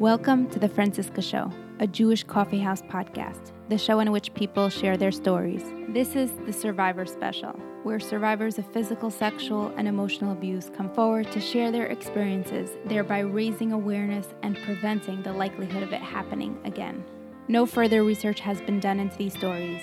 Welcome 0.00 0.48
to 0.52 0.58
the 0.58 0.66
Franciska 0.66 1.20
Show, 1.20 1.52
a 1.78 1.86
Jewish 1.86 2.24
coffeehouse 2.24 2.80
podcast, 2.80 3.52
the 3.68 3.76
show 3.76 4.00
in 4.00 4.10
which 4.10 4.32
people 4.32 4.70
share 4.70 4.96
their 4.96 5.12
stories. 5.12 5.62
This 5.90 6.16
is 6.16 6.30
the 6.46 6.54
Survivor 6.54 7.04
Special, 7.04 7.50
where 7.82 8.00
survivors 8.00 8.56
of 8.56 8.64
physical, 8.72 9.10
sexual, 9.10 9.70
and 9.76 9.86
emotional 9.86 10.32
abuse 10.32 10.70
come 10.74 10.88
forward 10.94 11.30
to 11.32 11.38
share 11.38 11.70
their 11.70 11.84
experiences, 11.88 12.78
thereby 12.86 13.18
raising 13.18 13.72
awareness 13.72 14.28
and 14.42 14.56
preventing 14.62 15.22
the 15.22 15.34
likelihood 15.34 15.82
of 15.82 15.92
it 15.92 16.00
happening 16.00 16.58
again. 16.64 17.04
No 17.48 17.66
further 17.66 18.02
research 18.02 18.40
has 18.40 18.62
been 18.62 18.80
done 18.80 19.00
into 19.00 19.18
these 19.18 19.36
stories, 19.36 19.82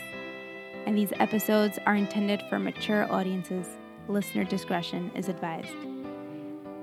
and 0.88 0.98
these 0.98 1.14
episodes 1.20 1.78
are 1.86 1.96
intended 1.96 2.42
for 2.50 2.58
mature 2.58 3.06
audiences. 3.14 3.68
Listener 4.08 4.46
discretion 4.46 5.12
is 5.14 5.30
advised. 5.30 5.76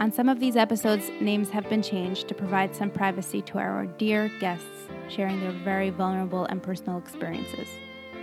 On 0.00 0.10
some 0.10 0.28
of 0.28 0.40
these 0.40 0.56
episodes, 0.56 1.08
names 1.20 1.50
have 1.50 1.68
been 1.68 1.80
changed 1.80 2.26
to 2.26 2.34
provide 2.34 2.74
some 2.74 2.90
privacy 2.90 3.40
to 3.42 3.58
our 3.58 3.86
dear 3.86 4.28
guests 4.40 4.88
sharing 5.08 5.38
their 5.38 5.52
very 5.52 5.90
vulnerable 5.90 6.46
and 6.46 6.60
personal 6.60 6.98
experiences. 6.98 7.68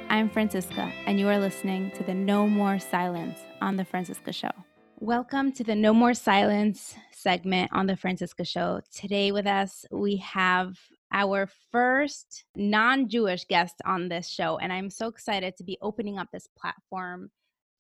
I'm 0.10 0.30
Franciska, 0.30 0.92
and 1.06 1.18
you 1.18 1.30
are 1.30 1.40
listening 1.40 1.92
to 1.92 2.04
the 2.04 2.14
No 2.14 2.46
More 2.46 2.78
Silence 2.78 3.40
on 3.62 3.78
The 3.78 3.86
Franciska 3.86 4.34
Show. 4.34 4.52
Welcome 5.00 5.54
to 5.54 5.64
the 5.64 5.74
No 5.74 5.94
More 5.94 6.14
Silence 6.14 6.94
segment 7.14 7.72
on 7.72 7.88
The 7.88 7.96
Franciska 7.96 8.44
Show. 8.44 8.82
Today, 8.94 9.32
with 9.32 9.48
us, 9.48 9.86
we 9.92 10.18
have 10.18 10.78
our 11.14 11.48
first 11.72 12.44
non 12.54 13.08
Jewish 13.08 13.46
guest 13.46 13.76
on 13.86 14.10
this 14.10 14.28
show, 14.28 14.58
and 14.58 14.74
I'm 14.74 14.90
so 14.90 15.08
excited 15.08 15.56
to 15.56 15.64
be 15.64 15.78
opening 15.82 16.20
up 16.20 16.28
this 16.34 16.50
platform 16.60 17.32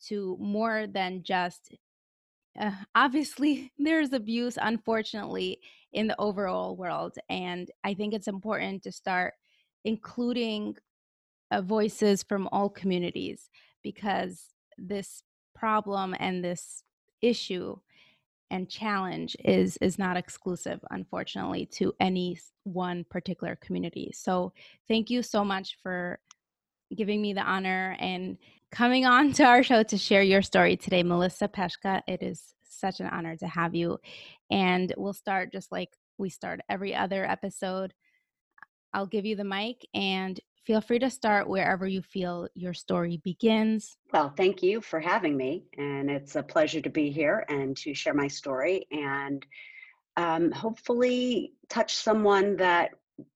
to 0.07 0.37
more 0.39 0.87
than 0.87 1.23
just 1.23 1.75
uh, 2.59 2.71
obviously 2.95 3.71
there's 3.79 4.13
abuse 4.13 4.57
unfortunately 4.61 5.59
in 5.93 6.07
the 6.07 6.19
overall 6.19 6.75
world 6.75 7.15
and 7.29 7.69
i 7.83 7.93
think 7.93 8.13
it's 8.13 8.27
important 8.27 8.81
to 8.83 8.91
start 8.91 9.33
including 9.83 10.75
uh, 11.51 11.61
voices 11.61 12.23
from 12.23 12.47
all 12.51 12.69
communities 12.69 13.49
because 13.83 14.53
this 14.77 15.23
problem 15.53 16.15
and 16.19 16.43
this 16.43 16.83
issue 17.21 17.75
and 18.51 18.69
challenge 18.69 19.35
is 19.43 19.77
is 19.77 19.97
not 19.97 20.17
exclusive 20.17 20.79
unfortunately 20.91 21.65
to 21.65 21.93
any 21.99 22.37
one 22.63 23.05
particular 23.09 23.55
community. 23.55 24.11
So 24.13 24.53
thank 24.87 25.09
you 25.09 25.23
so 25.23 25.43
much 25.43 25.77
for 25.81 26.19
giving 26.95 27.21
me 27.21 27.33
the 27.33 27.41
honor 27.41 27.95
and 27.99 28.37
coming 28.71 29.05
on 29.05 29.33
to 29.33 29.43
our 29.43 29.63
show 29.63 29.83
to 29.83 29.97
share 29.97 30.23
your 30.23 30.41
story 30.41 30.77
today, 30.77 31.03
Melissa 31.03 31.47
Peshka. 31.47 32.01
It 32.07 32.23
is 32.23 32.55
such 32.63 32.99
an 32.99 33.07
honor 33.07 33.35
to 33.37 33.47
have 33.47 33.75
you. 33.75 33.99
And 34.49 34.93
we'll 34.97 35.13
start 35.13 35.51
just 35.51 35.71
like 35.71 35.89
we 36.17 36.29
start 36.29 36.61
every 36.69 36.95
other 36.95 37.25
episode. 37.25 37.93
I'll 38.93 39.05
give 39.05 39.25
you 39.25 39.35
the 39.35 39.43
mic 39.43 39.85
and 39.93 40.39
feel 40.65 40.81
free 40.81 40.99
to 40.99 41.09
start 41.09 41.49
wherever 41.49 41.87
you 41.87 42.01
feel 42.01 42.47
your 42.55 42.73
story 42.73 43.19
begins. 43.23 43.97
Well, 44.13 44.33
thank 44.37 44.63
you 44.63 44.79
for 44.81 44.99
having 44.99 45.35
me. 45.35 45.65
And 45.77 46.09
it's 46.09 46.35
a 46.35 46.43
pleasure 46.43 46.81
to 46.81 46.89
be 46.89 47.11
here 47.11 47.45
and 47.49 47.75
to 47.77 47.93
share 47.93 48.13
my 48.13 48.27
story 48.27 48.87
and 48.91 49.45
um, 50.17 50.51
hopefully 50.51 51.53
touch 51.69 51.95
someone 51.95 52.57
that 52.57 52.91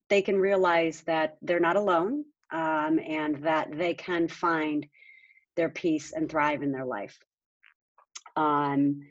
they 0.09 0.21
can 0.21 0.37
realize 0.37 1.01
that 1.01 1.37
they're 1.41 1.59
not 1.59 1.77
alone 1.77 2.25
um, 2.51 2.99
and 2.99 3.43
that 3.43 3.69
they 3.75 3.93
can 3.93 4.27
find 4.27 4.85
their 5.55 5.69
peace 5.69 6.11
and 6.11 6.29
thrive 6.29 6.63
in 6.63 6.71
their 6.71 6.85
life. 6.85 7.17
Um, 8.35 9.01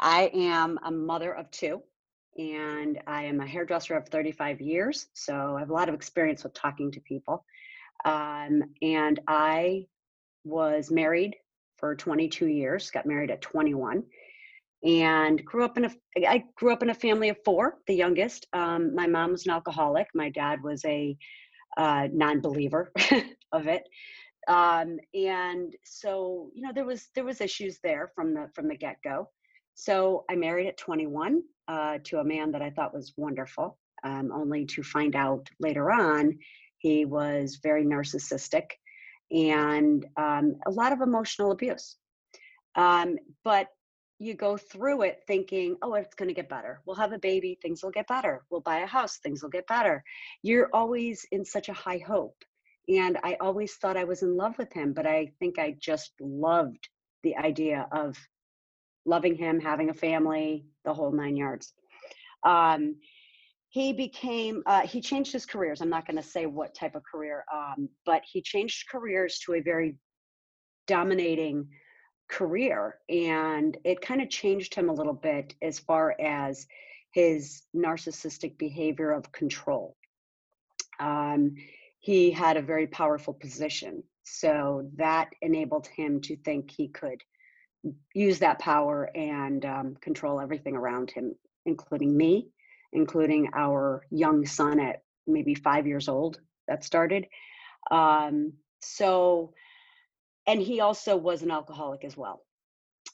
I 0.00 0.30
am 0.32 0.78
a 0.84 0.90
mother 0.90 1.32
of 1.32 1.50
two, 1.50 1.82
and 2.36 3.00
I 3.06 3.24
am 3.24 3.40
a 3.40 3.46
hairdresser 3.46 3.96
of 3.96 4.08
35 4.08 4.60
years, 4.60 5.08
so 5.12 5.56
I 5.56 5.60
have 5.60 5.70
a 5.70 5.74
lot 5.74 5.88
of 5.88 5.94
experience 5.94 6.44
with 6.44 6.54
talking 6.54 6.90
to 6.92 7.00
people. 7.00 7.44
Um, 8.04 8.62
and 8.80 9.20
I 9.26 9.86
was 10.44 10.90
married 10.90 11.36
for 11.76 11.94
22 11.94 12.46
years, 12.46 12.90
got 12.90 13.06
married 13.06 13.30
at 13.30 13.40
21, 13.40 14.04
and 14.84 15.44
grew 15.44 15.64
up 15.64 15.76
in 15.76 15.86
a. 15.86 15.90
I 16.26 16.44
grew 16.54 16.72
up 16.72 16.82
in 16.84 16.90
a 16.90 16.94
family 16.94 17.28
of 17.28 17.36
four, 17.44 17.78
the 17.88 17.94
youngest. 17.94 18.46
Um, 18.52 18.94
my 18.94 19.08
mom 19.08 19.32
was 19.32 19.44
an 19.46 19.52
alcoholic. 19.52 20.06
My 20.14 20.30
dad 20.30 20.62
was 20.62 20.84
a 20.84 21.16
uh, 21.76 22.08
non-believer 22.12 22.92
of 23.52 23.66
it 23.66 23.82
um, 24.48 24.98
and 25.14 25.74
so 25.84 26.50
you 26.54 26.62
know 26.62 26.72
there 26.74 26.84
was 26.84 27.08
there 27.14 27.24
was 27.24 27.40
issues 27.40 27.78
there 27.82 28.10
from 28.14 28.34
the 28.34 28.48
from 28.54 28.68
the 28.68 28.76
get-go 28.76 29.28
so 29.74 30.24
i 30.30 30.34
married 30.34 30.66
at 30.66 30.76
21 30.76 31.42
uh, 31.68 31.98
to 32.04 32.18
a 32.18 32.24
man 32.24 32.50
that 32.50 32.62
i 32.62 32.70
thought 32.70 32.94
was 32.94 33.12
wonderful 33.16 33.78
um, 34.04 34.30
only 34.32 34.64
to 34.64 34.82
find 34.82 35.14
out 35.14 35.48
later 35.60 35.90
on 35.90 36.36
he 36.78 37.04
was 37.04 37.58
very 37.62 37.84
narcissistic 37.84 38.70
and 39.30 40.06
um, 40.16 40.56
a 40.66 40.70
lot 40.70 40.92
of 40.92 41.00
emotional 41.00 41.52
abuse 41.52 41.96
um, 42.74 43.16
but 43.44 43.68
you 44.18 44.34
go 44.34 44.56
through 44.56 45.02
it 45.02 45.22
thinking, 45.26 45.76
oh, 45.82 45.94
it's 45.94 46.14
going 46.14 46.28
to 46.28 46.34
get 46.34 46.48
better. 46.48 46.80
We'll 46.84 46.96
have 46.96 47.12
a 47.12 47.18
baby, 47.18 47.58
things 47.62 47.82
will 47.82 47.90
get 47.90 48.08
better. 48.08 48.44
We'll 48.50 48.60
buy 48.60 48.78
a 48.78 48.86
house, 48.86 49.18
things 49.18 49.42
will 49.42 49.50
get 49.50 49.66
better. 49.66 50.02
You're 50.42 50.68
always 50.72 51.24
in 51.30 51.44
such 51.44 51.68
a 51.68 51.72
high 51.72 52.02
hope. 52.04 52.36
And 52.88 53.18
I 53.22 53.36
always 53.40 53.74
thought 53.74 53.96
I 53.96 54.04
was 54.04 54.22
in 54.22 54.36
love 54.36 54.56
with 54.56 54.72
him, 54.72 54.92
but 54.92 55.06
I 55.06 55.32
think 55.38 55.58
I 55.58 55.76
just 55.78 56.12
loved 56.20 56.88
the 57.22 57.36
idea 57.36 57.86
of 57.92 58.16
loving 59.04 59.34
him, 59.34 59.60
having 59.60 59.90
a 59.90 59.94
family, 59.94 60.66
the 60.84 60.94
whole 60.94 61.12
nine 61.12 61.36
yards. 61.36 61.72
Um, 62.44 62.96
he 63.70 63.92
became, 63.92 64.62
uh, 64.64 64.86
he 64.86 65.00
changed 65.00 65.32
his 65.32 65.44
careers. 65.44 65.82
I'm 65.82 65.90
not 65.90 66.06
going 66.06 66.16
to 66.16 66.22
say 66.22 66.46
what 66.46 66.74
type 66.74 66.94
of 66.94 67.02
career, 67.02 67.44
um, 67.54 67.88
but 68.06 68.22
he 68.24 68.40
changed 68.40 68.88
careers 68.88 69.38
to 69.40 69.54
a 69.54 69.60
very 69.60 69.96
dominating 70.86 71.68
career. 72.30 72.98
And 73.10 73.76
it 73.84 74.00
kind 74.00 74.22
of 74.22 74.30
changed 74.30 74.74
him 74.74 74.88
a 74.88 74.94
little 74.94 75.12
bit 75.12 75.54
as 75.60 75.78
far 75.78 76.18
as 76.18 76.66
his 77.12 77.62
narcissistic 77.76 78.56
behavior 78.56 79.10
of 79.10 79.30
control. 79.32 79.96
Um, 81.00 81.54
he 82.00 82.30
had 82.30 82.56
a 82.56 82.62
very 82.62 82.86
powerful 82.86 83.34
position. 83.34 84.02
So 84.24 84.90
that 84.96 85.30
enabled 85.42 85.86
him 85.86 86.20
to 86.22 86.36
think 86.36 86.70
he 86.70 86.88
could 86.88 87.22
use 88.14 88.38
that 88.40 88.58
power 88.58 89.10
and 89.14 89.64
um, 89.64 89.96
control 90.00 90.40
everything 90.40 90.76
around 90.76 91.10
him, 91.10 91.34
including 91.66 92.16
me, 92.16 92.48
including 92.92 93.50
our 93.54 94.02
young 94.10 94.46
son 94.46 94.80
at 94.80 95.02
maybe 95.26 95.54
five 95.54 95.86
years 95.86 96.08
old 96.08 96.40
that 96.66 96.84
started. 96.84 97.26
Um, 97.90 98.52
so, 98.80 99.52
and 100.46 100.60
he 100.60 100.80
also 100.80 101.16
was 101.16 101.42
an 101.42 101.50
alcoholic 101.50 102.04
as 102.04 102.16
well. 102.16 102.42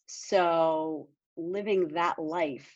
So, 0.06 1.08
living 1.36 1.88
that 1.94 2.18
life, 2.18 2.68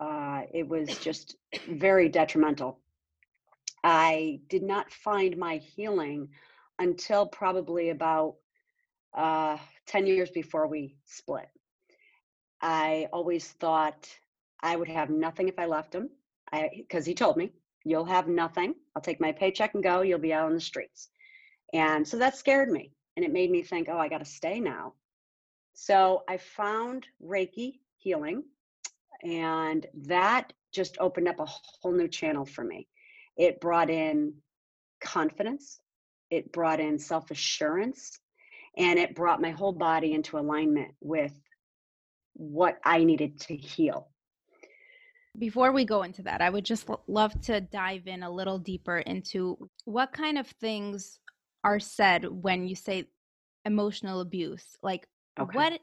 uh, 0.00 0.42
it 0.52 0.66
was 0.66 0.88
just 0.98 1.36
very 1.68 2.08
detrimental 2.08 2.80
I 3.82 4.40
did 4.48 4.62
not 4.62 4.92
find 4.92 5.36
my 5.36 5.56
healing 5.56 6.28
until 6.78 7.26
probably 7.26 7.90
about 7.90 8.36
uh, 9.14 9.58
10 9.86 10.06
years 10.06 10.30
before 10.30 10.66
we 10.66 10.96
split. 11.04 11.48
I 12.60 13.08
always 13.12 13.48
thought 13.48 14.08
I 14.60 14.76
would 14.76 14.88
have 14.88 15.10
nothing 15.10 15.48
if 15.48 15.58
I 15.58 15.66
left 15.66 15.94
him 15.94 16.10
because 16.76 17.06
he 17.06 17.14
told 17.14 17.36
me, 17.36 17.52
You'll 17.84 18.04
have 18.04 18.28
nothing. 18.28 18.74
I'll 18.94 19.00
take 19.00 19.22
my 19.22 19.32
paycheck 19.32 19.72
and 19.72 19.82
go. 19.82 20.02
You'll 20.02 20.18
be 20.18 20.34
out 20.34 20.44
on 20.44 20.52
the 20.52 20.60
streets. 20.60 21.08
And 21.72 22.06
so 22.06 22.18
that 22.18 22.36
scared 22.36 22.70
me. 22.70 22.92
And 23.16 23.24
it 23.24 23.32
made 23.32 23.50
me 23.50 23.62
think, 23.62 23.88
Oh, 23.88 23.96
I 23.96 24.08
got 24.08 24.18
to 24.18 24.24
stay 24.26 24.60
now. 24.60 24.92
So 25.72 26.24
I 26.28 26.36
found 26.36 27.06
Reiki 27.24 27.78
healing, 27.96 28.44
and 29.22 29.86
that 29.94 30.52
just 30.72 30.98
opened 31.00 31.28
up 31.28 31.40
a 31.40 31.46
whole 31.46 31.92
new 31.92 32.08
channel 32.08 32.44
for 32.44 32.64
me. 32.64 32.86
It 33.40 33.58
brought 33.58 33.88
in 33.88 34.34
confidence, 35.02 35.80
it 36.30 36.52
brought 36.52 36.78
in 36.78 36.98
self 36.98 37.30
assurance, 37.30 38.20
and 38.76 38.98
it 38.98 39.14
brought 39.14 39.40
my 39.40 39.48
whole 39.48 39.72
body 39.72 40.12
into 40.12 40.38
alignment 40.38 40.92
with 41.00 41.32
what 42.34 42.78
I 42.84 43.02
needed 43.02 43.40
to 43.40 43.56
heal. 43.56 44.08
Before 45.38 45.72
we 45.72 45.86
go 45.86 46.02
into 46.02 46.22
that, 46.24 46.42
I 46.42 46.50
would 46.50 46.66
just 46.66 46.86
love 47.08 47.40
to 47.42 47.62
dive 47.62 48.06
in 48.06 48.22
a 48.22 48.30
little 48.30 48.58
deeper 48.58 48.98
into 48.98 49.70
what 49.86 50.12
kind 50.12 50.36
of 50.36 50.46
things 50.46 51.18
are 51.64 51.80
said 51.80 52.26
when 52.26 52.68
you 52.68 52.74
say 52.74 53.08
emotional 53.64 54.20
abuse. 54.20 54.76
Like, 54.82 55.06
okay. 55.38 55.56
what 55.56 55.80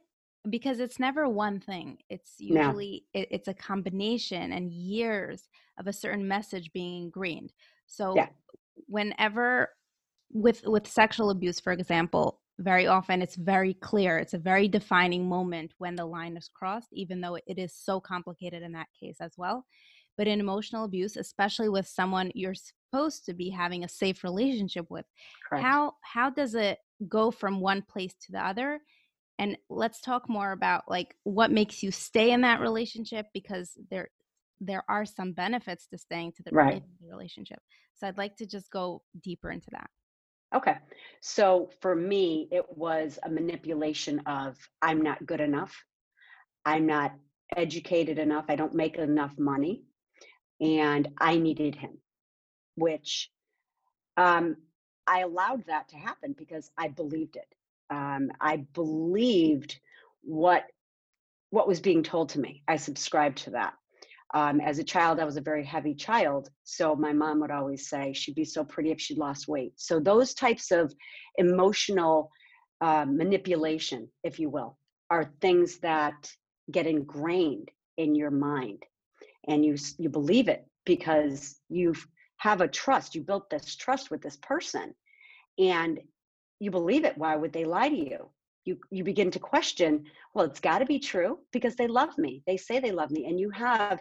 because 0.50 0.80
it's 0.80 1.00
never 1.00 1.28
one 1.28 1.60
thing 1.60 1.98
it's 2.10 2.36
usually 2.40 3.06
no. 3.14 3.22
it, 3.22 3.28
it's 3.32 3.48
a 3.48 3.54
combination 3.54 4.54
and 4.54 4.72
years 4.72 5.50
of 5.80 5.88
a 5.88 5.94
certain 5.94 6.28
message 6.28 6.72
being 6.74 7.04
ingrained 7.04 7.52
so 7.86 8.16
yeah. 8.16 8.28
whenever 8.88 9.70
with 10.32 10.62
with 10.66 10.88
sexual 10.88 11.30
abuse 11.30 11.60
for 11.60 11.74
example 11.74 12.42
very 12.60 12.88
often 12.88 13.22
it's 13.22 13.36
very 13.36 13.74
clear 13.76 14.18
it's 14.18 14.34
a 14.34 14.40
very 14.40 14.68
defining 14.68 15.28
moment 15.28 15.72
when 15.78 15.96
the 15.96 16.06
line 16.06 16.36
is 16.36 16.50
crossed 16.54 16.90
even 16.92 17.22
though 17.22 17.36
it 17.36 17.58
is 17.58 17.74
so 17.74 18.00
complicated 18.00 18.64
in 18.64 18.72
that 18.72 18.88
case 19.00 19.18
as 19.20 19.34
well 19.38 19.66
but 20.18 20.28
in 20.28 20.40
emotional 20.40 20.84
abuse 20.84 21.18
especially 21.18 21.70
with 21.70 21.88
someone 21.88 22.32
you're 22.34 22.56
supposed 22.56 23.26
to 23.26 23.34
be 23.34 23.50
having 23.50 23.84
a 23.84 23.90
safe 23.90 24.24
relationship 24.24 24.86
with 24.90 25.06
Correct. 25.48 25.64
how 25.64 25.94
how 26.02 26.30
does 26.30 26.56
it 26.56 26.80
go 27.08 27.30
from 27.30 27.60
one 27.60 27.84
place 27.84 28.16
to 28.26 28.32
the 28.32 28.44
other 28.44 28.82
and 29.40 29.58
let's 29.70 30.02
talk 30.02 30.28
more 30.30 30.52
about 30.52 30.84
like 30.88 31.16
what 31.24 31.52
makes 31.52 31.84
you 31.84 31.92
stay 31.92 32.32
in 32.32 32.42
that 32.42 32.60
relationship 32.60 33.28
because 33.34 33.78
there 33.90 34.10
there 34.60 34.84
are 34.90 35.06
some 35.06 35.34
benefits 35.34 35.88
to 35.88 35.98
staying 35.98 36.32
to 36.34 36.44
the 36.44 36.52
right. 36.52 36.84
relationship. 37.08 37.60
So 37.96 38.08
i'd 38.08 38.18
like 38.18 38.36
to 38.38 38.48
just 38.48 38.72
go 38.72 39.02
deeper 39.22 39.52
into 39.52 39.68
that. 39.72 39.90
Okay. 40.56 40.78
So 41.22 41.70
for 41.82 41.96
me 41.96 42.48
it 42.52 42.66
was 42.70 43.20
a 43.24 43.30
manipulation 43.30 44.20
of 44.26 44.58
i'm 44.82 45.02
not 45.02 45.26
good 45.26 45.42
enough. 45.42 45.76
I'm 46.66 46.86
not 46.86 47.14
educated 47.56 48.20
enough. 48.20 48.46
I 48.50 48.56
don't 48.56 48.76
make 48.76 48.98
enough 48.98 49.38
money 49.38 49.84
and 50.60 51.08
i 51.20 51.38
needed 51.38 51.76
him. 51.76 51.98
Which 52.76 53.32
um, 54.18 54.58
I 55.06 55.22
allowed 55.22 55.66
that 55.68 55.88
to 55.90 55.96
happen 55.96 56.36
because 56.38 56.70
I 56.78 56.90
believed 56.90 57.38
it. 57.38 57.48
Um, 57.90 58.30
I 58.42 58.66
believed 58.74 59.80
what 60.22 60.64
what 61.50 61.68
was 61.68 61.80
being 61.80 62.04
told 62.04 62.30
to 62.30 62.40
me. 62.40 62.62
I 62.68 62.76
subscribed 62.76 63.38
to 63.40 63.52
that. 63.52 63.74
Um, 64.34 64.60
as 64.60 64.80
a 64.80 64.84
child, 64.84 65.20
I 65.20 65.24
was 65.24 65.38
a 65.38 65.42
very 65.42 65.64
heavy 65.64 65.96
child, 65.96 66.50
so 66.66 66.94
my 66.94 67.14
mom 67.14 67.40
would 67.40 67.52
always 67.52 67.88
say 67.88 68.12
she'd 68.12 68.36
be 68.36 68.44
so 68.44 68.66
pretty 68.66 68.92
if 68.92 69.00
she 69.00 69.16
lost 69.16 69.48
weight. 69.48 69.72
So 69.78 70.02
those 70.02 70.34
types 70.34 70.72
of 70.72 70.94
emotional 71.38 72.30
uh, 72.82 73.06
manipulation, 73.08 74.10
if 74.26 74.40
you 74.40 74.50
will, 74.50 74.78
are 75.10 75.32
things 75.40 75.78
that 75.80 76.30
get 76.70 76.86
ingrained 76.86 77.72
in 77.96 78.14
your 78.16 78.32
mind, 78.32 78.84
and 79.48 79.64
you 79.64 79.78
you 79.98 80.10
believe 80.10 80.50
it 80.50 80.66
because 80.86 81.62
you've 81.70 82.06
have 82.38 82.62
a 82.62 82.68
trust. 82.68 83.16
You 83.16 83.22
built 83.22 83.50
this 83.50 83.76
trust 83.76 84.12
with 84.12 84.22
this 84.22 84.38
person 84.38 84.94
and 85.58 86.00
you 86.60 86.72
believe 86.72 87.06
it. 87.06 87.18
Why 87.18 87.36
would 87.36 87.54
they 87.54 87.66
lie 87.66 87.90
to 87.90 87.96
you? 87.96 88.30
You, 88.66 88.78
you 88.92 89.04
begin 89.04 89.32
to 89.32 89.40
question, 89.40 90.06
well, 90.34 90.46
it's 90.46 90.60
got 90.60 90.80
to 90.80 90.86
be 90.86 91.00
true 91.00 91.40
because 91.54 91.76
they 91.76 91.88
love 91.88 92.18
me. 92.18 92.44
They 92.46 92.58
say 92.58 92.80
they 92.80 92.92
love 92.92 93.12
me. 93.12 93.26
And 93.26 93.40
you 93.40 93.50
have, 93.52 94.00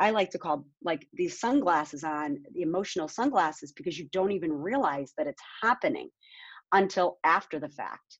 I 0.00 0.10
like 0.10 0.30
to 0.30 0.38
call 0.38 0.66
like 0.82 1.06
these 1.12 1.38
sunglasses 1.38 2.04
on, 2.04 2.38
the 2.54 2.62
emotional 2.62 3.08
sunglasses, 3.08 3.72
because 3.72 3.98
you 3.98 4.08
don't 4.12 4.32
even 4.32 4.52
realize 4.52 5.12
that 5.18 5.26
it's 5.26 5.42
happening 5.62 6.08
until 6.72 7.18
after 7.24 7.58
the 7.58 7.68
fact. 7.68 8.18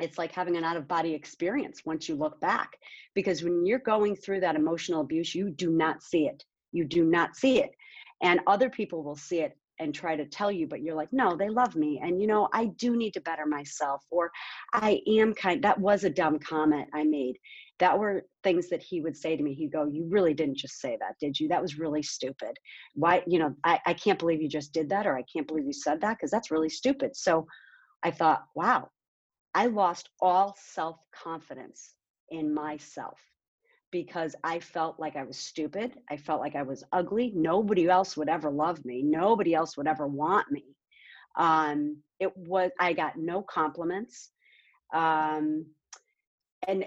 It's 0.00 0.18
like 0.18 0.32
having 0.32 0.56
an 0.56 0.64
out 0.64 0.76
of 0.76 0.88
body 0.88 1.14
experience 1.14 1.82
once 1.86 2.08
you 2.08 2.16
look 2.16 2.40
back. 2.40 2.76
Because 3.14 3.42
when 3.42 3.64
you're 3.64 3.78
going 3.78 4.16
through 4.16 4.40
that 4.40 4.56
emotional 4.56 5.00
abuse, 5.00 5.34
you 5.34 5.50
do 5.50 5.70
not 5.70 6.02
see 6.02 6.26
it. 6.26 6.44
You 6.72 6.84
do 6.84 7.04
not 7.04 7.36
see 7.36 7.60
it 7.60 7.70
and 8.22 8.40
other 8.46 8.70
people 8.70 9.02
will 9.02 9.16
see 9.16 9.40
it 9.40 9.56
and 9.82 9.94
try 9.94 10.16
to 10.16 10.24
tell 10.24 10.50
you 10.50 10.66
but 10.66 10.80
you're 10.80 10.94
like 10.94 11.12
no 11.12 11.36
they 11.36 11.48
love 11.48 11.74
me 11.76 12.00
and 12.02 12.20
you 12.20 12.26
know 12.26 12.48
i 12.52 12.66
do 12.78 12.96
need 12.96 13.12
to 13.12 13.20
better 13.20 13.46
myself 13.46 14.02
or 14.10 14.30
i 14.72 15.00
am 15.06 15.34
kind 15.34 15.62
that 15.62 15.78
was 15.78 16.04
a 16.04 16.10
dumb 16.10 16.38
comment 16.38 16.88
i 16.94 17.04
made. 17.04 17.38
That 17.78 17.98
were 17.98 18.22
things 18.44 18.68
that 18.68 18.82
he 18.82 19.00
would 19.00 19.16
say 19.16 19.36
to 19.36 19.42
me. 19.42 19.54
He'd 19.54 19.72
go 19.72 19.86
you 19.86 20.06
really 20.08 20.34
didn't 20.34 20.58
just 20.58 20.80
say 20.80 20.96
that 21.00 21.16
did 21.20 21.40
you? 21.40 21.48
That 21.48 21.62
was 21.62 21.78
really 21.78 22.02
stupid. 22.02 22.56
Why 22.94 23.22
you 23.26 23.38
know 23.38 23.54
i, 23.64 23.80
I 23.86 23.94
can't 23.94 24.18
believe 24.18 24.40
you 24.40 24.48
just 24.48 24.72
did 24.72 24.88
that 24.90 25.06
or 25.06 25.16
i 25.16 25.24
can't 25.32 25.48
believe 25.48 25.66
you 25.66 25.72
said 25.72 26.00
that 26.00 26.16
because 26.16 26.30
that's 26.30 26.50
really 26.50 26.68
stupid. 26.68 27.16
So 27.16 27.46
i 28.02 28.10
thought 28.10 28.44
wow 28.54 28.88
i 29.54 29.66
lost 29.66 30.10
all 30.20 30.56
self-confidence 30.74 31.94
in 32.30 32.54
myself 32.54 33.18
because 33.92 34.34
I 34.42 34.58
felt 34.58 34.98
like 34.98 35.14
I 35.14 35.22
was 35.22 35.38
stupid. 35.38 35.92
I 36.10 36.16
felt 36.16 36.40
like 36.40 36.56
I 36.56 36.62
was 36.62 36.82
ugly. 36.92 37.30
Nobody 37.36 37.88
else 37.88 38.16
would 38.16 38.28
ever 38.28 38.50
love 38.50 38.84
me. 38.84 39.02
Nobody 39.02 39.54
else 39.54 39.76
would 39.76 39.86
ever 39.86 40.08
want 40.08 40.50
me. 40.50 40.64
Um, 41.36 41.98
it 42.18 42.36
was, 42.36 42.70
I 42.80 42.94
got 42.94 43.16
no 43.16 43.42
compliments. 43.42 44.30
Um, 44.92 45.66
and 46.66 46.86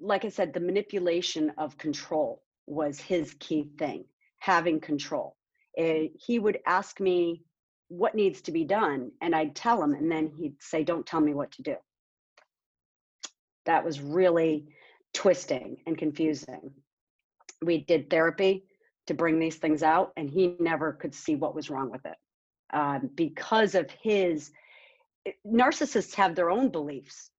like 0.00 0.24
I 0.24 0.28
said, 0.28 0.54
the 0.54 0.60
manipulation 0.60 1.52
of 1.58 1.76
control 1.78 2.42
was 2.66 3.00
his 3.00 3.34
key 3.34 3.70
thing, 3.78 4.04
having 4.38 4.80
control. 4.80 5.36
It, 5.74 5.82
eh, 5.82 6.08
he 6.14 6.38
would 6.38 6.58
ask 6.66 7.00
me 7.00 7.42
what 7.88 8.14
needs 8.14 8.40
to 8.42 8.52
be 8.52 8.64
done, 8.64 9.10
and 9.20 9.34
I'd 9.34 9.54
tell 9.54 9.82
him, 9.82 9.94
and 9.94 10.10
then 10.10 10.28
he'd 10.28 10.60
say, 10.60 10.82
Don't 10.82 11.06
tell 11.06 11.20
me 11.20 11.34
what 11.34 11.52
to 11.52 11.62
do. 11.62 11.76
That 13.64 13.84
was 13.84 14.00
really 14.00 14.66
twisting 15.16 15.78
and 15.86 15.96
confusing. 15.96 16.70
We 17.62 17.78
did 17.78 18.10
therapy 18.10 18.64
to 19.06 19.14
bring 19.14 19.38
these 19.38 19.56
things 19.56 19.82
out, 19.82 20.12
and 20.16 20.28
he 20.28 20.54
never 20.60 20.92
could 20.92 21.14
see 21.14 21.36
what 21.36 21.54
was 21.54 21.70
wrong 21.70 21.90
with 21.90 22.04
it 22.04 22.16
um, 22.72 23.10
because 23.14 23.74
of 23.74 23.90
his. 23.90 24.52
Eh, 25.24 25.32
narcissists 25.46 26.14
have 26.14 26.34
their 26.34 26.50
own 26.50 26.68
beliefs, 26.68 27.30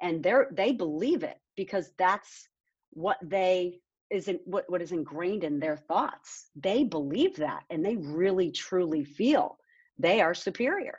and 0.00 0.22
they're 0.22 0.48
they 0.52 0.70
believe 0.70 1.24
it 1.24 1.38
because 1.56 1.90
that's 1.98 2.48
what 2.90 3.18
they 3.20 3.80
isn't 4.10 4.40
what, 4.44 4.64
what 4.68 4.80
is 4.80 4.92
ingrained 4.92 5.42
in 5.42 5.58
their 5.58 5.76
thoughts. 5.76 6.50
They 6.54 6.84
believe 6.84 7.34
that, 7.36 7.64
and 7.68 7.84
they 7.84 7.96
really 7.96 8.52
truly 8.52 9.04
feel 9.04 9.58
they 9.98 10.20
are 10.20 10.34
superior. 10.34 10.98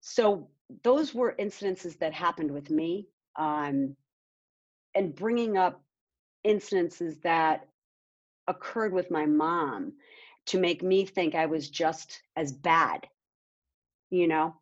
So 0.00 0.48
those 0.84 1.12
were 1.12 1.34
incidences 1.40 1.98
that 1.98 2.12
happened 2.12 2.52
with 2.52 2.70
me. 2.70 3.08
Um, 3.36 3.96
and 4.96 5.14
bringing 5.14 5.56
up 5.56 5.82
instances 6.42 7.18
that 7.22 7.68
occurred 8.48 8.92
with 8.92 9.10
my 9.10 9.26
mom 9.26 9.92
to 10.46 10.58
make 10.58 10.82
me 10.82 11.04
think 11.04 11.34
I 11.34 11.46
was 11.46 11.68
just 11.68 12.22
as 12.36 12.52
bad. 12.52 13.06
You 14.10 14.28
know, 14.28 14.54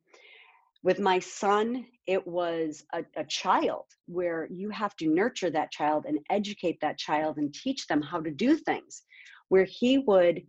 with 0.83 0.99
my 0.99 1.19
son, 1.19 1.87
it 2.07 2.27
was 2.27 2.85
a, 2.93 3.05
a, 3.17 3.25
child 3.25 3.85
where 4.07 4.49
you 4.51 4.71
have 4.71 4.97
to 4.97 5.07
nurture 5.07 5.51
that 5.51 5.71
child 5.71 6.05
and 6.07 6.19
educate 6.31 6.79
that 6.81 6.99
child 6.99 7.37
and 7.37 7.53
teach 7.55 7.87
them 7.87 8.03
how 8.03 8.21
to 8.21 8.31
do 8.31 8.57
things, 8.57 9.03
where 9.49 9.65
he 9.65 9.99
would 9.99 10.43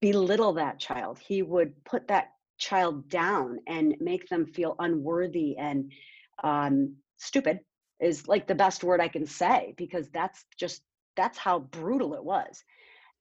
belittle 0.00 0.52
that 0.54 0.78
child. 0.78 1.18
He 1.18 1.42
would 1.42 1.72
put 1.84 2.08
that 2.08 2.30
child 2.58 3.08
down 3.08 3.60
and 3.66 3.94
make 4.00 4.28
them 4.28 4.46
feel 4.46 4.74
unworthy 4.78 5.56
and 5.56 5.90
um, 6.42 6.96
stupid 7.16 7.60
is 8.00 8.28
like 8.28 8.46
the 8.46 8.54
best 8.54 8.84
word 8.84 9.00
I 9.00 9.08
can 9.08 9.26
say 9.26 9.74
because 9.76 10.08
that's 10.10 10.44
just 10.58 10.82
that's 11.16 11.38
how 11.38 11.58
brutal 11.58 12.14
it 12.14 12.24
was. 12.24 12.64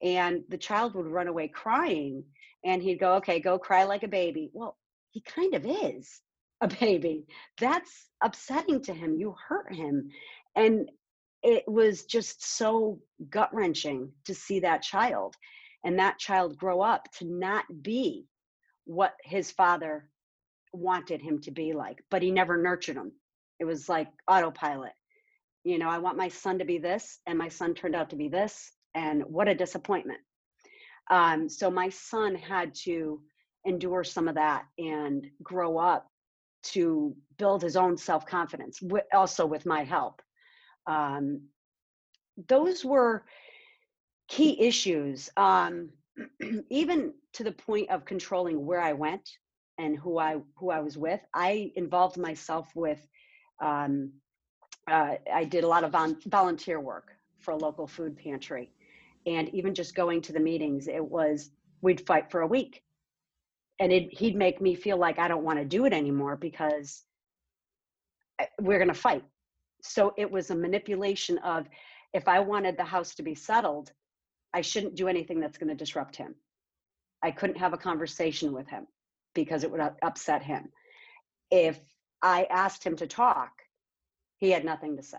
And 0.01 0.43
the 0.49 0.57
child 0.57 0.95
would 0.95 1.07
run 1.07 1.27
away 1.27 1.47
crying 1.49 2.23
and 2.63 2.81
he'd 2.81 2.99
go, 2.99 3.15
"Okay, 3.15 3.39
go 3.39 3.59
cry 3.59 3.83
like 3.83 4.03
a 4.03 4.07
baby." 4.07 4.49
Well, 4.53 4.77
he 5.11 5.21
kind 5.21 5.53
of 5.55 5.65
is 5.65 6.21
a 6.61 6.67
baby. 6.79 7.25
That's 7.59 8.09
upsetting 8.23 8.81
to 8.83 8.93
him. 8.93 9.15
You 9.17 9.35
hurt 9.47 9.73
him. 9.73 10.09
And 10.55 10.89
it 11.43 11.63
was 11.67 12.05
just 12.05 12.43
so 12.57 12.99
gut 13.29 13.53
wrenching 13.53 14.11
to 14.25 14.35
see 14.35 14.59
that 14.61 14.81
child 14.81 15.35
and 15.83 15.99
that 15.99 16.19
child 16.19 16.57
grow 16.57 16.81
up 16.81 17.07
to 17.13 17.25
not 17.25 17.65
be 17.81 18.25
what 18.85 19.13
his 19.23 19.51
father 19.51 20.09
wanted 20.73 21.21
him 21.21 21.39
to 21.41 21.51
be 21.51 21.73
like, 21.73 22.03
but 22.11 22.21
he 22.21 22.31
never 22.31 22.57
nurtured 22.57 22.97
him. 22.97 23.13
It 23.59 23.65
was 23.65 23.89
like 23.89 24.07
autopilot. 24.27 24.93
You 25.63 25.77
know, 25.77 25.89
I 25.89 25.97
want 25.97 26.17
my 26.17 26.29
son 26.29 26.59
to 26.59 26.65
be 26.65 26.77
this, 26.77 27.19
and 27.27 27.37
my 27.37 27.49
son 27.49 27.73
turned 27.73 27.95
out 27.95 28.09
to 28.11 28.15
be 28.15 28.29
this, 28.29 28.71
and 28.95 29.23
what 29.23 29.47
a 29.47 29.55
disappointment. 29.55 30.19
Um, 31.09 31.49
so 31.49 31.69
my 31.69 31.89
son 31.89 32.35
had 32.35 32.73
to 32.85 33.21
endure 33.65 34.03
some 34.03 34.27
of 34.27 34.35
that 34.35 34.65
and 34.77 35.25
grow 35.43 35.77
up 35.77 36.07
to 36.61 37.15
build 37.37 37.61
his 37.61 37.75
own 37.75 37.97
self 37.97 38.25
confidence, 38.25 38.81
also 39.13 39.45
with 39.45 39.65
my 39.65 39.83
help. 39.83 40.21
Um, 40.87 41.41
those 42.47 42.85
were 42.85 43.25
key 44.27 44.59
issues, 44.61 45.29
um, 45.37 45.89
even 46.69 47.13
to 47.33 47.43
the 47.43 47.51
point 47.51 47.89
of 47.89 48.05
controlling 48.05 48.65
where 48.65 48.81
I 48.81 48.93
went 48.93 49.27
and 49.77 49.97
who 49.97 50.19
I 50.19 50.37
who 50.55 50.69
I 50.71 50.79
was 50.79 50.97
with. 50.97 51.21
I 51.33 51.71
involved 51.75 52.17
myself 52.17 52.69
with 52.75 53.05
um, 53.61 54.11
uh, 54.89 55.15
I 55.33 55.43
did 55.43 55.63
a 55.63 55.67
lot 55.67 55.83
of 55.83 55.95
volunteer 56.25 56.79
work 56.79 57.11
for 57.39 57.51
a 57.51 57.57
local 57.57 57.87
food 57.87 58.17
pantry. 58.17 58.71
And 59.25 59.49
even 59.49 59.73
just 59.73 59.95
going 59.95 60.21
to 60.23 60.33
the 60.33 60.39
meetings, 60.39 60.87
it 60.87 61.03
was, 61.03 61.51
we'd 61.81 62.05
fight 62.05 62.31
for 62.31 62.41
a 62.41 62.47
week. 62.47 62.83
And 63.79 63.91
it, 63.91 64.13
he'd 64.17 64.35
make 64.35 64.61
me 64.61 64.75
feel 64.75 64.97
like 64.97 65.19
I 65.19 65.27
don't 65.27 65.43
want 65.43 65.59
to 65.59 65.65
do 65.65 65.85
it 65.85 65.93
anymore 65.93 66.35
because 66.35 67.03
uh, 68.39 68.45
we're 68.59 68.77
going 68.77 68.89
to 68.89 68.93
fight. 68.93 69.23
So 69.81 70.13
it 70.17 70.29
was 70.29 70.49
a 70.49 70.55
manipulation 70.55 71.37
of 71.39 71.67
if 72.13 72.27
I 72.27 72.39
wanted 72.39 72.77
the 72.77 72.83
house 72.83 73.15
to 73.15 73.23
be 73.23 73.35
settled, 73.35 73.91
I 74.53 74.61
shouldn't 74.61 74.95
do 74.95 75.07
anything 75.07 75.39
that's 75.39 75.57
going 75.57 75.69
to 75.69 75.75
disrupt 75.75 76.15
him. 76.15 76.35
I 77.21 77.31
couldn't 77.31 77.57
have 77.57 77.73
a 77.73 77.77
conversation 77.77 78.51
with 78.51 78.67
him 78.67 78.87
because 79.33 79.63
it 79.63 79.71
would 79.71 79.81
upset 80.01 80.41
him. 80.41 80.69
If 81.51 81.79
I 82.21 82.45
asked 82.49 82.83
him 82.83 82.95
to 82.97 83.07
talk, 83.07 83.51
he 84.37 84.51
had 84.51 84.65
nothing 84.65 84.97
to 84.97 85.03
say. 85.03 85.17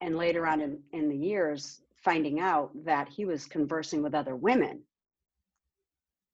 And 0.00 0.16
later 0.16 0.46
on 0.46 0.60
in, 0.60 0.80
in 0.92 1.08
the 1.08 1.16
years, 1.16 1.80
finding 2.04 2.40
out 2.40 2.70
that 2.84 3.08
he 3.08 3.24
was 3.24 3.46
conversing 3.46 4.02
with 4.02 4.14
other 4.14 4.36
women. 4.36 4.82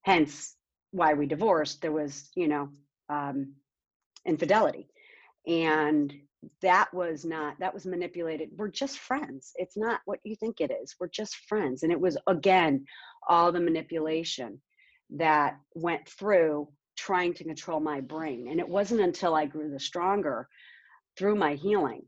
Hence 0.03 0.55
why 0.91 1.15
we 1.15 1.27
divorced. 1.27 1.81
There 1.81 1.93
was, 1.93 2.31
you 2.35 2.49
know, 2.49 2.69
um, 3.09 3.55
infidelity. 4.27 4.89
And 5.47 6.15
that 6.61 6.93
was 6.93 7.25
not, 7.25 7.59
that 7.61 7.73
was 7.73 7.87
manipulated. 7.87 8.51
We're 8.55 8.69
just 8.69 8.99
friends. 8.99 9.53
It's 9.57 9.77
not 9.77 10.01
what 10.05 10.21
you 10.25 10.37
think 10.37 10.61
it 10.61 10.71
is. 10.71 10.95
We're 11.01 11.09
just 11.09 11.37
friends. 11.49 11.83
And 11.83 11.91
it 11.91 12.01
was, 12.01 12.19
again, 12.27 12.85
all 13.27 13.51
the 13.51 13.61
manipulation 13.61 14.61
that 15.17 15.57
went 15.75 16.07
through 16.07 16.69
trying 16.97 17.35
to 17.35 17.45
control 17.45 17.81
my 17.81 18.01
brain. 18.01 18.49
And 18.49 18.61
it 18.61 18.69
wasn't 18.69 19.01
until 19.01 19.35
I 19.35 19.47
grew 19.47 19.71
the 19.71 19.81
stronger 19.81 20.49
through 21.17 21.37
my 21.37 21.55
healing 21.55 22.03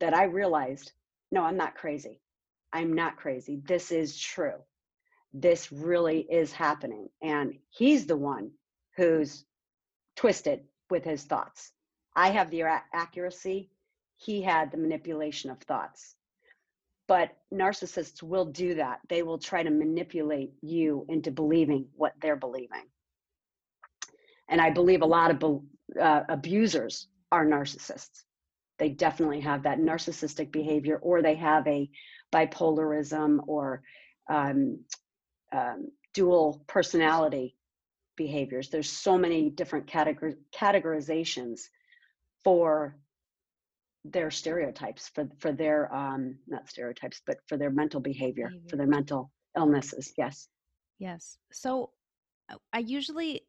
that 0.00 0.14
I 0.14 0.24
realized 0.24 0.92
no, 1.32 1.42
I'm 1.42 1.56
not 1.56 1.74
crazy. 1.74 2.20
I'm 2.72 2.92
not 2.92 3.16
crazy. 3.16 3.60
This 3.66 3.90
is 3.90 4.18
true. 4.18 4.62
This 5.32 5.72
really 5.72 6.20
is 6.20 6.52
happening. 6.52 7.08
And 7.22 7.58
he's 7.70 8.06
the 8.06 8.16
one 8.16 8.52
who's 8.96 9.44
twisted 10.14 10.60
with 10.88 11.04
his 11.04 11.24
thoughts. 11.24 11.72
I 12.14 12.30
have 12.30 12.50
the 12.50 12.62
accuracy, 12.94 13.70
he 14.16 14.40
had 14.40 14.70
the 14.70 14.78
manipulation 14.78 15.50
of 15.50 15.58
thoughts. 15.58 16.14
But 17.08 17.36
narcissists 17.52 18.22
will 18.22 18.46
do 18.46 18.74
that. 18.76 19.00
They 19.08 19.22
will 19.22 19.38
try 19.38 19.62
to 19.62 19.70
manipulate 19.70 20.54
you 20.62 21.04
into 21.08 21.30
believing 21.30 21.88
what 21.94 22.14
they're 22.20 22.36
believing. 22.36 22.84
And 24.48 24.60
I 24.60 24.70
believe 24.70 25.02
a 25.02 25.06
lot 25.06 25.30
of 25.30 25.62
uh, 26.00 26.22
abusers 26.28 27.08
are 27.32 27.44
narcissists. 27.44 28.22
They 28.78 28.90
definitely 28.90 29.40
have 29.40 29.62
that 29.62 29.78
narcissistic 29.78 30.52
behavior, 30.52 30.98
or 30.98 31.22
they 31.22 31.34
have 31.36 31.66
a 31.66 31.90
bipolarism 32.32 33.38
or 33.46 33.82
um, 34.28 34.84
um, 35.52 35.88
dual 36.12 36.62
personality 36.66 37.56
behaviors. 38.16 38.68
There's 38.68 38.90
so 38.90 39.16
many 39.18 39.50
different 39.50 39.86
categor- 39.86 40.36
categorizations 40.54 41.62
for 42.44 42.96
their 44.04 44.30
stereotypes, 44.30 45.08
for 45.08 45.28
for 45.38 45.52
their 45.52 45.92
um, 45.94 46.38
not 46.46 46.68
stereotypes, 46.68 47.20
but 47.26 47.38
for 47.48 47.56
their 47.56 47.70
mental 47.70 48.00
behavior, 48.00 48.48
behavior, 48.48 48.68
for 48.68 48.76
their 48.76 48.86
mental 48.86 49.32
illnesses. 49.56 50.12
Yes. 50.16 50.48
Yes. 50.98 51.38
So 51.52 51.90
I 52.72 52.78
usually 52.78 53.42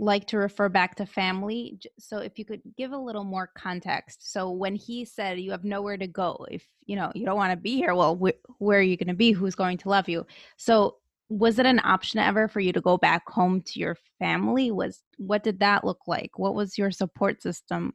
like 0.00 0.26
to 0.26 0.38
refer 0.38 0.70
back 0.70 0.96
to 0.96 1.04
family. 1.04 1.78
So 1.98 2.18
if 2.18 2.38
you 2.38 2.46
could 2.46 2.62
give 2.78 2.92
a 2.92 2.98
little 2.98 3.22
more 3.22 3.50
context. 3.56 4.32
So 4.32 4.50
when 4.50 4.74
he 4.74 5.04
said 5.04 5.38
you 5.38 5.50
have 5.50 5.62
nowhere 5.62 5.98
to 5.98 6.06
go, 6.06 6.46
if 6.50 6.66
you 6.86 6.96
know 6.96 7.12
you 7.14 7.26
don't 7.26 7.36
want 7.36 7.52
to 7.52 7.56
be 7.56 7.76
here, 7.76 7.94
well, 7.94 8.16
wh- 8.16 8.60
where 8.60 8.78
are 8.78 8.82
you 8.82 8.96
going 8.96 9.08
to 9.08 9.14
be? 9.14 9.32
Who's 9.32 9.54
going 9.54 9.76
to 9.78 9.90
love 9.90 10.08
you? 10.08 10.26
So 10.56 10.96
was 11.28 11.58
it 11.58 11.66
an 11.66 11.80
option 11.84 12.18
ever 12.18 12.48
for 12.48 12.60
you 12.60 12.72
to 12.72 12.80
go 12.80 12.96
back 12.96 13.28
home 13.28 13.60
to 13.62 13.78
your 13.78 13.96
family? 14.18 14.70
Was 14.70 15.02
what 15.18 15.42
did 15.44 15.60
that 15.60 15.84
look 15.84 16.00
like? 16.06 16.38
What 16.38 16.54
was 16.54 16.78
your 16.78 16.90
support 16.90 17.42
system? 17.42 17.92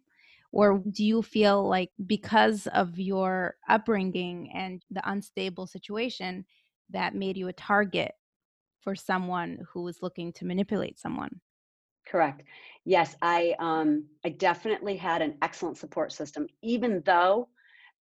Or 0.52 0.84
do 0.92 1.04
you 1.04 1.24
feel 1.24 1.68
like 1.68 1.90
because 2.06 2.68
of 2.68 3.00
your 3.00 3.56
upbringing 3.68 4.52
and 4.54 4.82
the 4.92 5.02
unstable 5.10 5.66
situation 5.66 6.46
that 6.92 7.16
made 7.16 7.36
you 7.36 7.48
a 7.48 7.54
target 7.54 8.12
for 8.80 8.96
someone 8.96 9.58
who 9.74 9.82
was 9.82 10.04
looking 10.04 10.32
to 10.34 10.46
manipulate 10.46 11.00
someone? 11.00 11.42
Correct. 12.08 12.44
Yes, 12.86 13.16
I 13.22 13.56
um 13.60 14.06
I 14.24 14.30
definitely 14.30 14.98
had 14.98 15.22
an 15.22 15.38
excellent 15.42 15.78
support 15.78 16.12
system, 16.12 16.48
even 16.62 17.02
though 17.06 17.50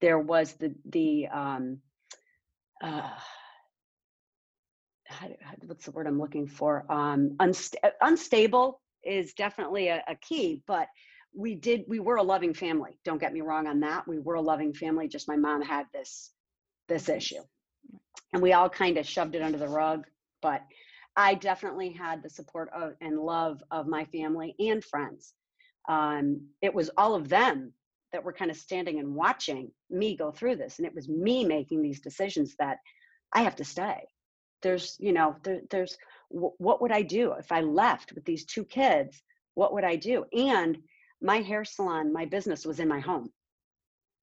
there 0.00 0.18
was 0.18 0.54
the 0.54 0.74
the 0.86 1.28
um 1.28 1.78
uh 2.82 3.10
what's 5.66 5.84
the 5.86 5.90
word 5.90 6.06
I'm 6.06 6.18
looking 6.18 6.46
for? 6.46 6.84
Um, 6.90 7.36
unsta- 7.40 7.76
uh, 7.82 7.90
unstable 8.00 8.80
is 9.02 9.34
definitely 9.34 9.88
a, 9.88 10.02
a 10.08 10.14
key, 10.16 10.62
but 10.66 10.88
we 11.36 11.54
did 11.54 11.84
we 11.88 11.98
were 12.00 12.16
a 12.16 12.22
loving 12.22 12.54
family. 12.54 12.98
Don't 13.04 13.20
get 13.20 13.32
me 13.32 13.40
wrong 13.40 13.66
on 13.66 13.80
that. 13.80 14.06
We 14.06 14.18
were 14.18 14.34
a 14.34 14.40
loving 14.40 14.72
family. 14.72 15.08
Just 15.08 15.28
my 15.28 15.36
mom 15.36 15.62
had 15.62 15.86
this 15.92 16.30
this 16.88 17.08
issue, 17.08 17.42
and 18.32 18.42
we 18.42 18.52
all 18.52 18.68
kind 18.68 18.98
of 18.98 19.06
shoved 19.06 19.34
it 19.34 19.42
under 19.42 19.58
the 19.58 19.68
rug. 19.68 20.06
But 20.42 20.62
I 21.16 21.34
definitely 21.34 21.90
had 21.90 22.22
the 22.22 22.30
support 22.30 22.70
of 22.74 22.94
and 23.00 23.18
love 23.18 23.62
of 23.70 23.86
my 23.86 24.04
family 24.06 24.54
and 24.58 24.84
friends. 24.84 25.32
Um, 25.88 26.48
it 26.60 26.74
was 26.74 26.90
all 26.96 27.14
of 27.14 27.28
them 27.28 27.72
that 28.12 28.24
were 28.24 28.32
kind 28.32 28.50
of 28.50 28.56
standing 28.56 28.98
and 28.98 29.14
watching 29.14 29.70
me 29.90 30.16
go 30.16 30.30
through 30.30 30.56
this, 30.56 30.78
and 30.78 30.86
it 30.86 30.94
was 30.94 31.08
me 31.08 31.44
making 31.44 31.82
these 31.82 32.00
decisions 32.00 32.54
that 32.58 32.78
I 33.32 33.42
have 33.42 33.56
to 33.56 33.64
stay. 33.64 34.06
There's, 34.62 34.96
you 34.98 35.12
know, 35.12 35.36
there, 35.42 35.60
there's 35.70 35.98
what 36.30 36.80
would 36.80 36.92
I 36.92 37.02
do 37.02 37.32
if 37.32 37.52
I 37.52 37.60
left 37.60 38.12
with 38.12 38.24
these 38.24 38.44
two 38.44 38.64
kids? 38.64 39.22
What 39.54 39.72
would 39.74 39.84
I 39.84 39.96
do? 39.96 40.24
And 40.32 40.78
my 41.20 41.38
hair 41.42 41.64
salon, 41.64 42.12
my 42.12 42.24
business 42.24 42.64
was 42.66 42.80
in 42.80 42.88
my 42.88 43.00
home. 43.00 43.30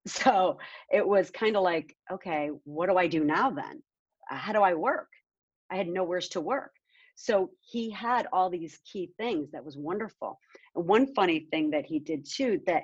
So 0.07 0.57
it 0.91 1.07
was 1.07 1.29
kind 1.29 1.55
of 1.55 1.61
like, 1.61 1.95
okay, 2.11 2.49
what 2.63 2.89
do 2.89 2.97
I 2.97 3.05
do 3.05 3.23
now 3.23 3.51
then? 3.51 3.83
How 4.27 4.51
do 4.51 4.61
I 4.61 4.73
work? 4.73 5.09
I 5.69 5.75
had 5.75 5.87
nowheres 5.87 6.29
to 6.29 6.41
work. 6.41 6.71
So 7.15 7.51
he 7.61 7.89
had 7.89 8.27
all 8.31 8.49
these 8.49 8.79
key 8.85 9.11
things 9.17 9.51
that 9.51 9.63
was 9.63 9.77
wonderful. 9.77 10.39
And 10.75 10.87
one 10.87 11.13
funny 11.13 11.47
thing 11.51 11.71
that 11.71 11.85
he 11.85 11.99
did 11.99 12.25
too 12.25 12.61
that 12.65 12.83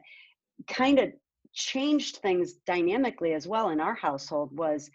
kind 0.68 1.00
of 1.00 1.12
changed 1.54 2.18
things 2.18 2.54
dynamically 2.66 3.34
as 3.34 3.48
well 3.48 3.70
in 3.70 3.80
our 3.80 3.96
household 3.96 4.56
was 4.56 4.90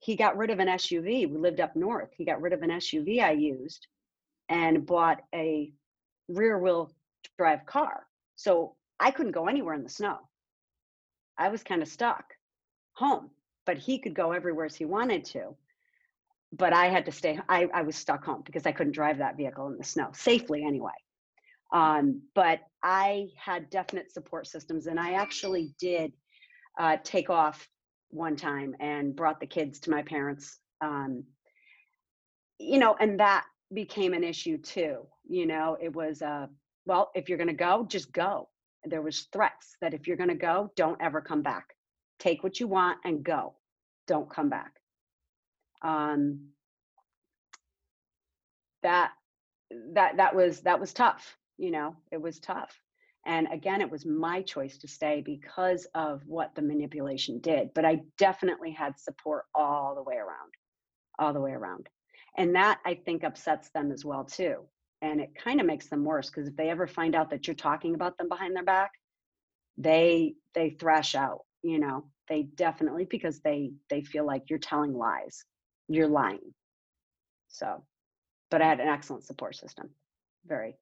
he 0.00 0.16
got 0.16 0.36
rid 0.36 0.50
of 0.50 0.58
an 0.58 0.68
SUV. 0.68 1.30
We 1.30 1.38
lived 1.38 1.60
up 1.60 1.76
north. 1.76 2.10
He 2.16 2.24
got 2.24 2.42
rid 2.42 2.52
of 2.52 2.62
an 2.62 2.70
SUV 2.70 3.22
I 3.22 3.32
used 3.32 3.86
and 4.48 4.84
bought 4.84 5.20
a 5.34 5.72
rear 6.28 6.58
wheel 6.58 6.92
drive 7.38 7.64
car. 7.66 8.06
So 8.36 8.74
I 8.98 9.10
couldn't 9.10 9.32
go 9.32 9.46
anywhere 9.46 9.74
in 9.74 9.82
the 9.82 9.88
snow. 9.88 10.18
I 11.38 11.48
was 11.48 11.62
kind 11.62 11.82
of 11.82 11.88
stuck 11.88 12.24
home, 12.94 13.30
but 13.64 13.78
he 13.78 13.98
could 13.98 14.14
go 14.14 14.32
everywhere 14.32 14.66
as 14.66 14.76
he 14.76 14.84
wanted 14.84 15.24
to 15.26 15.56
but 16.52 16.72
I 16.72 16.88
had 16.88 17.06
to 17.06 17.12
stay. 17.12 17.38
I, 17.48 17.68
I 17.72 17.82
was 17.82 17.96
stuck 17.96 18.24
home 18.24 18.42
because 18.44 18.66
I 18.66 18.72
couldn't 18.72 18.92
drive 18.92 19.18
that 19.18 19.36
vehicle 19.36 19.68
in 19.68 19.78
the 19.78 19.84
snow 19.84 20.10
safely 20.12 20.64
anyway. 20.64 20.92
Um, 21.72 22.22
but 22.34 22.60
I 22.82 23.28
had 23.36 23.70
definite 23.70 24.12
support 24.12 24.46
systems, 24.46 24.86
and 24.86 25.00
I 25.00 25.12
actually 25.12 25.74
did 25.80 26.12
uh, 26.78 26.98
take 27.02 27.30
off 27.30 27.66
one 28.10 28.36
time 28.36 28.76
and 28.80 29.16
brought 29.16 29.40
the 29.40 29.46
kids 29.46 29.80
to 29.80 29.90
my 29.90 30.02
parents. 30.02 30.58
Um, 30.82 31.24
you 32.58 32.78
know, 32.78 32.96
and 33.00 33.18
that 33.20 33.44
became 33.72 34.12
an 34.12 34.22
issue 34.22 34.58
too. 34.58 35.06
You 35.26 35.46
know, 35.46 35.78
it 35.80 35.94
was 35.94 36.20
uh, 36.20 36.46
well, 36.84 37.10
if 37.14 37.28
you're 37.28 37.38
going 37.38 37.48
to 37.48 37.54
go, 37.54 37.86
just 37.88 38.12
go. 38.12 38.50
There 38.84 39.00
was 39.00 39.28
threats 39.32 39.76
that 39.80 39.94
if 39.94 40.06
you're 40.06 40.16
going 40.16 40.28
to 40.28 40.34
go, 40.34 40.70
don't 40.76 41.00
ever 41.00 41.22
come 41.22 41.40
back. 41.40 41.68
Take 42.18 42.42
what 42.42 42.60
you 42.60 42.66
want 42.66 42.98
and 43.04 43.22
go. 43.22 43.54
Don't 44.06 44.28
come 44.28 44.50
back 44.50 44.81
um, 45.82 46.40
that 48.82 49.12
that 49.94 50.16
that 50.16 50.34
was 50.34 50.60
that 50.62 50.80
was 50.80 50.92
tough 50.92 51.36
you 51.58 51.70
know 51.70 51.96
it 52.10 52.20
was 52.20 52.38
tough. 52.40 52.78
And 53.24 53.48
again 53.52 53.80
it 53.80 53.90
was 53.90 54.04
my 54.04 54.42
choice 54.42 54.78
to 54.78 54.88
stay 54.88 55.22
because 55.24 55.86
of 55.94 56.22
what 56.26 56.54
the 56.54 56.62
manipulation 56.62 57.40
did 57.40 57.70
but 57.74 57.84
i 57.84 58.00
definitely 58.18 58.72
had 58.72 58.98
support 58.98 59.44
all 59.54 59.94
the 59.94 60.02
way 60.02 60.16
around 60.16 60.52
all 61.18 61.32
the 61.32 61.40
way 61.40 61.52
around. 61.52 61.88
And 62.36 62.54
that 62.56 62.80
i 62.84 62.94
think 62.94 63.24
upsets 63.24 63.70
them 63.70 63.92
as 63.92 64.04
well 64.04 64.24
too. 64.24 64.64
And 65.02 65.20
it 65.20 65.34
kind 65.36 65.60
of 65.60 65.66
makes 65.66 65.88
them 65.88 66.04
worse 66.04 66.30
because 66.30 66.48
if 66.48 66.56
they 66.56 66.70
ever 66.70 66.86
find 66.86 67.14
out 67.14 67.30
that 67.30 67.46
you're 67.46 67.54
talking 67.56 67.94
about 67.94 68.18
them 68.18 68.28
behind 68.28 68.56
their 68.56 68.64
back 68.64 68.92
they 69.78 70.34
they 70.54 70.70
thrash 70.70 71.14
out 71.14 71.40
you 71.62 71.78
know? 71.78 72.04
They 72.28 72.42
definitely 72.44 73.04
because 73.04 73.40
they 73.40 73.72
they 73.90 74.02
feel 74.02 74.26
like 74.26 74.44
you're 74.50 74.58
telling 74.58 74.94
lies 74.94 75.44
you're 75.94 76.08
lying. 76.08 76.54
So, 77.48 77.82
but 78.50 78.62
I 78.62 78.68
had 78.68 78.80
an 78.80 78.88
excellent 78.88 79.24
support 79.24 79.56
system. 79.56 79.90
Very. 80.46 80.76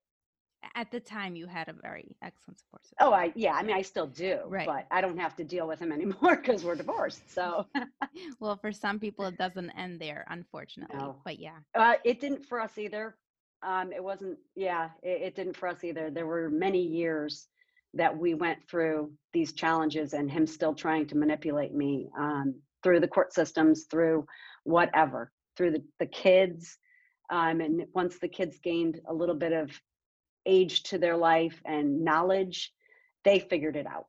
At 0.75 0.91
the 0.91 1.01
time, 1.01 1.37
you 1.37 1.47
had 1.47 1.69
a 1.69 1.73
very 1.73 2.15
excellent 2.23 2.59
support 2.59 2.85
system. 2.85 2.99
Oh, 3.01 3.13
I 3.13 3.33
yeah. 3.35 3.55
I 3.55 3.63
mean, 3.63 3.75
I 3.75 3.83
still 3.83 4.07
do, 4.07 4.41
right. 4.47 4.67
but 4.67 4.87
I 4.91 5.01
don't 5.01 5.19
have 5.19 5.35
to 5.37 5.45
deal 5.45 5.67
with 5.67 5.81
him 5.81 5.91
anymore 5.91 6.37
because 6.43 6.65
we're 6.65 6.75
divorced. 6.75 7.23
So. 7.33 7.67
well, 8.41 8.57
for 8.57 8.71
some 8.71 8.99
people, 8.99 9.25
it 9.25 9.39
doesn't 9.39 9.71
end 9.71 10.01
there, 10.01 10.27
unfortunately. 10.29 10.99
No. 10.99 11.17
But 11.25 11.39
yeah. 11.39 11.59
Uh, 11.75 11.95
it 12.05 12.21
didn't 12.21 12.45
for 12.45 12.61
us 12.61 12.77
either. 12.77 13.17
Um, 13.63 13.93
it 13.93 14.05
wasn't. 14.05 14.39
Yeah, 14.55 14.91
it, 15.03 15.23
it 15.23 15.37
didn't 15.37 15.57
for 15.57 15.69
us 15.69 15.83
either. 15.83 16.11
There 16.11 16.27
were 16.27 16.51
many 16.51 16.83
years 16.83 17.49
that 17.95 18.17
we 18.17 18.35
went 18.35 18.59
through 18.69 19.13
these 19.33 19.53
challenges, 19.53 20.13
and 20.13 20.31
him 20.31 20.47
still 20.47 20.75
trying 20.75 21.07
to 21.09 21.17
manipulate 21.17 21.75
me 21.75 22.11
um, 22.19 22.55
through 22.83 23.01
the 23.01 23.09
court 23.09 23.33
systems, 23.33 23.85
through 23.91 24.27
whatever 24.65 25.33
through 25.57 25.73
the, 25.73 25.83
the 25.99 26.07
kids 26.07 26.79
um, 27.31 27.61
and 27.61 27.85
once 27.95 28.19
the 28.19 28.29
kids 28.29 28.59
gained 28.63 29.01
a 29.09 29.15
little 29.15 29.35
bit 29.35 29.53
of 29.53 29.71
age 30.47 30.83
to 30.85 30.99
their 30.99 31.17
life 31.17 31.61
and 31.65 32.03
knowledge 32.05 32.73
they 33.25 33.39
figured 33.39 33.77
it 33.77 33.87
out 33.87 34.07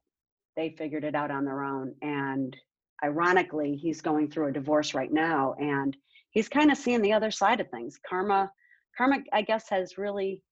they 0.55 0.69
figured 0.77 1.03
it 1.03 1.15
out 1.15 1.31
on 1.31 1.45
their 1.45 1.63
own 1.63 1.93
and 2.01 2.55
ironically, 3.03 3.75
he's 3.75 4.01
going 4.01 4.29
through 4.29 4.47
a 4.47 4.51
divorce 4.51 4.93
right 4.93 5.11
now 5.11 5.55
and 5.59 5.95
he's 6.31 6.49
kind 6.49 6.71
of 6.71 6.77
seeing 6.77 7.01
the 7.01 7.13
other 7.13 7.31
side 7.31 7.59
of 7.59 7.69
things. 7.69 7.99
Karma, 8.07 8.51
karma, 8.97 9.19
I 9.33 9.41
guess, 9.41 9.69
has 9.69 9.97
really 9.97 10.43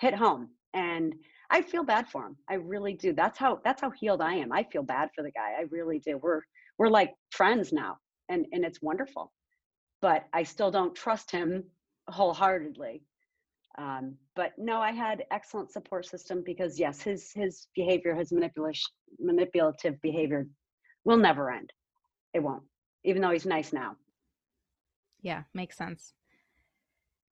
hit 0.00 0.14
home. 0.14 0.50
And 0.74 1.14
I 1.50 1.62
feel 1.62 1.84
bad 1.84 2.08
for 2.08 2.26
him. 2.26 2.36
I 2.48 2.54
really 2.54 2.94
do. 2.94 3.12
That's 3.12 3.38
how 3.38 3.60
that's 3.64 3.82
how 3.82 3.90
healed 3.90 4.22
I 4.22 4.34
am. 4.34 4.52
I 4.52 4.64
feel 4.64 4.82
bad 4.82 5.10
for 5.14 5.22
the 5.22 5.30
guy. 5.30 5.52
I 5.58 5.64
really 5.70 5.98
do. 5.98 6.18
We're 6.18 6.40
we're 6.78 6.88
like 6.88 7.12
friends 7.30 7.72
now 7.72 7.98
and 8.30 8.46
and 8.52 8.64
it's 8.64 8.80
wonderful. 8.80 9.32
But 10.02 10.26
I 10.34 10.42
still 10.42 10.70
don't 10.70 10.94
trust 10.94 11.30
him 11.30 11.64
wholeheartedly. 12.08 13.02
Um, 13.78 14.16
but 14.36 14.52
no, 14.58 14.80
I 14.80 14.92
had 14.92 15.24
excellent 15.30 15.70
support 15.70 16.04
system 16.04 16.42
because 16.44 16.78
yes, 16.78 17.00
his 17.00 17.32
his 17.32 17.68
behavior, 17.74 18.14
his 18.14 18.30
manipulation 18.30 18.90
manipulative 19.18 19.98
behavior 20.02 20.46
will 21.04 21.16
never 21.16 21.50
end. 21.50 21.72
It 22.34 22.42
won't. 22.42 22.64
Even 23.04 23.22
though 23.22 23.30
he's 23.30 23.46
nice 23.46 23.72
now. 23.72 23.96
Yeah, 25.22 25.44
makes 25.54 25.78
sense 25.78 26.12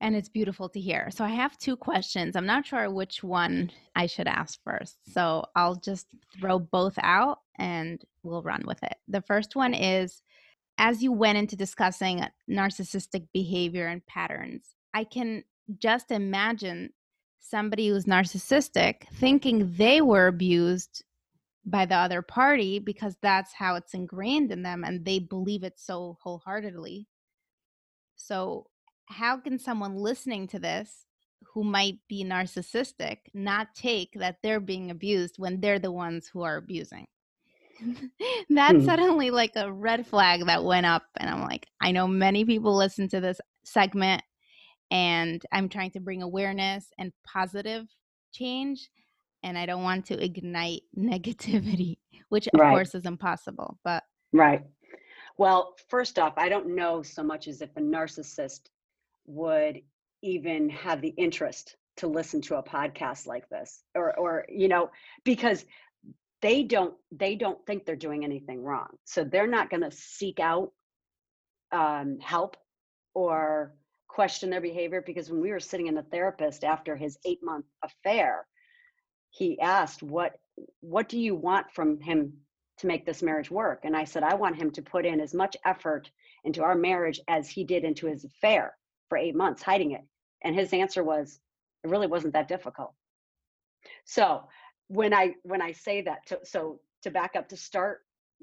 and 0.00 0.14
it's 0.14 0.28
beautiful 0.28 0.68
to 0.68 0.80
hear. 0.80 1.10
So 1.10 1.24
I 1.24 1.30
have 1.30 1.58
two 1.58 1.76
questions. 1.76 2.36
I'm 2.36 2.46
not 2.46 2.66
sure 2.66 2.90
which 2.90 3.22
one 3.22 3.70
I 3.96 4.06
should 4.06 4.28
ask 4.28 4.62
first. 4.62 4.98
So 5.12 5.44
I'll 5.56 5.74
just 5.74 6.06
throw 6.38 6.58
both 6.58 6.98
out 7.02 7.40
and 7.58 8.02
we'll 8.22 8.42
run 8.42 8.62
with 8.64 8.82
it. 8.82 8.94
The 9.08 9.22
first 9.22 9.56
one 9.56 9.74
is 9.74 10.22
as 10.78 11.02
you 11.02 11.12
went 11.12 11.36
into 11.36 11.56
discussing 11.56 12.24
narcissistic 12.48 13.26
behavior 13.34 13.88
and 13.88 14.06
patterns, 14.06 14.74
I 14.94 15.04
can 15.04 15.44
just 15.78 16.10
imagine 16.10 16.90
somebody 17.40 17.88
who's 17.88 18.04
narcissistic 18.04 19.08
thinking 19.14 19.74
they 19.76 20.00
were 20.00 20.28
abused 20.28 21.04
by 21.64 21.84
the 21.84 21.96
other 21.96 22.22
party 22.22 22.78
because 22.78 23.16
that's 23.20 23.52
how 23.52 23.74
it's 23.74 23.92
ingrained 23.92 24.50
in 24.52 24.62
them 24.62 24.84
and 24.84 25.04
they 25.04 25.18
believe 25.18 25.64
it 25.64 25.78
so 25.78 26.16
wholeheartedly. 26.22 27.06
So 28.16 28.66
how 29.06 29.36
can 29.38 29.58
someone 29.58 29.96
listening 29.96 30.46
to 30.48 30.58
this 30.58 31.04
who 31.54 31.64
might 31.64 31.98
be 32.08 32.24
narcissistic 32.24 33.18
not 33.34 33.74
take 33.74 34.12
that 34.14 34.36
they're 34.42 34.60
being 34.60 34.90
abused 34.90 35.38
when 35.38 35.60
they're 35.60 35.78
the 35.78 35.92
ones 35.92 36.28
who 36.28 36.42
are 36.42 36.56
abusing? 36.56 37.06
That's 38.50 38.78
hmm. 38.78 38.84
suddenly 38.84 39.30
like 39.30 39.52
a 39.56 39.72
red 39.72 40.06
flag 40.06 40.46
that 40.46 40.64
went 40.64 40.86
up. 40.86 41.04
And 41.18 41.28
I'm 41.28 41.42
like, 41.42 41.66
I 41.80 41.92
know 41.92 42.06
many 42.06 42.44
people 42.44 42.76
listen 42.76 43.08
to 43.10 43.20
this 43.20 43.40
segment, 43.64 44.22
and 44.90 45.42
I'm 45.52 45.68
trying 45.68 45.90
to 45.92 46.00
bring 46.00 46.22
awareness 46.22 46.86
and 46.98 47.12
positive 47.26 47.86
change. 48.32 48.88
And 49.42 49.56
I 49.56 49.66
don't 49.66 49.82
want 49.82 50.06
to 50.06 50.22
ignite 50.22 50.82
negativity, 50.98 51.98
which 52.28 52.48
of 52.48 52.60
right. 52.60 52.70
course 52.70 52.94
is 52.94 53.06
impossible. 53.06 53.78
But 53.84 54.02
right. 54.32 54.62
Well, 55.36 55.74
first 55.88 56.18
off, 56.18 56.34
I 56.36 56.48
don't 56.48 56.74
know 56.74 57.02
so 57.02 57.22
much 57.22 57.46
as 57.46 57.62
if 57.62 57.70
a 57.76 57.80
narcissist 57.80 58.62
would 59.26 59.80
even 60.22 60.68
have 60.70 61.00
the 61.00 61.14
interest 61.16 61.76
to 61.98 62.06
listen 62.06 62.40
to 62.40 62.56
a 62.56 62.62
podcast 62.62 63.26
like 63.26 63.48
this 63.48 63.82
or 63.94 64.16
or 64.18 64.44
you 64.48 64.68
know 64.68 64.88
because 65.24 65.64
they 66.42 66.62
don't 66.62 66.94
they 67.10 67.34
don't 67.34 67.64
think 67.66 67.84
they're 67.84 67.96
doing 67.96 68.24
anything 68.24 68.62
wrong 68.62 68.88
so 69.04 69.24
they're 69.24 69.46
not 69.46 69.70
going 69.70 69.82
to 69.82 69.90
seek 69.90 70.40
out 70.40 70.72
um, 71.72 72.18
help 72.20 72.56
or 73.14 73.74
question 74.08 74.50
their 74.50 74.60
behavior 74.60 75.02
because 75.04 75.30
when 75.30 75.40
we 75.40 75.50
were 75.50 75.60
sitting 75.60 75.86
in 75.86 75.94
the 75.94 76.02
therapist 76.02 76.64
after 76.64 76.96
his 76.96 77.18
eight 77.24 77.40
month 77.42 77.66
affair 77.82 78.46
he 79.30 79.60
asked 79.60 80.02
what 80.02 80.38
what 80.80 81.08
do 81.08 81.18
you 81.18 81.34
want 81.34 81.66
from 81.72 82.00
him 82.00 82.32
to 82.78 82.86
make 82.86 83.04
this 83.04 83.22
marriage 83.22 83.50
work 83.50 83.80
and 83.84 83.96
i 83.96 84.04
said 84.04 84.22
i 84.22 84.34
want 84.34 84.56
him 84.56 84.70
to 84.70 84.82
put 84.82 85.04
in 85.04 85.20
as 85.20 85.34
much 85.34 85.56
effort 85.64 86.10
into 86.44 86.62
our 86.62 86.74
marriage 86.74 87.20
as 87.28 87.48
he 87.48 87.64
did 87.64 87.84
into 87.84 88.06
his 88.06 88.24
affair 88.24 88.74
for 89.08 89.18
eight 89.18 89.34
months 89.34 89.62
hiding 89.62 89.92
it. 89.92 90.02
And 90.42 90.54
his 90.54 90.72
answer 90.72 91.02
was, 91.02 91.40
it 91.84 91.90
really 91.90 92.06
wasn't 92.06 92.34
that 92.34 92.48
difficult. 92.48 92.94
So 94.04 94.44
when 94.88 95.14
I 95.14 95.34
when 95.42 95.62
I 95.62 95.72
say 95.72 96.02
that, 96.02 96.26
to, 96.28 96.40
so 96.44 96.80
to 97.02 97.10
back 97.10 97.36
up 97.36 97.48
to 97.50 97.56
start, 97.56 98.00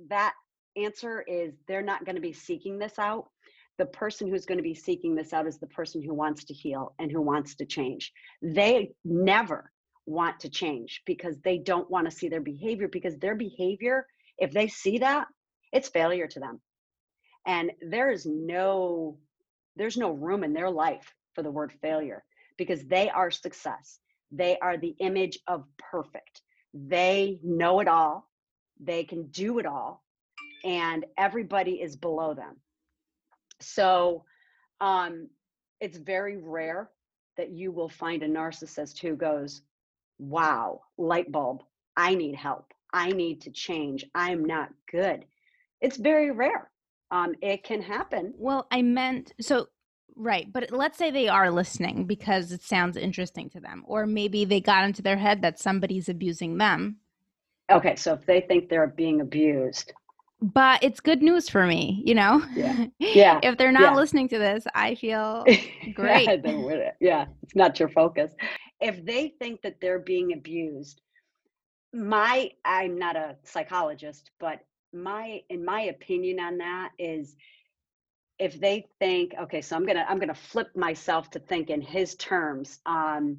that 0.09 0.33
answer 0.75 1.23
is 1.27 1.53
they're 1.67 1.81
not 1.81 2.05
going 2.05 2.15
to 2.15 2.21
be 2.21 2.33
seeking 2.33 2.79
this 2.79 2.97
out. 2.99 3.27
The 3.77 3.85
person 3.85 4.29
who's 4.29 4.45
going 4.45 4.57
to 4.57 4.63
be 4.63 4.75
seeking 4.75 5.15
this 5.15 5.33
out 5.33 5.47
is 5.47 5.59
the 5.59 5.67
person 5.67 6.01
who 6.01 6.13
wants 6.13 6.45
to 6.45 6.53
heal 6.53 6.93
and 6.99 7.11
who 7.11 7.21
wants 7.21 7.55
to 7.55 7.65
change. 7.65 8.13
They 8.41 8.93
never 9.03 9.71
want 10.05 10.39
to 10.41 10.49
change 10.49 11.01
because 11.05 11.37
they 11.43 11.57
don't 11.57 11.89
want 11.89 12.09
to 12.09 12.15
see 12.15 12.29
their 12.29 12.41
behavior 12.41 12.87
because 12.87 13.17
their 13.17 13.35
behavior, 13.35 14.05
if 14.37 14.51
they 14.51 14.67
see 14.67 14.99
that, 14.99 15.27
it's 15.73 15.89
failure 15.89 16.27
to 16.27 16.39
them. 16.39 16.61
And 17.45 17.71
there 17.81 18.11
is 18.11 18.25
no 18.25 19.17
there's 19.77 19.97
no 19.97 20.11
room 20.11 20.43
in 20.43 20.53
their 20.53 20.69
life 20.69 21.13
for 21.33 21.43
the 21.43 21.51
word 21.51 21.73
failure 21.81 22.23
because 22.57 22.85
they 22.85 23.09
are 23.09 23.29
success. 23.29 23.99
They 24.35 24.57
are 24.59 24.77
the 24.77 24.95
image 24.99 25.39
of 25.47 25.65
perfect. 25.77 26.41
They 26.73 27.39
know 27.43 27.79
it 27.79 27.87
all, 27.87 28.29
they 28.79 29.03
can 29.03 29.27
do 29.27 29.59
it 29.59 29.65
all, 29.65 30.03
and 30.63 31.05
everybody 31.17 31.81
is 31.81 31.95
below 31.95 32.33
them. 32.33 32.57
So 33.61 34.25
um, 34.81 35.29
it's 35.79 35.97
very 35.97 36.37
rare 36.37 36.89
that 37.37 37.51
you 37.51 37.71
will 37.71 37.89
find 37.89 38.23
a 38.23 38.27
narcissist 38.27 38.99
who 38.99 39.15
goes, 39.15 39.61
Wow, 40.17 40.81
light 40.97 41.31
bulb, 41.31 41.63
I 41.97 42.15
need 42.15 42.35
help. 42.35 42.73
I 42.93 43.09
need 43.09 43.41
to 43.41 43.51
change. 43.51 44.05
I'm 44.15 44.45
not 44.45 44.69
good. 44.89 45.25
It's 45.81 45.97
very 45.97 46.31
rare 46.31 46.69
um, 47.11 47.35
it 47.41 47.63
can 47.63 47.81
happen. 47.81 48.33
Well, 48.37 48.67
I 48.71 48.81
meant 48.81 49.33
so 49.39 49.67
right, 50.15 50.51
but 50.51 50.71
let's 50.71 50.97
say 50.97 51.11
they 51.11 51.27
are 51.27 51.51
listening 51.51 52.05
because 52.05 52.51
it 52.51 52.61
sounds 52.61 52.97
interesting 52.97 53.49
to 53.51 53.59
them, 53.59 53.83
or 53.87 54.05
maybe 54.05 54.45
they 54.45 54.61
got 54.61 54.85
into 54.85 55.01
their 55.01 55.17
head 55.17 55.41
that 55.41 55.59
somebody's 55.59 56.09
abusing 56.09 56.57
them. 56.57 56.97
Okay, 57.71 57.95
so 57.95 58.13
if 58.13 58.25
they 58.25 58.41
think 58.41 58.69
they're 58.69 58.87
being 58.87 59.21
abused, 59.21 59.93
but 60.41 60.83
it's 60.83 60.99
good 60.99 61.21
news 61.21 61.49
for 61.49 61.65
me, 61.65 62.01
you 62.05 62.13
know. 62.13 62.43
Yeah, 62.53 62.85
yeah. 62.99 63.39
if 63.41 63.57
they're 63.57 63.71
not 63.71 63.81
yeah. 63.81 63.95
listening 63.95 64.27
to 64.29 64.37
this, 64.37 64.65
I 64.75 64.95
feel 64.95 65.43
great. 65.93 66.27
yeah, 66.45 66.91
yeah, 66.99 67.25
it's 67.41 67.55
not 67.55 67.79
your 67.79 67.89
focus. 67.89 68.31
If 68.81 69.05
they 69.05 69.33
think 69.39 69.61
that 69.61 69.77
they're 69.81 69.99
being 69.99 70.33
abused, 70.33 71.01
my 71.93 72.51
I'm 72.65 72.99
not 72.99 73.15
a 73.15 73.37
psychologist, 73.43 74.31
but 74.39 74.59
my 74.93 75.41
in 75.49 75.63
my 75.63 75.81
opinion 75.83 76.39
on 76.39 76.57
that 76.57 76.91
is 76.99 77.35
if 78.39 78.59
they 78.59 78.85
think 78.99 79.33
okay 79.39 79.61
so 79.61 79.75
i'm 79.75 79.85
gonna 79.85 80.05
i'm 80.09 80.19
gonna 80.19 80.33
flip 80.33 80.75
myself 80.75 81.29
to 81.29 81.39
think 81.39 81.69
in 81.69 81.81
his 81.81 82.15
terms 82.15 82.79
um 82.85 83.37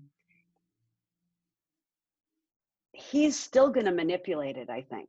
he's 2.92 3.38
still 3.38 3.70
gonna 3.70 3.92
manipulate 3.92 4.56
it 4.56 4.70
i 4.70 4.80
think 4.80 5.08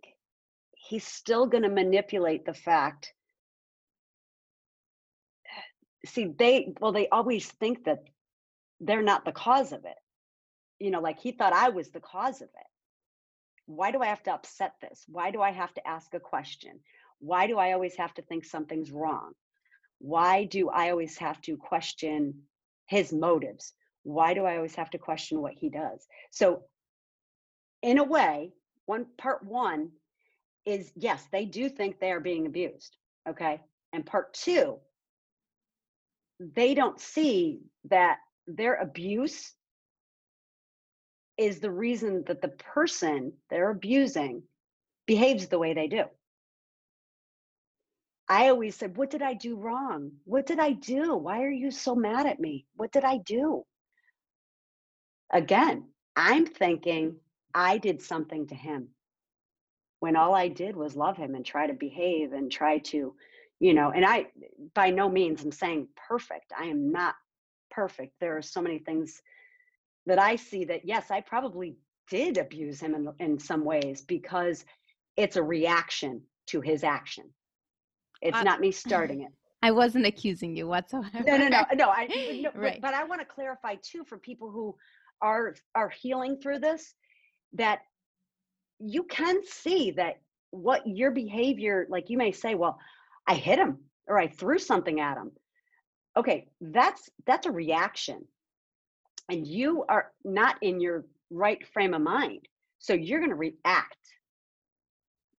he's 0.75 1.05
still 1.05 1.45
gonna 1.45 1.69
manipulate 1.69 2.45
the 2.45 2.53
fact 2.53 3.13
see 6.05 6.33
they 6.37 6.73
well 6.79 6.91
they 6.91 7.07
always 7.09 7.49
think 7.53 7.83
that 7.85 8.03
they're 8.81 9.01
not 9.01 9.25
the 9.25 9.31
cause 9.31 9.71
of 9.71 9.85
it 9.85 9.97
you 10.79 10.91
know 10.91 11.01
like 11.01 11.19
he 11.19 11.31
thought 11.31 11.53
i 11.53 11.69
was 11.69 11.89
the 11.89 11.99
cause 11.99 12.41
of 12.41 12.49
it 12.49 12.67
why 13.67 13.91
do 13.91 14.01
I 14.01 14.07
have 14.07 14.23
to 14.23 14.33
upset 14.33 14.75
this? 14.81 15.03
Why 15.07 15.29
do 15.29 15.41
I 15.41 15.51
have 15.51 15.73
to 15.73 15.87
ask 15.87 16.13
a 16.13 16.19
question? 16.19 16.79
Why 17.19 17.47
do 17.47 17.57
I 17.57 17.73
always 17.73 17.95
have 17.97 18.13
to 18.15 18.21
think 18.21 18.45
something's 18.45 18.91
wrong? 18.91 19.33
Why 19.99 20.45
do 20.45 20.69
I 20.69 20.91
always 20.91 21.17
have 21.17 21.41
to 21.41 21.57
question 21.57 22.43
his 22.87 23.11
motives? 23.11 23.73
Why 24.03 24.33
do 24.33 24.45
I 24.45 24.55
always 24.55 24.75
have 24.75 24.89
to 24.91 24.97
question 24.97 25.41
what 25.41 25.53
he 25.53 25.69
does? 25.69 26.05
So, 26.31 26.63
in 27.81 27.97
a 27.97 28.03
way, 28.03 28.53
one 28.85 29.05
part 29.17 29.45
one 29.45 29.91
is 30.65 30.91
yes, 30.95 31.25
they 31.31 31.45
do 31.45 31.69
think 31.69 31.99
they 31.99 32.11
are 32.11 32.19
being 32.19 32.45
abused. 32.45 32.95
Okay. 33.27 33.61
And 33.93 34.05
part 34.05 34.33
two, 34.33 34.77
they 36.39 36.73
don't 36.73 36.99
see 36.99 37.61
that 37.89 38.17
their 38.47 38.75
abuse 38.75 39.53
is 41.37 41.59
the 41.59 41.71
reason 41.71 42.23
that 42.27 42.41
the 42.41 42.49
person 42.49 43.33
they're 43.49 43.69
abusing 43.69 44.43
behaves 45.05 45.47
the 45.47 45.59
way 45.59 45.73
they 45.73 45.87
do. 45.87 46.03
I 48.29 48.49
always 48.49 48.75
said, 48.75 48.97
What 48.97 49.09
did 49.09 49.21
I 49.21 49.33
do 49.33 49.55
wrong? 49.55 50.11
What 50.25 50.45
did 50.45 50.59
I 50.59 50.73
do? 50.73 51.15
Why 51.15 51.43
are 51.43 51.51
you 51.51 51.71
so 51.71 51.95
mad 51.95 52.25
at 52.25 52.39
me? 52.39 52.65
What 52.75 52.91
did 52.91 53.03
I 53.03 53.17
do? 53.17 53.63
Again, 55.31 55.85
I'm 56.15 56.45
thinking 56.45 57.17
I 57.53 57.77
did 57.77 58.01
something 58.01 58.47
to 58.47 58.55
him 58.55 58.89
when 59.99 60.15
all 60.15 60.35
I 60.35 60.47
did 60.47 60.75
was 60.75 60.95
love 60.95 61.17
him 61.17 61.35
and 61.35 61.45
try 61.45 61.67
to 61.67 61.73
behave 61.73 62.33
and 62.33 62.51
try 62.51 62.79
to, 62.79 63.15
you 63.59 63.73
know, 63.73 63.91
and 63.91 64.05
I, 64.05 64.27
by 64.73 64.91
no 64.91 65.09
means, 65.09 65.43
I'm 65.43 65.51
saying 65.51 65.87
perfect. 66.07 66.53
I 66.57 66.65
am 66.65 66.91
not 66.91 67.15
perfect. 67.71 68.13
There 68.19 68.37
are 68.37 68.41
so 68.41 68.61
many 68.61 68.79
things 68.79 69.21
that 70.05 70.19
I 70.19 70.35
see 70.35 70.65
that 70.65 70.85
yes, 70.85 71.11
I 71.11 71.21
probably 71.21 71.75
did 72.09 72.37
abuse 72.37 72.79
him 72.79 72.95
in, 72.95 73.09
in 73.19 73.39
some 73.39 73.65
ways 73.65 74.01
because 74.01 74.63
it's 75.17 75.35
a 75.35 75.43
reaction 75.43 76.21
to 76.47 76.61
his 76.61 76.83
action. 76.83 77.25
It's 78.21 78.37
uh, 78.37 78.43
not 78.43 78.59
me 78.59 78.71
starting 78.71 79.21
it. 79.21 79.31
I 79.63 79.71
wasn't 79.71 80.05
accusing 80.05 80.55
you 80.55 80.67
whatsoever. 80.67 81.09
No, 81.25 81.37
no, 81.37 81.47
no, 81.47 81.63
no. 81.73 81.89
I 81.89 82.05
no, 82.43 82.51
right. 82.53 82.79
but, 82.81 82.91
but 82.91 82.93
I 82.93 83.03
want 83.03 83.21
to 83.21 83.25
clarify 83.25 83.75
too 83.81 84.03
for 84.03 84.17
people 84.17 84.51
who 84.51 84.75
are 85.21 85.55
are 85.75 85.89
healing 85.89 86.37
through 86.37 86.59
this 86.59 86.93
that 87.53 87.79
you 88.79 89.03
can 89.03 89.41
see 89.43 89.91
that 89.91 90.21
what 90.51 90.85
your 90.85 91.11
behavior 91.11 91.87
like 91.89 92.09
you 92.09 92.17
may 92.17 92.31
say 92.31 92.55
well 92.55 92.79
i 93.27 93.33
hit 93.33 93.59
him 93.59 93.77
or 94.07 94.17
i 94.17 94.27
threw 94.27 94.57
something 94.57 94.99
at 94.99 95.17
him 95.17 95.31
okay 96.15 96.47
that's 96.61 97.09
that's 97.25 97.47
a 97.47 97.51
reaction 97.51 98.23
and 99.29 99.45
you 99.45 99.83
are 99.89 100.11
not 100.23 100.55
in 100.61 100.79
your 100.79 101.05
right 101.29 101.67
frame 101.67 101.93
of 101.93 102.01
mind 102.01 102.47
so 102.79 102.93
you're 102.93 103.19
going 103.19 103.31
to 103.31 103.35
react 103.35 103.97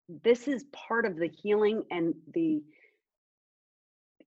this 0.09 0.49
is 0.49 0.65
part 0.73 1.05
of 1.05 1.17
the 1.17 1.29
healing 1.29 1.85
and 1.91 2.15
the 2.35 2.63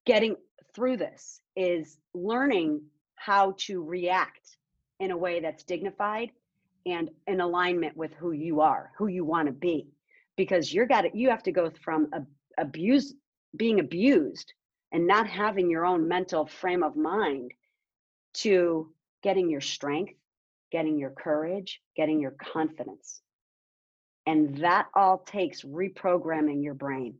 getting 0.05 0.35
through 0.73 0.97
this 0.97 1.41
is 1.55 1.97
learning 2.13 2.81
how 3.15 3.55
to 3.57 3.83
react 3.83 4.57
in 4.99 5.11
a 5.11 5.17
way 5.17 5.39
that's 5.39 5.63
dignified 5.63 6.31
and 6.85 7.09
in 7.27 7.41
alignment 7.41 7.95
with 7.95 8.13
who 8.13 8.31
you 8.31 8.61
are, 8.61 8.91
who 8.97 9.07
you 9.07 9.23
want 9.25 9.47
to 9.47 9.51
be. 9.51 9.87
Because 10.37 10.73
you're 10.73 10.87
got 10.87 11.01
to, 11.01 11.09
you 11.13 11.29
have 11.29 11.43
to 11.43 11.51
go 11.51 11.71
from 11.83 12.09
abuse 12.57 13.13
being 13.55 13.79
abused 13.79 14.53
and 14.91 15.05
not 15.05 15.27
having 15.27 15.69
your 15.69 15.85
own 15.85 16.07
mental 16.07 16.45
frame 16.45 16.83
of 16.83 16.95
mind 16.95 17.51
to 18.33 18.91
getting 19.23 19.49
your 19.49 19.61
strength, 19.61 20.13
getting 20.71 20.97
your 20.97 21.11
courage, 21.11 21.81
getting 21.95 22.19
your 22.19 22.31
confidence. 22.31 23.21
And 24.25 24.57
that 24.57 24.87
all 24.95 25.19
takes 25.19 25.63
reprogramming 25.63 26.63
your 26.63 26.73
brain. 26.73 27.15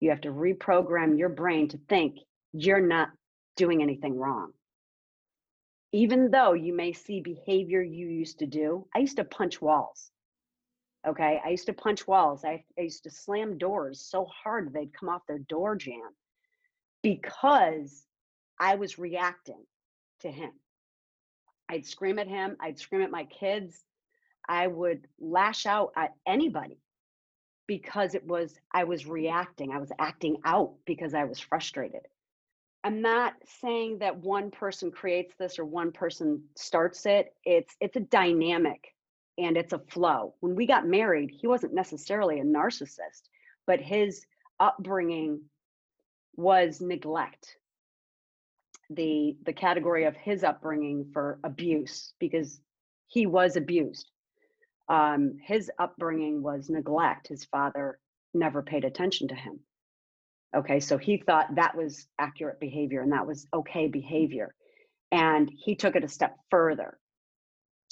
You 0.00 0.10
have 0.10 0.20
to 0.22 0.30
reprogram 0.30 1.18
your 1.18 1.28
brain 1.28 1.68
to 1.68 1.78
think 1.88 2.18
you're 2.52 2.80
not 2.80 3.10
doing 3.56 3.82
anything 3.82 4.16
wrong. 4.16 4.52
Even 5.92 6.30
though 6.30 6.52
you 6.52 6.72
may 6.74 6.92
see 6.92 7.20
behavior 7.20 7.82
you 7.82 8.06
used 8.06 8.38
to 8.38 8.46
do, 8.46 8.86
I 8.94 9.00
used 9.00 9.16
to 9.16 9.24
punch 9.24 9.60
walls. 9.60 10.10
Okay. 11.06 11.40
I 11.44 11.48
used 11.50 11.66
to 11.66 11.72
punch 11.72 12.06
walls. 12.06 12.44
I, 12.44 12.64
I 12.78 12.82
used 12.82 13.04
to 13.04 13.10
slam 13.10 13.58
doors 13.58 14.00
so 14.08 14.26
hard 14.26 14.72
they'd 14.72 14.92
come 14.92 15.08
off 15.08 15.26
their 15.26 15.38
door 15.38 15.74
jamb 15.74 16.14
because 17.02 18.06
I 18.58 18.76
was 18.76 18.98
reacting 18.98 19.64
to 20.20 20.30
him. 20.30 20.52
I'd 21.68 21.86
scream 21.86 22.18
at 22.18 22.28
him, 22.28 22.56
I'd 22.60 22.78
scream 22.78 23.02
at 23.02 23.10
my 23.10 23.24
kids, 23.24 23.84
I 24.50 24.66
would 24.66 25.06
lash 25.20 25.64
out 25.64 25.92
at 25.96 26.12
anybody 26.26 26.80
because 27.68 28.16
it 28.16 28.26
was 28.26 28.58
I 28.74 28.82
was 28.82 29.06
reacting. 29.06 29.70
I 29.70 29.78
was 29.78 29.92
acting 30.00 30.38
out 30.44 30.72
because 30.86 31.14
I 31.14 31.22
was 31.22 31.38
frustrated. 31.38 32.00
I'm 32.82 33.00
not 33.00 33.34
saying 33.60 33.98
that 34.00 34.18
one 34.18 34.50
person 34.50 34.90
creates 34.90 35.36
this 35.38 35.60
or 35.60 35.64
one 35.64 35.92
person 35.92 36.42
starts 36.56 37.06
it. 37.06 37.32
It's 37.44 37.76
it's 37.80 37.94
a 37.94 38.00
dynamic 38.00 38.92
and 39.38 39.56
it's 39.56 39.72
a 39.72 39.78
flow. 39.78 40.34
When 40.40 40.56
we 40.56 40.66
got 40.66 40.84
married, 40.84 41.30
he 41.30 41.46
wasn't 41.46 41.72
necessarily 41.72 42.40
a 42.40 42.44
narcissist, 42.44 43.28
but 43.68 43.80
his 43.80 44.26
upbringing 44.58 45.42
was 46.34 46.80
neglect. 46.80 47.56
The 48.90 49.36
the 49.44 49.52
category 49.52 50.06
of 50.06 50.16
his 50.16 50.42
upbringing 50.42 51.08
for 51.12 51.38
abuse 51.44 52.14
because 52.18 52.60
he 53.06 53.26
was 53.26 53.54
abused 53.54 54.10
um, 54.90 55.38
his 55.40 55.70
upbringing 55.78 56.42
was 56.42 56.68
neglect. 56.68 57.28
His 57.28 57.44
father 57.44 57.98
never 58.34 58.60
paid 58.60 58.84
attention 58.84 59.28
to 59.28 59.34
him. 59.34 59.60
Okay, 60.54 60.80
so 60.80 60.98
he 60.98 61.16
thought 61.16 61.54
that 61.54 61.76
was 61.76 62.08
accurate 62.18 62.58
behavior 62.58 63.00
and 63.00 63.12
that 63.12 63.26
was 63.26 63.46
okay 63.54 63.86
behavior. 63.86 64.52
And 65.12 65.50
he 65.56 65.76
took 65.76 65.94
it 65.94 66.04
a 66.04 66.08
step 66.08 66.36
further 66.50 66.98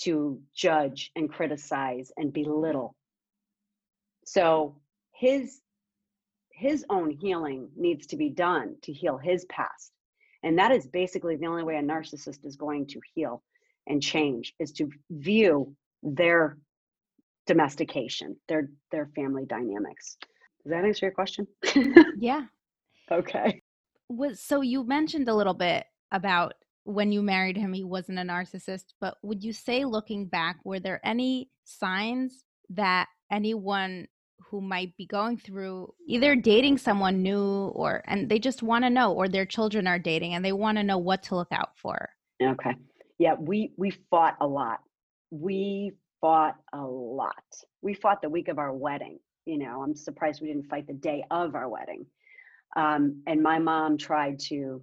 to 0.00 0.40
judge 0.56 1.12
and 1.14 1.32
criticize 1.32 2.10
and 2.16 2.32
belittle. 2.32 2.96
So 4.24 4.80
his 5.12 5.60
his 6.52 6.84
own 6.90 7.10
healing 7.10 7.68
needs 7.76 8.08
to 8.08 8.16
be 8.16 8.30
done 8.30 8.74
to 8.82 8.92
heal 8.92 9.16
his 9.16 9.44
past. 9.44 9.92
And 10.42 10.58
that 10.58 10.72
is 10.72 10.88
basically 10.88 11.36
the 11.36 11.46
only 11.46 11.62
way 11.62 11.76
a 11.76 11.82
narcissist 11.82 12.44
is 12.44 12.56
going 12.56 12.88
to 12.88 13.00
heal 13.14 13.44
and 13.86 14.02
change 14.02 14.54
is 14.58 14.72
to 14.72 14.90
view 15.10 15.76
their 16.02 16.58
domestication, 17.48 18.36
their 18.46 18.68
their 18.92 19.10
family 19.16 19.44
dynamics. 19.46 20.16
Does 20.62 20.70
that 20.70 20.84
answer 20.84 21.06
your 21.06 21.14
question? 21.14 21.46
yeah. 22.18 22.42
Okay. 23.10 23.62
Was 24.10 24.42
so 24.42 24.60
you 24.60 24.84
mentioned 24.84 25.30
a 25.30 25.34
little 25.34 25.54
bit 25.54 25.86
about 26.12 26.52
when 26.84 27.10
you 27.10 27.22
married 27.22 27.56
him 27.56 27.72
he 27.72 27.82
wasn't 27.82 28.18
a 28.18 28.22
narcissist, 28.22 28.92
but 29.00 29.16
would 29.22 29.42
you 29.42 29.54
say 29.54 29.86
looking 29.86 30.26
back 30.26 30.58
were 30.62 30.78
there 30.78 31.00
any 31.02 31.48
signs 31.64 32.44
that 32.68 33.08
anyone 33.32 34.06
who 34.50 34.60
might 34.60 34.94
be 34.98 35.06
going 35.06 35.38
through 35.38 35.90
either 36.06 36.36
dating 36.36 36.76
someone 36.76 37.22
new 37.22 37.68
or 37.68 38.02
and 38.06 38.28
they 38.28 38.38
just 38.38 38.62
want 38.62 38.84
to 38.84 38.90
know 38.90 39.14
or 39.14 39.26
their 39.26 39.46
children 39.46 39.86
are 39.86 39.98
dating 39.98 40.34
and 40.34 40.44
they 40.44 40.52
want 40.52 40.76
to 40.76 40.84
know 40.84 40.98
what 40.98 41.22
to 41.22 41.34
look 41.34 41.50
out 41.50 41.70
for. 41.76 42.10
Okay. 42.42 42.74
Yeah, 43.18 43.36
we 43.38 43.72
we 43.78 43.90
fought 44.10 44.36
a 44.42 44.46
lot. 44.46 44.80
We 45.30 45.92
fought 46.20 46.56
a 46.72 46.82
lot. 46.82 47.44
We 47.82 47.94
fought 47.94 48.22
the 48.22 48.28
week 48.28 48.48
of 48.48 48.58
our 48.58 48.72
wedding. 48.72 49.18
You 49.46 49.58
know, 49.58 49.82
I'm 49.82 49.94
surprised 49.94 50.42
we 50.42 50.48
didn't 50.48 50.68
fight 50.68 50.86
the 50.86 50.92
day 50.92 51.24
of 51.30 51.54
our 51.54 51.68
wedding. 51.68 52.06
Um, 52.76 53.22
and 53.26 53.42
my 53.42 53.58
mom 53.58 53.96
tried 53.96 54.38
to 54.48 54.82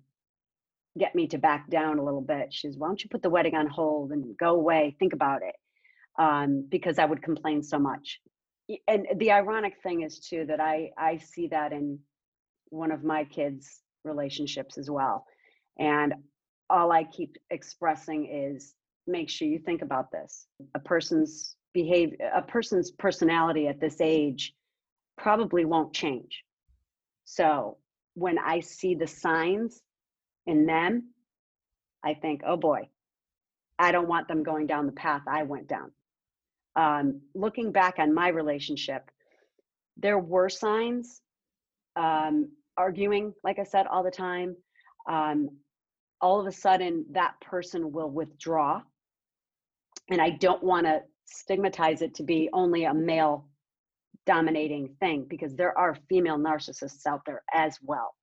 get 0.97 1.13
me 1.13 1.27
to 1.27 1.37
back 1.37 1.69
down 1.69 1.99
a 1.99 2.03
little 2.03 2.21
bit. 2.21 2.47
She's, 2.51 2.77
why 2.77 2.87
don't 2.87 3.03
you 3.03 3.09
put 3.09 3.21
the 3.21 3.29
wedding 3.29 3.55
on 3.55 3.67
hold 3.67 4.11
and 4.11 4.35
go 4.37 4.55
away, 4.55 4.95
think 4.97 5.13
about 5.13 5.41
it, 5.43 5.55
um, 6.17 6.65
because 6.69 6.97
I 6.97 7.05
would 7.05 7.21
complain 7.21 7.61
so 7.61 7.77
much. 7.77 8.19
And 8.87 9.05
the 9.17 9.31
ironic 9.31 9.75
thing 9.83 10.01
is 10.01 10.19
too 10.19 10.45
that 10.47 10.59
I 10.59 10.89
I 10.97 11.17
see 11.17 11.47
that 11.49 11.71
in 11.71 11.99
one 12.69 12.91
of 12.91 13.03
my 13.03 13.25
kids' 13.25 13.81
relationships 14.03 14.79
as 14.79 14.89
well, 14.89 15.25
and 15.77 16.15
all 16.67 16.91
I 16.91 17.03
keep 17.03 17.35
expressing 17.51 18.25
is 18.25 18.73
make 19.07 19.29
sure 19.29 19.47
you 19.47 19.59
think 19.59 19.81
about 19.81 20.11
this. 20.11 20.47
A 20.73 20.79
person's 20.79 21.55
behavior, 21.73 22.17
a 22.33 22.41
person's 22.41 22.91
personality 22.91 23.67
at 23.67 23.79
this 23.79 23.97
age 24.01 24.53
probably 25.17 25.65
won't 25.65 25.93
change. 25.93 26.43
So 27.25 27.77
when 28.13 28.37
I 28.39 28.59
see 28.61 28.95
the 28.95 29.07
signs 29.07 29.81
in 30.45 30.65
them, 30.65 31.09
I 32.03 32.13
think, 32.13 32.41
oh 32.45 32.57
boy, 32.57 32.89
I 33.77 33.91
don't 33.91 34.07
want 34.07 34.27
them 34.27 34.43
going 34.43 34.67
down 34.67 34.85
the 34.85 34.91
path 34.91 35.21
I 35.27 35.43
went 35.43 35.67
down. 35.67 35.91
Um, 36.75 37.21
looking 37.33 37.71
back 37.71 37.95
on 37.99 38.13
my 38.13 38.29
relationship, 38.29 39.09
there 39.97 40.19
were 40.19 40.49
signs, 40.49 41.21
um, 41.95 42.51
arguing, 42.77 43.33
like 43.43 43.59
I 43.59 43.63
said, 43.63 43.87
all 43.87 44.03
the 44.03 44.11
time. 44.11 44.55
Um, 45.09 45.49
all 46.21 46.39
of 46.39 46.47
a 46.47 46.51
sudden, 46.51 47.05
that 47.11 47.39
person 47.41 47.91
will 47.91 48.09
withdraw 48.09 48.81
and 50.09 50.21
I 50.21 50.31
don't 50.31 50.63
want 50.63 50.85
to 50.85 51.01
stigmatize 51.25 52.01
it 52.01 52.13
to 52.15 52.23
be 52.23 52.49
only 52.53 52.85
a 52.85 52.93
male 52.93 53.47
dominating 54.25 54.95
thing 54.99 55.25
because 55.29 55.55
there 55.55 55.77
are 55.77 55.97
female 56.09 56.37
narcissists 56.37 57.05
out 57.07 57.21
there 57.25 57.43
as 57.53 57.77
well. 57.81 58.13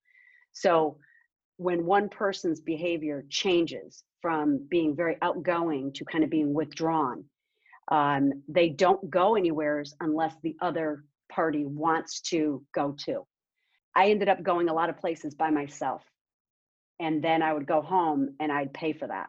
So 0.52 0.98
when 1.56 1.86
one 1.86 2.08
person's 2.08 2.60
behavior 2.60 3.24
changes 3.28 4.04
from 4.20 4.66
being 4.68 4.96
very 4.96 5.16
outgoing 5.22 5.92
to 5.94 6.04
kind 6.04 6.24
of 6.24 6.30
being 6.30 6.54
withdrawn, 6.54 7.24
um, 7.90 8.32
they 8.48 8.68
don't 8.68 9.10
go 9.10 9.34
anywhere 9.36 9.84
unless 10.00 10.34
the 10.42 10.56
other 10.60 11.04
party 11.30 11.64
wants 11.64 12.20
to 12.20 12.64
go 12.74 12.94
to. 13.04 13.26
I 13.94 14.10
ended 14.10 14.28
up 14.28 14.42
going 14.42 14.68
a 14.68 14.74
lot 14.74 14.88
of 14.88 14.98
places 14.98 15.34
by 15.34 15.50
myself. 15.50 16.02
And 17.00 17.22
then 17.22 17.42
I 17.42 17.52
would 17.52 17.66
go 17.66 17.82
home 17.82 18.36
and 18.40 18.52
I'd 18.52 18.72
pay 18.72 18.92
for 18.92 19.08
that. 19.08 19.28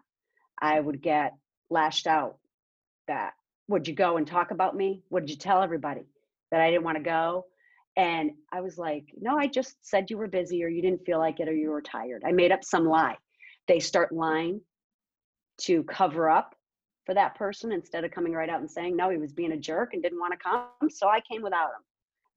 I 0.62 0.80
would 0.80 1.02
get 1.02 1.34
lashed 1.70 2.08
out 2.08 2.38
that 3.08 3.34
would 3.68 3.88
you 3.88 3.96
go 3.96 4.18
and 4.18 4.28
talk 4.28 4.52
about 4.52 4.76
me? 4.76 5.02
Would 5.10 5.30
you 5.30 5.36
tell 5.36 5.62
everybody 5.62 6.06
that 6.52 6.62
i 6.62 6.70
didn't 6.70 6.84
want 6.84 6.98
to 6.98 7.04
go? 7.04 7.46
And 7.96 8.32
i 8.52 8.62
was 8.62 8.78
like 8.78 9.06
no 9.20 9.38
i 9.38 9.48
just 9.48 9.76
said 9.82 10.10
you 10.10 10.18
were 10.18 10.28
busy 10.28 10.64
or 10.64 10.68
you 10.68 10.82
didn't 10.82 11.06
feel 11.06 11.20
like 11.20 11.40
it 11.40 11.48
or 11.48 11.54
you 11.54 11.70
were 11.70 11.82
tired. 11.82 12.24
I 12.26 12.32
made 12.32 12.52
up 12.52 12.64
some 12.64 12.86
lie. 12.86 13.18
They 13.68 13.80
start 13.80 14.12
lying 14.12 14.62
to 15.62 15.84
cover 15.84 16.30
up 16.30 16.56
for 17.06 17.14
that 17.14 17.36
person 17.36 17.72
instead 17.72 18.04
of 18.04 18.12
coming 18.12 18.34
right 18.34 18.50
out 18.50 18.62
and 18.62 18.72
saying 18.72 18.96
no 18.96 19.10
he 19.10 19.18
was 19.18 19.34
being 19.34 19.52
a 19.52 19.58
jerk 19.58 19.94
and 19.94 20.02
didn't 20.02 20.20
want 20.20 20.34
to 20.34 20.38
come 20.38 20.90
so 20.90 21.08
i 21.08 21.20
came 21.30 21.42
without 21.42 21.68
him. 21.68 21.84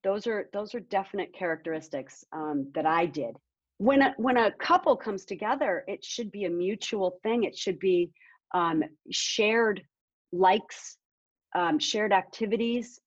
Those 0.04 0.26
are 0.26 0.48
those 0.52 0.74
are 0.74 0.80
definite 0.80 1.34
characteristics 1.34 2.24
um, 2.32 2.70
that 2.74 2.86
i 2.86 3.06
did. 3.06 3.36
When 3.78 4.02
a, 4.02 4.14
when 4.16 4.36
a 4.36 4.52
couple 4.52 4.96
comes 4.96 5.24
together 5.24 5.84
it 5.88 6.04
should 6.04 6.30
be 6.30 6.44
a 6.44 6.50
mutual 6.50 7.18
thing. 7.22 7.44
It 7.44 7.56
should 7.56 7.78
be 7.78 8.10
um, 8.54 8.82
shared 9.10 9.82
likes, 10.38 10.98
um, 11.54 11.78
shared 11.78 12.12
activities, 12.12 13.00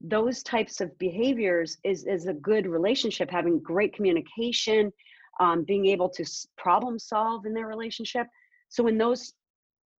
those 0.00 0.42
types 0.42 0.80
of 0.80 0.96
behaviors 0.98 1.76
is 1.84 2.04
is 2.04 2.26
a 2.26 2.32
good 2.32 2.66
relationship 2.66 3.30
having 3.30 3.58
great 3.60 3.94
communication 3.94 4.90
um, 5.40 5.64
being 5.64 5.86
able 5.86 6.08
to 6.08 6.24
problem 6.56 6.98
solve 6.98 7.46
in 7.46 7.54
their 7.54 7.66
relationship. 7.66 8.26
So 8.68 8.84
when 8.84 8.98
those 8.98 9.32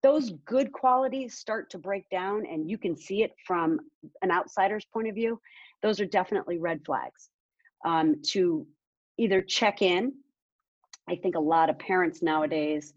those 0.03 0.31
good 0.45 0.71
qualities 0.71 1.35
start 1.37 1.69
to 1.69 1.77
break 1.77 2.09
down 2.09 2.45
and 2.47 2.67
you 2.67 2.77
can 2.77 2.97
see 2.97 3.21
it 3.21 3.35
from 3.45 3.79
an 4.23 4.31
outsider's 4.31 4.85
point 4.85 5.07
of 5.07 5.15
view 5.15 5.39
those 5.83 5.99
are 5.99 6.05
definitely 6.05 6.57
red 6.57 6.79
flags. 6.85 7.29
Um, 7.85 8.21
to 8.29 8.67
either 9.17 9.41
check 9.41 9.81
in 9.81 10.13
i 11.09 11.15
think 11.15 11.35
a 11.35 11.39
lot 11.39 11.69
of 11.69 11.77
parents 11.79 12.21
nowadays 12.21 12.93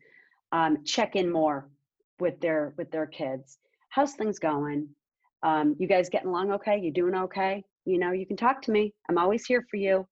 um, 0.53 0.85
check 0.85 1.16
in 1.16 1.31
more 1.31 1.68
with 2.20 2.40
their 2.40 2.75
with 2.77 2.90
their 2.90 3.07
kids 3.07 3.59
how's 3.94 4.14
things 4.14 4.40
going? 4.40 4.88
Um, 5.44 5.76
you 5.78 5.87
guys 5.87 6.09
getting 6.09 6.28
along 6.28 6.50
okay? 6.50 6.76
You 6.78 6.92
doing 6.92 7.14
okay? 7.14 7.62
You 7.85 7.98
know 7.98 8.11
you 8.11 8.26
can 8.26 8.37
talk 8.37 8.61
to 8.62 8.72
me. 8.72 8.92
I'm 9.09 9.18
always 9.18 9.46
here 9.46 9.64
for 9.70 9.76
you. 9.76 10.04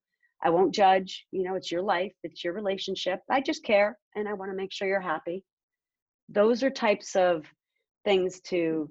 I 0.45 0.51
won't 0.51 0.73
judge. 0.75 1.27
You 1.33 1.43
know 1.43 1.57
it's 1.57 1.73
your 1.73 1.83
life. 1.83 2.13
It's 2.23 2.45
your 2.45 2.53
relationship. 2.53 3.21
I 3.29 3.41
just 3.41 3.65
care 3.65 3.99
and 4.15 4.29
i 4.29 4.35
want 4.35 4.53
to 4.53 4.57
make 4.57 4.73
sure 4.73 4.87
you're 4.87 5.01
happy. 5.01 5.43
Those 6.29 6.63
are 6.63 6.71
types 6.71 7.17
of 7.17 7.45
things 8.05 8.41
to 8.51 8.89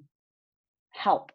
help 0.91 1.31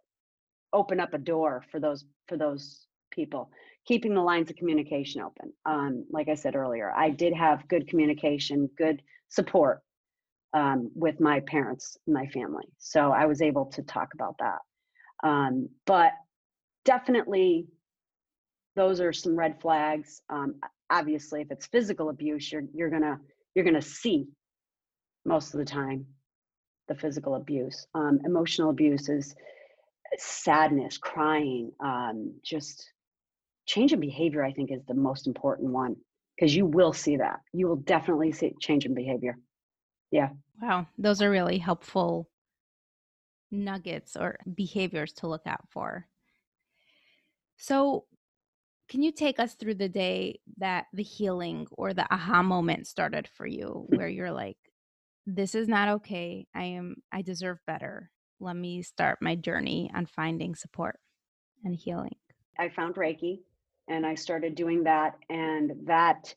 open 0.74 1.00
up 1.00 1.14
a 1.14 1.18
door 1.18 1.64
for 1.70 1.80
those 1.80 2.04
for 2.28 2.36
those 2.36 2.86
people. 3.10 3.50
Keeping 3.86 4.12
the 4.12 4.20
lines 4.20 4.50
of 4.50 4.56
communication 4.56 5.22
open. 5.22 5.52
Um, 5.64 6.04
like 6.10 6.28
i 6.28 6.34
said 6.34 6.56
earlier 6.56 6.92
i 6.94 7.08
did 7.08 7.32
have 7.32 7.66
good 7.68 7.88
communication 7.88 8.68
good 8.76 9.00
support 9.30 9.80
um, 10.54 10.90
with 10.94 11.20
my 11.20 11.40
parents 11.40 11.98
my 12.06 12.26
family 12.28 12.64
so 12.78 13.10
i 13.10 13.26
was 13.26 13.42
able 13.42 13.66
to 13.66 13.82
talk 13.82 14.14
about 14.14 14.36
that 14.38 14.58
um, 15.22 15.68
but 15.86 16.12
definitely, 16.84 17.66
those 18.74 19.00
are 19.00 19.12
some 19.12 19.36
red 19.36 19.60
flags. 19.60 20.22
Um, 20.30 20.56
obviously, 20.90 21.42
if 21.42 21.50
it's 21.50 21.66
physical 21.66 22.08
abuse, 22.08 22.50
you're 22.50 22.64
you're 22.74 22.90
gonna 22.90 23.18
you're 23.54 23.64
gonna 23.64 23.82
see 23.82 24.26
most 25.24 25.54
of 25.54 25.58
the 25.58 25.66
time 25.66 26.06
the 26.88 26.94
physical 26.94 27.34
abuse. 27.34 27.86
Um, 27.94 28.20
emotional 28.24 28.70
abuse 28.70 29.08
is 29.08 29.34
sadness, 30.18 30.98
crying, 30.98 31.72
um, 31.80 32.34
just 32.42 32.90
change 33.66 33.92
in 33.92 34.00
behavior. 34.00 34.44
I 34.44 34.52
think 34.52 34.70
is 34.70 34.84
the 34.86 34.94
most 34.94 35.26
important 35.26 35.72
one 35.72 35.96
because 36.36 36.54
you 36.54 36.66
will 36.66 36.92
see 36.92 37.16
that. 37.16 37.40
You 37.52 37.66
will 37.66 37.76
definitely 37.76 38.32
see 38.32 38.54
change 38.60 38.86
in 38.86 38.94
behavior. 38.94 39.38
Yeah. 40.10 40.30
Wow, 40.60 40.86
those 40.98 41.20
are 41.20 41.30
really 41.30 41.58
helpful 41.58 42.28
nuggets 43.50 44.16
or 44.16 44.38
behaviors 44.54 45.12
to 45.14 45.26
look 45.28 45.46
out 45.46 45.68
for. 45.70 46.06
So, 47.56 48.04
can 48.88 49.02
you 49.02 49.10
take 49.10 49.40
us 49.40 49.54
through 49.54 49.74
the 49.74 49.88
day 49.88 50.40
that 50.58 50.86
the 50.92 51.02
healing 51.02 51.66
or 51.72 51.92
the 51.92 52.06
aha 52.12 52.42
moment 52.42 52.86
started 52.86 53.28
for 53.34 53.46
you 53.46 53.86
hmm. 53.88 53.96
where 53.96 54.08
you're 54.08 54.32
like, 54.32 54.58
this 55.26 55.54
is 55.54 55.66
not 55.66 55.88
okay. 55.88 56.46
I 56.54 56.64
am, 56.64 56.96
I 57.10 57.22
deserve 57.22 57.58
better. 57.66 58.10
Let 58.38 58.54
me 58.54 58.82
start 58.82 59.18
my 59.20 59.34
journey 59.34 59.90
on 59.94 60.06
finding 60.06 60.54
support 60.54 61.00
and 61.64 61.74
healing. 61.74 62.14
I 62.58 62.68
found 62.68 62.94
Reiki 62.94 63.40
and 63.88 64.06
I 64.06 64.14
started 64.14 64.54
doing 64.54 64.84
that. 64.84 65.16
And 65.28 65.72
that, 65.86 66.34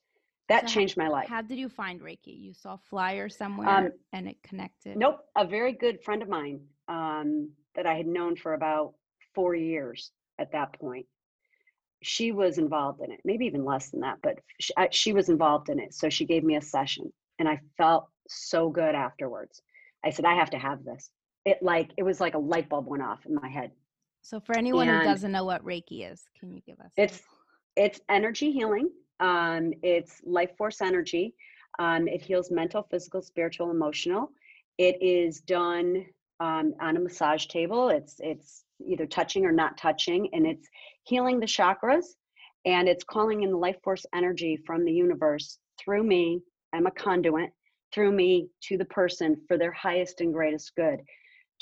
that 0.50 0.68
so 0.68 0.74
changed 0.74 0.98
my 0.98 1.08
life. 1.08 1.30
How 1.30 1.42
did 1.42 1.58
you 1.58 1.70
find 1.70 2.02
Reiki? 2.02 2.38
You 2.40 2.54
saw 2.54 2.74
a 2.74 2.80
flyer 2.90 3.30
somewhere 3.30 3.70
um, 3.70 3.92
and 4.12 4.28
it 4.28 4.38
connected? 4.44 4.98
Nope. 4.98 5.20
A 5.38 5.46
very 5.46 5.72
good 5.72 6.04
friend 6.04 6.22
of 6.22 6.28
mine 6.28 6.60
um, 6.88 7.52
that 7.76 7.86
I 7.86 7.94
had 7.94 8.08
known 8.08 8.36
for 8.36 8.54
about 8.56 8.94
four 9.34 9.56
years 9.56 10.12
at 10.40 10.52
that 10.52 10.74
point. 10.74 11.06
She 12.02 12.32
was 12.32 12.58
involved 12.58 13.02
in 13.02 13.12
it, 13.12 13.20
maybe 13.24 13.46
even 13.46 13.64
less 13.64 13.90
than 13.90 14.02
that, 14.02 14.18
but 14.24 14.40
she, 14.60 14.74
I, 14.78 14.88
she 14.92 15.14
was 15.14 15.30
involved 15.30 15.70
in 15.70 15.80
it. 15.80 15.94
So 15.94 16.10
she 16.10 16.26
gave 16.26 16.44
me 16.44 16.56
a 16.56 16.62
session 16.62 17.12
and 17.38 17.48
I 17.48 17.60
felt 17.78 18.08
so 18.28 18.70
good 18.70 18.96
afterwards. 18.96 19.62
I 20.04 20.10
said, 20.10 20.26
I 20.26 20.34
have 20.34 20.50
to 20.52 20.58
have 20.58 20.84
this. 20.84 21.10
It 21.46 21.60
like, 21.62 21.92
it 21.98 22.04
was 22.04 22.20
like 22.20 22.36
a 22.36 22.40
light 22.40 22.70
bulb 22.70 22.88
went 22.88 23.04
off 23.04 23.26
in 23.26 23.36
my 23.36 23.50
head. 23.50 23.72
So 24.22 24.40
for 24.40 24.58
anyone 24.58 24.88
and 24.88 25.00
who 25.00 25.04
doesn't 25.04 25.32
know 25.32 25.46
what 25.46 25.64
Reiki 25.64 26.10
is, 26.12 26.24
can 26.40 26.54
you 26.54 26.62
give 26.66 26.80
us? 26.80 26.92
It's, 26.98 27.22
it's 27.76 28.00
energy 28.10 28.52
healing. 28.52 28.90
Um, 29.19 29.73
it's 29.84 30.21
life 30.25 30.51
force 30.58 30.82
energy. 30.82 31.36
Um, 31.77 32.08
it 32.08 32.21
heals 32.21 32.51
mental, 32.51 32.84
physical, 32.89 33.21
spiritual, 33.21 33.71
emotional. 33.71 34.32
It 34.77 35.01
is 35.01 35.41
done 35.41 36.05
um, 36.39 36.73
on 36.79 36.97
a 36.97 36.99
massage 36.99 37.45
table. 37.47 37.89
It's 37.89 38.15
it's 38.19 38.63
either 38.86 39.05
touching 39.05 39.45
or 39.45 39.51
not 39.51 39.77
touching, 39.77 40.29
and 40.34 40.45
it's 40.45 40.67
healing 41.03 41.39
the 41.39 41.45
chakras, 41.45 42.05
and 42.65 42.88
it's 42.88 43.03
calling 43.03 43.43
in 43.43 43.51
the 43.51 43.58
life 43.58 43.77
force 43.84 44.05
energy 44.13 44.58
from 44.65 44.86
the 44.86 44.91
universe 44.91 45.58
through 45.77 46.03
me. 46.03 46.41
I'm 46.73 46.88
a 46.88 46.91
conduit 46.91 47.51
through 47.93 48.12
me 48.12 48.49
to 48.62 48.77
the 48.77 48.86
person 48.86 49.38
for 49.47 49.58
their 49.58 49.71
highest 49.71 50.21
and 50.21 50.34
greatest 50.34 50.75
good, 50.75 50.99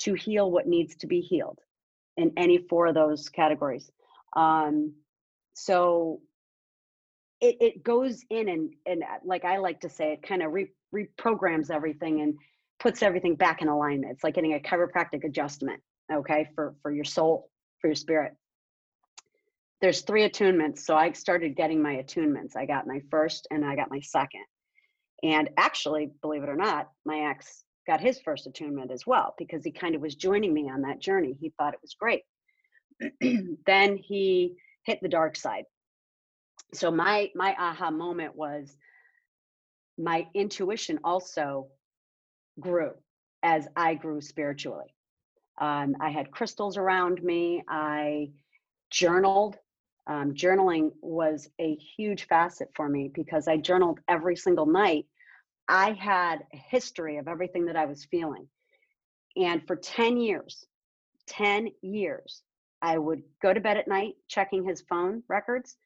to 0.00 0.14
heal 0.14 0.50
what 0.50 0.66
needs 0.66 0.94
to 0.96 1.06
be 1.06 1.20
healed, 1.20 1.58
in 2.16 2.32
any 2.36 2.58
four 2.68 2.86
of 2.86 2.94
those 2.94 3.28
categories. 3.28 3.90
Um, 4.36 4.92
so 5.54 6.20
it, 7.40 7.56
it 7.60 7.84
goes 7.84 8.24
in 8.30 8.48
and 8.48 8.70
and 8.86 9.02
uh, 9.02 9.18
like 9.24 9.44
I 9.44 9.58
like 9.58 9.80
to 9.80 9.88
say, 9.88 10.12
it 10.12 10.22
kind 10.22 10.42
of 10.42 10.52
re- 10.52 10.72
reprograms 10.94 11.70
everything 11.70 12.20
and 12.20 12.34
puts 12.80 13.02
everything 13.02 13.36
back 13.36 13.62
in 13.62 13.68
alignment. 13.68 14.12
It's 14.12 14.24
like 14.24 14.34
getting 14.34 14.54
a 14.54 14.58
chiropractic 14.58 15.24
adjustment, 15.24 15.80
okay, 16.12 16.48
for 16.54 16.74
for 16.82 16.90
your 16.90 17.04
soul, 17.04 17.50
for 17.80 17.88
your 17.88 17.96
spirit. 17.96 18.34
There's 19.80 20.00
three 20.02 20.28
attunements, 20.28 20.80
so 20.80 20.96
I 20.96 21.12
started 21.12 21.56
getting 21.56 21.80
my 21.80 21.96
attunements. 21.96 22.56
I 22.56 22.66
got 22.66 22.86
my 22.86 23.00
first 23.10 23.46
and 23.50 23.64
I 23.64 23.76
got 23.76 23.90
my 23.90 24.00
second. 24.00 24.44
And 25.22 25.50
actually, 25.56 26.10
believe 26.20 26.42
it 26.42 26.48
or 26.48 26.56
not, 26.56 26.88
my 27.04 27.30
ex 27.30 27.64
got 27.86 28.00
his 28.00 28.20
first 28.20 28.46
attunement 28.46 28.90
as 28.90 29.06
well 29.06 29.34
because 29.38 29.64
he 29.64 29.70
kind 29.70 29.94
of 29.94 30.00
was 30.00 30.14
joining 30.14 30.52
me 30.52 30.68
on 30.68 30.82
that 30.82 31.00
journey. 31.00 31.36
He 31.40 31.52
thought 31.56 31.74
it 31.74 31.80
was 31.80 31.94
great. 31.98 32.22
then 33.66 33.96
he 33.96 34.56
hit 34.84 34.98
the 35.00 35.08
dark 35.08 35.36
side. 35.36 35.64
So 36.74 36.90
my 36.90 37.30
my 37.34 37.54
aha 37.58 37.90
moment 37.90 38.36
was 38.36 38.76
my 39.98 40.26
intuition 40.34 40.98
also 41.02 41.68
grew 42.60 42.92
as 43.42 43.68
I 43.76 43.94
grew 43.94 44.20
spiritually. 44.20 44.94
Um, 45.60 45.96
I 46.00 46.10
had 46.10 46.30
crystals 46.30 46.76
around 46.76 47.22
me. 47.22 47.62
I 47.68 48.30
journaled. 48.90 49.56
Um, 50.06 50.32
journaling 50.34 50.92
was 51.02 51.48
a 51.60 51.76
huge 51.96 52.26
facet 52.28 52.70
for 52.74 52.88
me 52.88 53.10
because 53.12 53.48
I 53.48 53.56
journaled 53.58 54.00
every 54.08 54.36
single 54.36 54.66
night. 54.66 55.06
I 55.68 55.92
had 55.92 56.46
a 56.54 56.56
history 56.56 57.18
of 57.18 57.28
everything 57.28 57.66
that 57.66 57.76
I 57.76 57.84
was 57.84 58.06
feeling. 58.06 58.48
And 59.36 59.66
for 59.66 59.76
10 59.76 60.16
years, 60.16 60.64
10 61.26 61.68
years, 61.82 62.42
I 62.80 62.96
would 62.96 63.22
go 63.42 63.52
to 63.52 63.60
bed 63.60 63.76
at 63.76 63.88
night 63.88 64.14
checking 64.28 64.64
his 64.64 64.80
phone 64.88 65.22
records. 65.28 65.76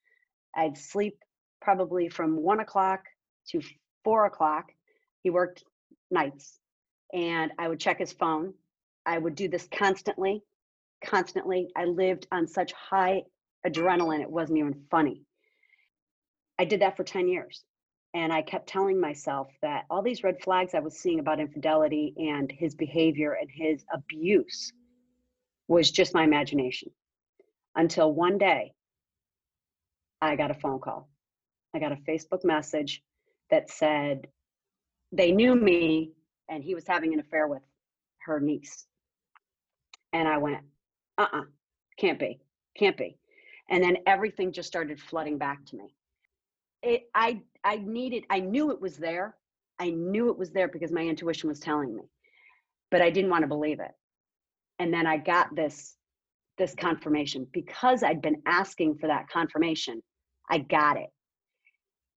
I'd 0.55 0.77
sleep 0.77 1.19
probably 1.61 2.09
from 2.09 2.37
one 2.37 2.61
o'clock 2.61 3.05
to 3.49 3.61
four 4.05 4.27
o'clock. 4.27 4.73
He 5.23 5.31
worked 5.31 5.65
nights 6.11 6.59
and 7.13 7.53
I 7.59 7.69
would 7.69 7.81
check 7.81 7.99
his 7.99 8.13
phone. 8.13 8.55
I 9.05 9.19
would 9.19 9.35
do 9.35 9.49
this 9.49 9.69
constantly, 9.73 10.43
constantly. 11.05 11.69
I 11.77 11.85
lived 11.85 12.27
on 12.33 12.47
such 12.47 12.73
high 12.73 13.23
adrenaline, 13.67 14.21
it 14.21 14.31
wasn't 14.31 14.59
even 14.59 14.85
funny. 14.91 15.23
I 16.59 16.65
did 16.65 16.81
that 16.81 16.97
for 16.97 17.05
10 17.05 17.29
years. 17.29 17.65
And 18.15 18.33
I 18.33 18.43
kept 18.43 18.69
telling 18.69 19.01
myself 19.01 19.49
that 19.63 19.87
all 19.89 20.03
these 20.03 20.23
red 20.23 20.43
flags 20.43 20.75
I 20.75 20.81
was 20.81 20.99
seeing 20.99 21.19
about 21.19 21.41
infidelity 21.41 22.15
and 22.19 22.53
his 22.53 22.75
behavior 22.75 23.39
and 23.41 23.51
his 23.51 23.85
abuse 23.93 24.73
was 25.67 25.91
just 25.91 26.13
my 26.13 26.25
imagination. 26.25 26.91
Until 27.75 28.13
one 28.13 28.37
day, 28.37 28.75
I 30.23 30.37
got 30.37 30.53
a 30.53 30.55
phone 30.55 30.79
call. 30.79 31.09
I 31.75 31.81
got 31.81 31.93
a 31.93 31.97
Facebook 31.97 32.45
message 32.45 33.03
that 33.51 33.69
said 33.69 34.29
they 35.11 35.33
knew 35.33 35.57
me 35.57 36.13
and 36.49 36.63
he 36.63 36.75
was 36.75 36.87
having 36.87 37.13
an 37.13 37.21
affair 37.21 37.49
with 37.49 37.63
her 38.25 38.39
niece. 38.39 38.87
And 40.13 40.29
I 40.29 40.39
went, 40.39 40.59
uh 41.19 41.23
uh-uh, 41.23 41.41
uh, 41.41 41.45
can 41.99 42.11
not 42.11 42.19
be, 42.21 42.41
can't 42.79 42.97
be. 42.97 43.17
And 43.69 43.83
then 43.83 43.99
everything 44.07 44.53
just 44.53 44.69
started 44.69 45.01
flooding 45.01 45.39
back 45.39 45.65
to 45.67 45.77
me. 45.77 45.95
It, 46.83 47.11
I, 47.15 47.41
I 47.65 47.77
needed, 47.77 48.25
I 48.31 48.41
knew 48.41 48.71
it 48.71 48.81
was 48.81 48.97
there. 48.97 49.37
I 49.79 49.91
knew 49.91 50.31
it 50.31 50.39
was 50.39 50.51
there 50.51 50.69
because 50.69 50.93
my 50.93 51.03
intuition 51.03 51.49
was 51.49 51.59
telling 51.59 51.95
me, 51.95 52.03
but 52.91 53.03
I 53.03 53.11
didn't 53.11 53.31
want 53.31 53.43
to 53.43 53.49
believe 53.49 53.81
it. 53.81 53.93
And 54.79 54.93
then 54.93 55.07
I 55.07 55.17
got 55.17 55.55
this, 55.57 55.97
this 56.59 56.75
confirmation 56.75 57.47
because 57.53 58.03
I'd 58.03 58.23
been 58.23 58.43
asking 58.47 58.99
for 58.99 59.07
that 59.07 59.29
confirmation. 59.29 60.03
I 60.53 60.59
got 60.59 60.99
it. 60.99 61.09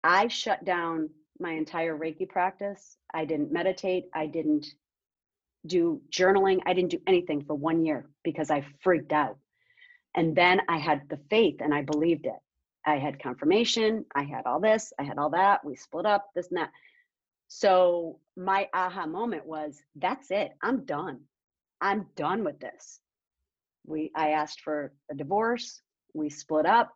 I 0.03 0.27
shut 0.27 0.65
down 0.65 1.09
my 1.39 1.53
entire 1.53 1.97
Reiki 1.97 2.27
practice. 2.27 2.97
I 3.13 3.23
didn't 3.23 3.53
meditate. 3.53 4.05
I 4.13 4.27
didn't 4.27 4.67
do 5.65 6.01
journaling. 6.11 6.59
I 6.65 6.73
didn't 6.73 6.91
do 6.91 7.01
anything 7.07 7.45
for 7.45 7.55
one 7.55 7.85
year 7.85 8.09
because 8.25 8.51
I 8.51 8.65
freaked 8.83 9.13
out. 9.13 9.37
And 10.15 10.35
then 10.35 10.61
I 10.67 10.77
had 10.77 11.03
the 11.09 11.19
faith 11.29 11.61
and 11.61 11.73
I 11.73 11.81
believed 11.83 12.25
it. 12.25 12.35
I 12.85 12.97
had 12.97 13.23
confirmation, 13.23 14.05
I 14.13 14.23
had 14.23 14.45
all 14.45 14.59
this, 14.59 14.93
I 14.99 15.03
had 15.03 15.17
all 15.17 15.29
that. 15.31 15.65
We 15.65 15.75
split 15.75 16.05
up, 16.05 16.27
this 16.35 16.49
and 16.49 16.57
that. 16.57 16.71
So 17.47 18.19
my 18.35 18.67
aha 18.73 19.05
moment 19.07 19.45
was 19.45 19.81
that's 19.95 20.29
it. 20.29 20.51
I'm 20.61 20.83
done. 20.85 21.21
I'm 21.79 22.07
done 22.17 22.43
with 22.43 22.59
this. 22.59 22.99
We 23.85 24.11
I 24.13 24.31
asked 24.31 24.61
for 24.61 24.93
a 25.09 25.15
divorce. 25.15 25.81
We 26.13 26.29
split 26.29 26.65
up. 26.65 26.93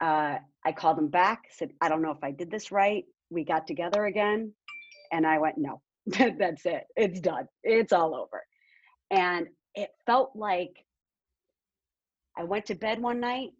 Uh, 0.00 0.38
I 0.64 0.72
called 0.72 0.98
him 0.98 1.08
back, 1.08 1.44
said, 1.50 1.70
I 1.80 1.88
don't 1.88 2.02
know 2.02 2.10
if 2.10 2.22
I 2.22 2.30
did 2.30 2.50
this 2.50 2.72
right. 2.72 3.04
We 3.30 3.44
got 3.44 3.66
together 3.66 4.06
again. 4.06 4.52
And 5.12 5.26
I 5.26 5.38
went, 5.38 5.58
no, 5.58 5.80
that's 6.06 6.66
it. 6.66 6.84
It's 6.96 7.20
done. 7.20 7.46
It's 7.62 7.92
all 7.92 8.14
over. 8.14 8.42
And 9.10 9.48
it 9.74 9.90
felt 10.06 10.32
like 10.34 10.84
I 12.38 12.44
went 12.44 12.66
to 12.66 12.74
bed 12.74 13.00
one 13.00 13.20
night 13.20 13.50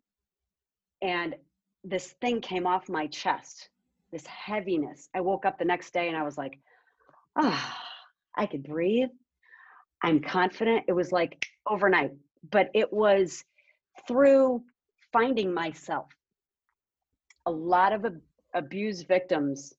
and 1.03 1.35
this 1.85 2.15
thing 2.21 2.41
came 2.41 2.67
off 2.67 2.89
my 2.89 3.07
chest, 3.07 3.69
this 4.13 4.27
heaviness. 4.27 5.09
I 5.15 5.21
woke 5.21 5.47
up 5.47 5.59
the 5.59 5.65
next 5.65 5.93
day 5.93 6.09
and 6.09 6.17
I 6.17 6.23
was 6.23 6.37
like, 6.37 6.59
ah, 7.37 7.79
oh, 7.79 8.43
I 8.43 8.47
could 8.47 8.63
breathe. 8.63 9.09
I'm 10.03 10.21
confident. 10.21 10.85
It 10.89 10.93
was 10.93 11.13
like 11.13 11.47
overnight, 11.67 12.13
but 12.51 12.71
it 12.75 12.93
was 12.93 13.45
through 14.07 14.63
finding 15.13 15.53
myself. 15.53 16.11
A 17.47 17.51
lot 17.51 17.93
of 17.93 18.05
ab- 18.05 18.21
abuse 18.55 19.03
victims 19.03 19.75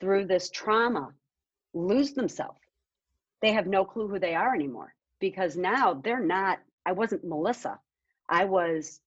through 0.00 0.26
this 0.26 0.50
trauma 0.50 1.12
lose 1.74 2.12
themselves. 2.12 2.60
They 3.42 3.52
have 3.52 3.66
no 3.66 3.84
clue 3.84 4.08
who 4.08 4.18
they 4.18 4.34
are 4.34 4.54
anymore 4.54 4.94
because 5.20 5.56
now 5.56 5.94
they're 5.94 6.24
not, 6.24 6.58
I 6.84 6.92
wasn't 6.92 7.24
Melissa. 7.24 7.78
I 8.28 8.44
was 8.44 9.00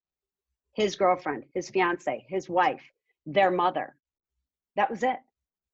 his 0.74 0.96
girlfriend, 0.96 1.46
his 1.54 1.70
fiance, 1.70 2.26
his 2.30 2.50
wife, 2.50 2.84
their 3.26 3.52
mother. 3.52 3.96
That 4.76 4.90
was 4.90 5.04
it. 5.04 5.18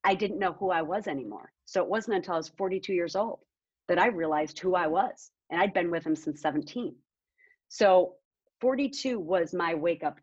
I 0.04 0.16
didn't 0.16 0.40
know 0.40 0.54
who 0.54 0.70
I 0.72 0.82
was 0.82 1.08
anymore. 1.08 1.52
So 1.66 1.82
it 1.82 1.90
wasn't 1.90 2.18
until 2.18 2.36
I 2.36 2.38
was 2.38 2.50
42 2.50 2.94
years 2.94 3.16
old 3.16 3.40
that 3.88 4.00
I 4.00 4.08
realized 4.08 4.60
who 4.60 4.76
I 4.76 4.88
was. 4.88 5.32
And 5.50 5.62
I'd 5.62 5.74
been 5.74 5.92
with 5.92 6.06
him 6.06 6.16
since 6.16 6.42
17. 6.42 6.96
So 7.68 8.16
42 8.62 9.20
was 9.20 9.54
my 9.54 9.76
wake 9.76 10.04
up, 10.04 10.20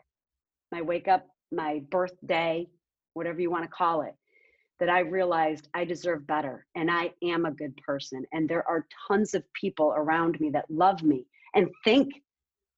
my 0.70 0.82
wake 0.82 1.08
up, 1.08 1.28
my 1.52 1.82
birthday, 1.90 2.66
whatever 3.14 3.40
you 3.40 3.50
want 3.50 3.64
to 3.64 3.70
call 3.70 4.02
it, 4.02 4.14
that 4.80 4.88
I 4.88 5.00
realized 5.00 5.68
I 5.74 5.84
deserve 5.84 6.26
better 6.26 6.66
and 6.74 6.90
I 6.90 7.12
am 7.22 7.44
a 7.44 7.52
good 7.52 7.76
person. 7.76 8.24
And 8.32 8.48
there 8.48 8.66
are 8.68 8.86
tons 9.06 9.34
of 9.34 9.44
people 9.52 9.92
around 9.96 10.40
me 10.40 10.50
that 10.50 10.70
love 10.70 11.02
me 11.02 11.26
and 11.54 11.68
think 11.84 12.14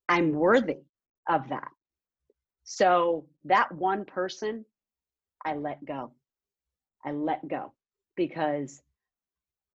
I'm 0.08 0.32
worthy 0.32 0.78
of 1.28 1.48
that. 1.48 1.70
So 2.64 3.26
that 3.44 3.72
one 3.72 4.04
person, 4.04 4.64
I 5.44 5.54
let 5.54 5.84
go. 5.84 6.12
I 7.04 7.12
let 7.12 7.46
go 7.48 7.72
because 8.16 8.82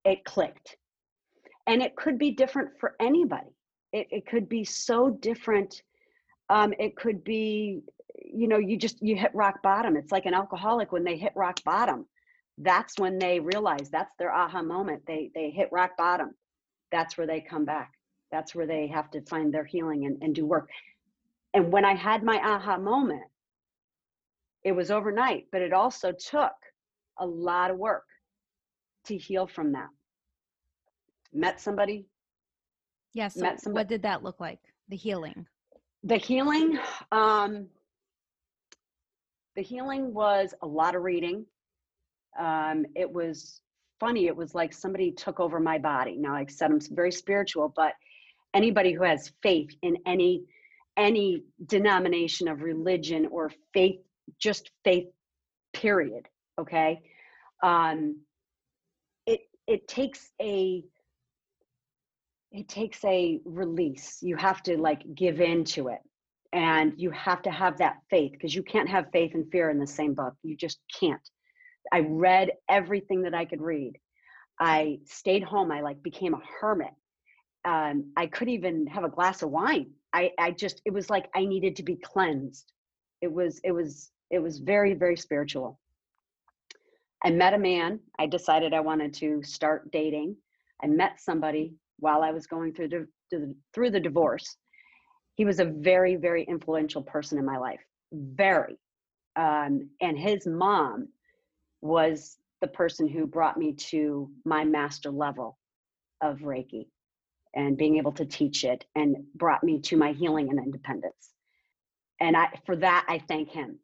it 0.06 0.26
clicked. 0.26 0.78
And 1.68 1.82
it 1.82 1.96
could 1.96 2.18
be 2.18 2.32
different 2.32 2.72
for 2.80 2.96
anybody. 3.00 3.56
It, 3.94 4.08
it 4.12 4.28
could 4.28 4.50
be 4.50 4.64
so 4.64 5.10
different. 5.10 5.84
Um, 6.50 6.74
it 6.80 6.96
could 6.96 7.24
be, 7.24 7.82
you 8.18 8.48
know, 8.48 8.58
you 8.58 8.78
just, 8.78 9.02
you 9.02 9.16
hit 9.16 9.32
rock 9.34 9.62
bottom. 9.62 9.96
It's 9.96 10.12
like 10.12 10.26
an 10.26 10.34
alcoholic 10.34 10.92
when 10.92 11.04
they 11.04 11.18
hit 11.18 11.34
rock 11.36 11.64
bottom. 11.64 12.06
That's 12.58 12.98
when 12.98 13.20
they 13.20 13.40
realize 13.40 13.90
that's 13.90 14.14
their 14.18 14.34
aha 14.34 14.62
moment. 14.62 15.04
They, 15.08 15.32
they 15.34 15.50
hit 15.50 15.70
rock 15.72 15.92
bottom. 15.98 16.32
That's 16.92 17.18
where 17.18 17.28
they 17.28 17.42
come 17.42 17.66
back. 17.66 17.92
That's 18.32 18.54
where 18.54 18.68
they 18.68 18.88
have 18.88 19.10
to 19.12 19.22
find 19.22 19.54
their 19.54 19.64
healing 19.64 20.06
and, 20.06 20.22
and 20.22 20.36
do 20.36 20.46
work. 20.46 20.70
And 21.54 21.72
when 21.72 21.86
I 21.86 21.96
had 21.96 22.24
my 22.24 22.38
aha 22.38 22.78
moment, 22.78 23.24
it 24.64 24.74
was 24.74 24.92
overnight, 24.92 25.46
but 25.52 25.62
it 25.62 25.74
also 25.74 26.12
took 26.12 26.52
a 27.18 27.26
lot 27.26 27.72
of 27.72 27.78
work 27.78 28.06
to 29.06 29.18
heal 29.18 29.48
from 29.48 29.72
that. 29.72 29.88
Met 31.34 31.62
somebody. 31.62 32.06
Yes. 33.14 33.34
Yeah, 33.36 33.40
so 33.40 33.42
met 33.42 33.62
somebody. 33.62 33.82
What 33.82 33.90
did 33.90 34.02
that 34.04 34.24
look 34.24 34.40
like? 34.40 34.60
The 34.90 34.98
healing. 34.98 35.46
The 36.04 36.18
healing. 36.18 36.78
Um, 37.12 37.68
the 39.60 39.64
healing 39.64 40.14
was 40.14 40.54
a 40.62 40.66
lot 40.66 40.96
of 40.96 41.02
reading. 41.02 41.46
Um, 42.40 42.86
it 42.96 43.12
was 43.12 43.60
funny. 44.00 44.28
It 44.28 44.36
was 44.38 44.56
like 44.56 44.72
somebody 44.72 45.12
took 45.12 45.42
over 45.42 45.60
my 45.60 45.78
body. 45.78 46.16
Now, 46.18 46.32
like 46.32 46.50
I 46.50 46.54
said, 46.54 46.72
I'm 46.72 46.80
very 46.92 47.12
spiritual, 47.12 47.74
but 47.76 47.92
anybody 48.54 48.94
who 48.94 49.04
has 49.04 49.34
faith 49.44 49.72
in 49.82 49.98
any 50.06 50.46
any 50.96 51.44
denomination 51.66 52.48
of 52.48 52.62
religion 52.62 53.28
or 53.32 53.52
faith, 53.74 54.00
just 54.40 54.72
faith, 54.86 55.08
period. 55.74 56.30
Okay. 56.58 57.02
Um, 57.62 58.22
it, 59.26 59.42
it 59.68 59.90
takes 59.90 60.32
a, 60.42 60.86
it 62.54 62.70
takes 62.70 63.04
a 63.04 63.42
release. 63.44 64.20
You 64.22 64.38
have 64.38 64.64
to 64.64 64.78
like 64.78 65.04
give 65.16 65.42
in 65.42 65.66
to 65.76 65.90
it 65.90 66.00
and 66.54 66.94
you 66.98 67.12
have 67.12 67.42
to 67.44 67.52
have 67.52 67.78
that 67.78 67.98
faith 68.10 68.32
because 68.32 68.56
you 68.56 68.64
can't 68.64 68.90
have 68.90 69.12
faith 69.12 69.34
and 69.36 69.50
fear 69.52 69.70
in 69.70 69.80
the 69.80 69.88
same 69.88 70.14
book. 70.14 70.34
You 70.44 70.56
just 70.56 70.80
can't. 71.00 71.22
I 71.92 72.00
read 72.00 72.52
everything 72.70 73.22
that 73.24 73.34
I 73.34 73.46
could 73.46 73.62
read. 73.62 73.94
I 74.60 75.00
stayed 75.06 75.44
home. 75.44 75.72
I 75.72 75.82
like 75.82 76.02
became 76.04 76.34
a 76.34 76.42
hermit. 76.60 76.94
Um, 77.66 78.12
I 78.18 78.28
couldn't 78.28 78.54
even 78.54 78.88
have 78.88 79.04
a 79.04 79.10
glass 79.10 79.42
of 79.42 79.52
wine 79.52 79.88
I, 80.14 80.32
I 80.38 80.52
just 80.52 80.82
it 80.86 80.94
was 80.94 81.10
like 81.10 81.30
I 81.36 81.46
needed 81.46 81.76
to 81.78 81.84
be 81.84 81.96
cleansed. 81.96 82.72
It 83.22 83.32
was 83.32 83.60
it 83.64 83.72
was 83.72 84.12
it 84.32 84.40
was 84.40 84.60
very 84.60 84.94
very 84.94 85.18
spiritual. 85.18 85.80
I 87.24 87.32
met 87.32 87.54
a 87.54 87.60
man. 87.60 88.00
I 88.18 88.28
decided 88.28 88.74
I 88.74 88.80
wanted 88.80 89.14
to 89.16 89.44
start 89.44 89.92
dating. 89.92 90.38
I 90.82 90.88
met 90.88 91.20
somebody 91.20 91.74
while 91.98 92.24
I 92.24 92.32
was 92.32 92.48
going 92.48 92.74
through 92.74 92.90
the 92.90 93.56
through 93.74 93.92
the 93.92 94.00
divorce. 94.00 94.56
He 95.40 95.46
was 95.46 95.62
a 95.62 95.66
very 95.66 96.18
very 96.18 96.44
influential 96.44 97.02
person 97.02 97.38
in 97.38 97.46
my 97.46 97.58
life. 97.58 97.80
Very, 98.12 98.78
um, 99.38 99.90
and 100.02 100.20
his 100.20 100.46
mom 100.46 101.08
was 101.80 102.36
the 102.60 102.68
person 102.68 103.08
who 103.08 103.26
brought 103.26 103.56
me 103.56 103.72
to 103.92 104.30
my 104.44 104.66
master 104.66 105.10
level 105.10 105.58
of 106.20 106.40
Reiki 106.40 106.88
and 107.56 107.78
being 107.78 107.96
able 107.96 108.12
to 108.12 108.26
teach 108.26 108.66
it 108.66 108.84
and 108.96 109.16
brought 109.34 109.64
me 109.64 109.80
to 109.84 109.96
my 109.96 110.12
healing 110.12 110.50
and 110.50 110.60
independence. 110.60 111.30
And 112.20 112.36
I 112.36 112.50
for 112.66 112.76
that 112.76 113.06
I 113.08 113.20
thank 113.20 113.50
him. 113.50 113.80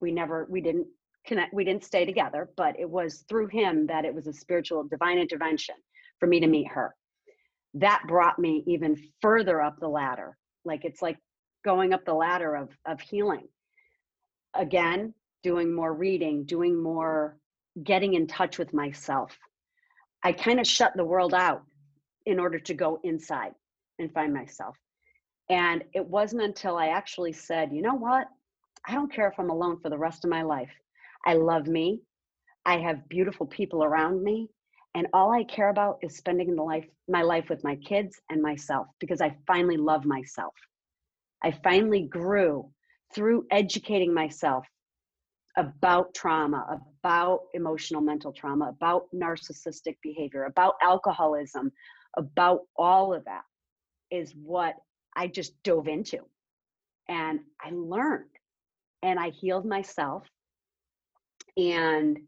We 0.00 0.12
never 0.12 0.46
we 0.48 0.60
didn't 0.60 0.86
connect 1.26 1.52
we 1.52 1.64
didn't 1.64 1.82
stay 1.82 2.04
together, 2.04 2.48
but 2.56 2.78
it 2.78 2.88
was 2.88 3.24
through 3.28 3.48
him 3.48 3.88
that 3.88 4.04
it 4.04 4.14
was 4.14 4.28
a 4.28 4.32
spiritual 4.32 4.84
divine 4.84 5.18
intervention 5.18 5.74
for 6.20 6.28
me 6.28 6.38
to 6.38 6.46
meet 6.46 6.68
her. 6.68 6.94
That 7.74 8.04
brought 8.06 8.38
me 8.38 8.62
even 8.68 8.96
further 9.20 9.60
up 9.60 9.80
the 9.80 9.88
ladder. 9.88 10.38
Like 10.66 10.84
it's 10.84 11.00
like 11.00 11.18
going 11.64 11.92
up 11.94 12.04
the 12.04 12.14
ladder 12.14 12.54
of 12.54 12.68
of 12.84 13.00
healing. 13.00 13.48
Again, 14.54 15.14
doing 15.42 15.74
more 15.74 15.92
reading, 15.92 16.44
doing 16.44 16.82
more 16.82 17.36
getting 17.84 18.14
in 18.14 18.26
touch 18.26 18.58
with 18.58 18.72
myself. 18.74 19.36
I 20.22 20.32
kind 20.32 20.60
of 20.60 20.66
shut 20.66 20.92
the 20.96 21.04
world 21.04 21.34
out 21.34 21.62
in 22.24 22.40
order 22.40 22.58
to 22.58 22.74
go 22.74 22.98
inside 23.04 23.52
and 23.98 24.12
find 24.12 24.32
myself. 24.32 24.76
And 25.48 25.84
it 25.94 26.04
wasn't 26.04 26.42
until 26.42 26.76
I 26.76 26.88
actually 26.88 27.32
said, 27.32 27.72
you 27.72 27.82
know 27.82 27.94
what? 27.94 28.26
I 28.86 28.94
don't 28.94 29.12
care 29.12 29.28
if 29.28 29.38
I'm 29.38 29.50
alone 29.50 29.78
for 29.80 29.90
the 29.90 29.98
rest 29.98 30.24
of 30.24 30.30
my 30.30 30.42
life. 30.42 30.72
I 31.24 31.34
love 31.34 31.66
me. 31.66 32.02
I 32.64 32.78
have 32.78 33.08
beautiful 33.08 33.46
people 33.46 33.84
around 33.84 34.22
me. 34.22 34.48
And 34.96 35.08
all 35.12 35.30
I 35.30 35.44
care 35.44 35.68
about 35.68 35.98
is 36.00 36.16
spending 36.16 36.56
the 36.56 36.62
life, 36.62 36.86
my 37.06 37.20
life 37.20 37.50
with 37.50 37.62
my 37.62 37.76
kids 37.76 38.18
and 38.30 38.40
myself 38.40 38.86
because 38.98 39.20
I 39.20 39.36
finally 39.46 39.76
love 39.76 40.06
myself. 40.06 40.54
I 41.44 41.50
finally 41.62 42.00
grew 42.00 42.70
through 43.14 43.44
educating 43.50 44.14
myself 44.14 44.66
about 45.58 46.14
trauma, 46.14 46.80
about 47.04 47.40
emotional 47.52 48.00
mental 48.00 48.32
trauma, 48.32 48.70
about 48.70 49.04
narcissistic 49.14 49.98
behavior, 50.02 50.44
about 50.44 50.76
alcoholism, 50.80 51.72
about 52.16 52.60
all 52.74 53.12
of 53.12 53.22
that 53.26 53.42
is 54.10 54.32
what 54.42 54.76
I 55.14 55.26
just 55.26 55.62
dove 55.62 55.88
into. 55.88 56.20
And 57.06 57.40
I 57.62 57.68
learned 57.70 58.30
and 59.02 59.20
I 59.20 59.28
healed 59.28 59.66
myself 59.66 60.22
and 61.58 62.18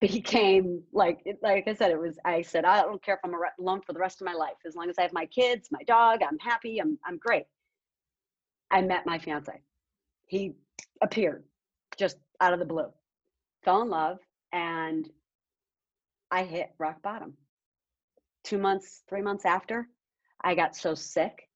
became 0.00 0.82
like 0.92 1.20
like 1.42 1.66
I 1.66 1.74
said 1.74 1.90
it 1.90 1.98
was 1.98 2.18
I 2.24 2.42
said 2.42 2.64
I 2.64 2.82
don't 2.82 3.02
care 3.02 3.14
if 3.14 3.20
I'm 3.24 3.34
alone 3.58 3.80
for 3.80 3.92
the 3.92 3.98
rest 3.98 4.20
of 4.20 4.26
my 4.26 4.34
life 4.34 4.56
as 4.66 4.76
long 4.76 4.88
as 4.88 4.96
I 4.98 5.02
have 5.02 5.12
my 5.12 5.26
kids, 5.26 5.68
my 5.70 5.82
dog, 5.84 6.20
I'm 6.22 6.38
happy, 6.38 6.80
I'm 6.80 6.98
I'm 7.04 7.18
great. 7.18 7.44
I 8.70 8.82
met 8.82 9.06
my 9.06 9.18
fiance. 9.18 9.60
He 10.26 10.54
appeared 11.00 11.44
just 11.96 12.18
out 12.40 12.52
of 12.52 12.58
the 12.58 12.64
blue. 12.64 12.92
Fell 13.64 13.82
in 13.82 13.88
love 13.88 14.18
and 14.52 15.08
I 16.30 16.44
hit 16.44 16.70
rock 16.78 17.02
bottom 17.02 17.34
two 18.48 18.58
months, 18.58 19.02
three 19.08 19.20
months 19.20 19.44
after, 19.44 19.88
I 20.42 20.54
got 20.54 20.74
so 20.74 20.94
sick. 20.94 21.48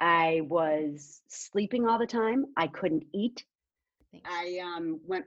I 0.00 0.40
was 0.48 1.20
sleeping 1.28 1.86
all 1.86 1.98
the 1.98 2.06
time. 2.06 2.46
I 2.56 2.66
couldn't 2.66 3.04
eat. 3.12 3.44
I 4.24 4.60
um, 4.64 5.00
went 5.06 5.26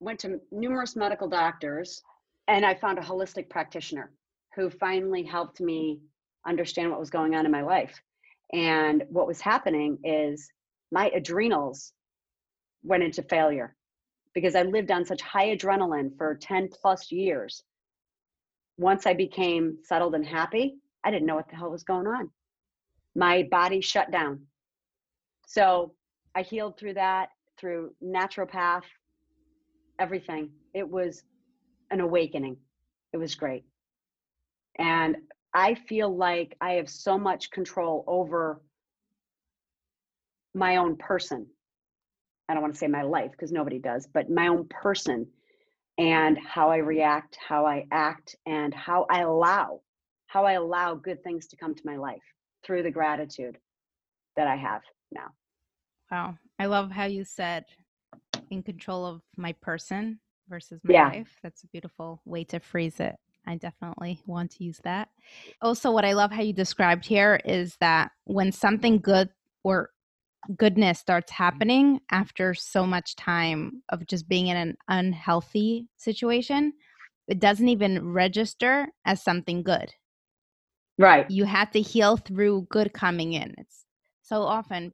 went 0.00 0.20
to 0.20 0.40
numerous 0.50 0.96
medical 0.96 1.28
doctors, 1.28 2.02
and 2.46 2.64
I 2.64 2.74
found 2.74 2.98
a 2.98 3.02
holistic 3.02 3.48
practitioner 3.48 4.12
who 4.54 4.70
finally 4.70 5.22
helped 5.22 5.60
me 5.60 6.00
understand 6.46 6.90
what 6.90 7.00
was 7.00 7.10
going 7.10 7.34
on 7.34 7.44
in 7.44 7.52
my 7.52 7.62
life. 7.62 8.00
And 8.52 9.04
what 9.10 9.26
was 9.26 9.40
happening 9.40 9.98
is 10.04 10.50
my 10.90 11.10
adrenals 11.14 11.92
went 12.82 13.02
into 13.02 13.22
failure 13.22 13.76
because 14.34 14.54
I 14.54 14.62
lived 14.62 14.90
on 14.90 15.04
such 15.04 15.20
high 15.20 15.54
adrenaline 15.54 16.16
for 16.16 16.34
10 16.36 16.68
plus 16.68 17.12
years. 17.12 17.62
Once 18.78 19.06
I 19.06 19.12
became 19.12 19.78
settled 19.82 20.14
and 20.14 20.24
happy, 20.24 20.76
I 21.04 21.10
didn't 21.10 21.26
know 21.26 21.34
what 21.34 21.48
the 21.48 21.56
hell 21.56 21.70
was 21.70 21.82
going 21.82 22.06
on. 22.06 22.30
My 23.14 23.42
body 23.50 23.80
shut 23.80 24.10
down. 24.10 24.40
So 25.46 25.92
I 26.34 26.42
healed 26.42 26.78
through 26.78 26.94
that, 26.94 27.30
through 27.58 27.92
naturopath, 28.02 28.84
everything. 29.98 30.50
It 30.74 30.88
was 30.88 31.22
an 31.90 32.00
awakening. 32.00 32.56
It 33.12 33.16
was 33.16 33.34
great. 33.34 33.64
And 34.78 35.16
I 35.54 35.74
feel 35.74 36.14
like 36.14 36.56
I 36.60 36.72
have 36.72 36.88
so 36.88 37.18
much 37.18 37.50
control 37.50 38.04
over 38.06 38.60
my 40.54 40.76
own 40.76 40.96
person. 40.96 41.46
I 42.48 42.54
don't 42.54 42.62
want 42.62 42.74
to 42.74 42.78
say 42.78 42.86
my 42.86 43.02
life 43.02 43.30
because 43.32 43.52
nobody 43.52 43.78
does, 43.78 44.06
but 44.12 44.30
my 44.30 44.48
own 44.48 44.66
person 44.68 45.26
and 45.98 46.38
how 46.38 46.70
I 46.70 46.76
react, 46.76 47.36
how 47.46 47.66
I 47.66 47.86
act, 47.90 48.36
and 48.46 48.72
how 48.72 49.06
I 49.10 49.22
allow, 49.22 49.80
how 50.28 50.44
I 50.44 50.52
allow 50.52 50.94
good 50.94 51.22
things 51.24 51.48
to 51.48 51.56
come 51.56 51.74
to 51.74 51.82
my 51.84 51.96
life 51.96 52.22
through 52.64 52.84
the 52.84 52.90
gratitude 52.90 53.58
that 54.36 54.46
I 54.46 54.56
have 54.56 54.82
now. 55.10 55.28
Wow. 56.10 56.36
I 56.58 56.66
love 56.66 56.90
how 56.90 57.04
you 57.04 57.24
said 57.24 57.64
in 58.50 58.62
control 58.62 59.06
of 59.06 59.22
my 59.36 59.52
person 59.52 60.20
versus 60.48 60.80
my 60.84 60.92
Yeah. 60.94 61.08
life. 61.08 61.38
That's 61.42 61.62
a 61.64 61.68
beautiful 61.68 62.20
way 62.24 62.44
to 62.44 62.60
phrase 62.60 63.00
it. 63.00 63.16
I 63.46 63.56
definitely 63.56 64.20
want 64.26 64.50
to 64.52 64.64
use 64.64 64.80
that. 64.84 65.08
Also, 65.62 65.90
what 65.90 66.04
I 66.04 66.12
love 66.12 66.30
how 66.30 66.42
you 66.42 66.52
described 66.52 67.04
here 67.06 67.40
is 67.44 67.76
that 67.80 68.10
when 68.24 68.52
something 68.52 68.98
good 68.98 69.30
or 69.64 69.90
goodness 70.56 70.98
starts 70.98 71.32
happening 71.32 72.00
after 72.10 72.54
so 72.54 72.86
much 72.86 73.16
time 73.16 73.82
of 73.88 74.06
just 74.06 74.28
being 74.28 74.48
in 74.48 74.56
an 74.56 74.76
unhealthy 74.88 75.88
situation, 75.96 76.72
it 77.26 77.38
doesn't 77.40 77.68
even 77.68 78.12
register 78.12 78.88
as 79.04 79.22
something 79.22 79.62
good. 79.62 79.92
Right. 80.98 81.30
You 81.30 81.44
have 81.44 81.70
to 81.72 81.80
heal 81.80 82.16
through 82.16 82.66
good 82.70 82.92
coming 82.92 83.32
in. 83.34 83.54
It's 83.58 83.84
so 84.22 84.42
often 84.42 84.92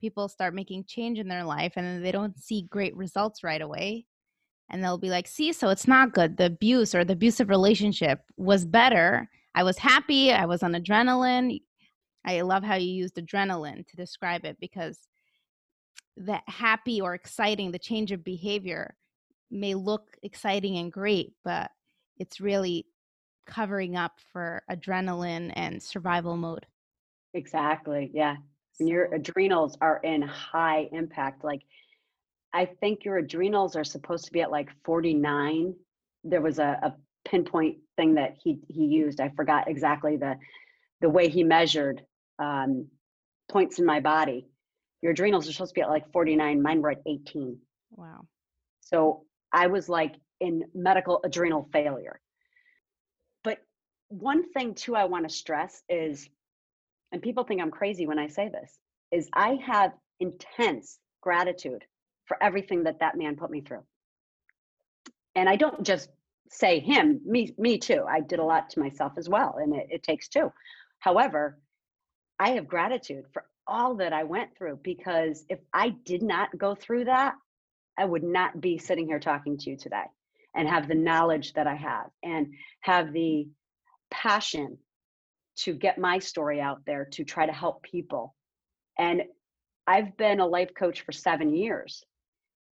people 0.00 0.28
start 0.28 0.54
making 0.54 0.84
change 0.84 1.18
in 1.18 1.28
their 1.28 1.44
life 1.44 1.74
and 1.76 1.86
then 1.86 2.02
they 2.02 2.12
don't 2.12 2.38
see 2.38 2.62
great 2.70 2.96
results 2.96 3.44
right 3.44 3.62
away 3.62 4.06
and 4.70 4.82
they'll 4.82 4.98
be 4.98 5.10
like 5.10 5.26
see 5.26 5.52
so 5.52 5.68
it's 5.68 5.88
not 5.88 6.12
good 6.12 6.36
the 6.36 6.46
abuse 6.46 6.94
or 6.94 7.04
the 7.04 7.12
abusive 7.12 7.48
relationship 7.48 8.20
was 8.36 8.64
better 8.64 9.28
i 9.54 9.62
was 9.62 9.78
happy 9.78 10.32
i 10.32 10.46
was 10.46 10.62
on 10.62 10.72
adrenaline 10.72 11.60
i 12.24 12.40
love 12.40 12.62
how 12.62 12.74
you 12.74 12.90
used 12.90 13.16
adrenaline 13.16 13.86
to 13.86 13.96
describe 13.96 14.44
it 14.44 14.56
because 14.60 15.08
that 16.16 16.42
happy 16.46 17.00
or 17.00 17.14
exciting 17.14 17.70
the 17.70 17.78
change 17.78 18.12
of 18.12 18.24
behavior 18.24 18.94
may 19.50 19.74
look 19.74 20.16
exciting 20.22 20.78
and 20.78 20.92
great 20.92 21.32
but 21.44 21.70
it's 22.18 22.40
really 22.40 22.86
covering 23.46 23.96
up 23.96 24.12
for 24.32 24.62
adrenaline 24.70 25.52
and 25.56 25.82
survival 25.82 26.36
mode 26.36 26.66
Exactly. 27.34 28.10
Yeah. 28.12 28.36
When 28.80 28.88
your 28.88 29.12
adrenals 29.12 29.76
are 29.82 30.00
in 30.02 30.22
high 30.22 30.88
impact, 30.90 31.44
like 31.44 31.60
I 32.50 32.64
think 32.64 33.04
your 33.04 33.18
adrenals 33.18 33.76
are 33.76 33.84
supposed 33.84 34.24
to 34.24 34.32
be 34.32 34.40
at 34.40 34.50
like 34.50 34.70
49. 34.84 35.74
There 36.24 36.40
was 36.40 36.58
a, 36.58 36.78
a 36.82 36.94
pinpoint 37.28 37.76
thing 37.96 38.14
that 38.14 38.38
he 38.42 38.58
he 38.68 38.86
used. 38.86 39.20
I 39.20 39.28
forgot 39.36 39.68
exactly 39.68 40.16
the 40.16 40.36
the 41.02 41.10
way 41.10 41.28
he 41.28 41.44
measured 41.44 42.02
um, 42.38 42.86
points 43.50 43.78
in 43.78 43.84
my 43.84 44.00
body. 44.00 44.48
Your 45.02 45.12
adrenals 45.12 45.46
are 45.46 45.52
supposed 45.52 45.74
to 45.74 45.74
be 45.74 45.82
at 45.82 45.90
like 45.90 46.10
49. 46.10 46.62
Mine 46.62 46.80
were 46.80 46.92
at 46.92 47.02
18. 47.06 47.58
wow 47.96 48.26
So 48.80 49.24
I 49.52 49.66
was 49.66 49.90
like 49.90 50.14
in 50.40 50.64
medical 50.74 51.20
adrenal 51.22 51.68
failure. 51.70 52.18
But 53.44 53.58
one 54.08 54.50
thing 54.52 54.74
too 54.74 54.96
I 54.96 55.04
want 55.04 55.28
to 55.28 55.34
stress 55.34 55.82
is, 55.90 56.30
and 57.12 57.22
people 57.22 57.44
think 57.44 57.60
I'm 57.60 57.70
crazy 57.70 58.06
when 58.06 58.18
I 58.18 58.28
say 58.28 58.48
this, 58.48 58.78
is 59.10 59.28
I 59.32 59.58
have 59.66 59.92
intense 60.20 60.98
gratitude 61.20 61.84
for 62.26 62.42
everything 62.42 62.84
that 62.84 63.00
that 63.00 63.16
man 63.16 63.36
put 63.36 63.50
me 63.50 63.60
through. 63.60 63.82
And 65.34 65.48
I 65.48 65.56
don't 65.56 65.84
just 65.84 66.08
say 66.50 66.80
him, 66.80 67.20
me, 67.24 67.54
me 67.58 67.78
too. 67.78 68.04
I 68.08 68.20
did 68.20 68.38
a 68.38 68.44
lot 68.44 68.70
to 68.70 68.80
myself 68.80 69.12
as 69.16 69.28
well, 69.28 69.56
and 69.60 69.74
it, 69.74 69.86
it 69.90 70.02
takes 70.02 70.28
two. 70.28 70.52
However, 70.98 71.58
I 72.38 72.50
have 72.50 72.68
gratitude 72.68 73.24
for 73.32 73.44
all 73.66 73.96
that 73.96 74.12
I 74.12 74.24
went 74.24 74.56
through 74.56 74.80
because 74.82 75.44
if 75.48 75.60
I 75.72 75.90
did 75.90 76.22
not 76.22 76.56
go 76.58 76.74
through 76.74 77.04
that, 77.04 77.34
I 77.96 78.04
would 78.04 78.24
not 78.24 78.60
be 78.60 78.78
sitting 78.78 79.06
here 79.06 79.20
talking 79.20 79.58
to 79.58 79.70
you 79.70 79.76
today 79.76 80.04
and 80.54 80.68
have 80.68 80.88
the 80.88 80.94
knowledge 80.94 81.52
that 81.52 81.66
I 81.66 81.76
have 81.76 82.10
and 82.22 82.54
have 82.80 83.12
the 83.12 83.48
passion 84.10 84.78
to 85.64 85.74
get 85.74 85.98
my 85.98 86.18
story 86.18 86.60
out 86.60 86.80
there 86.86 87.06
to 87.12 87.24
try 87.24 87.46
to 87.46 87.52
help 87.52 87.82
people. 87.82 88.34
And 88.98 89.22
I've 89.86 90.16
been 90.16 90.40
a 90.40 90.46
life 90.46 90.72
coach 90.74 91.02
for 91.02 91.12
seven 91.12 91.54
years. 91.54 92.04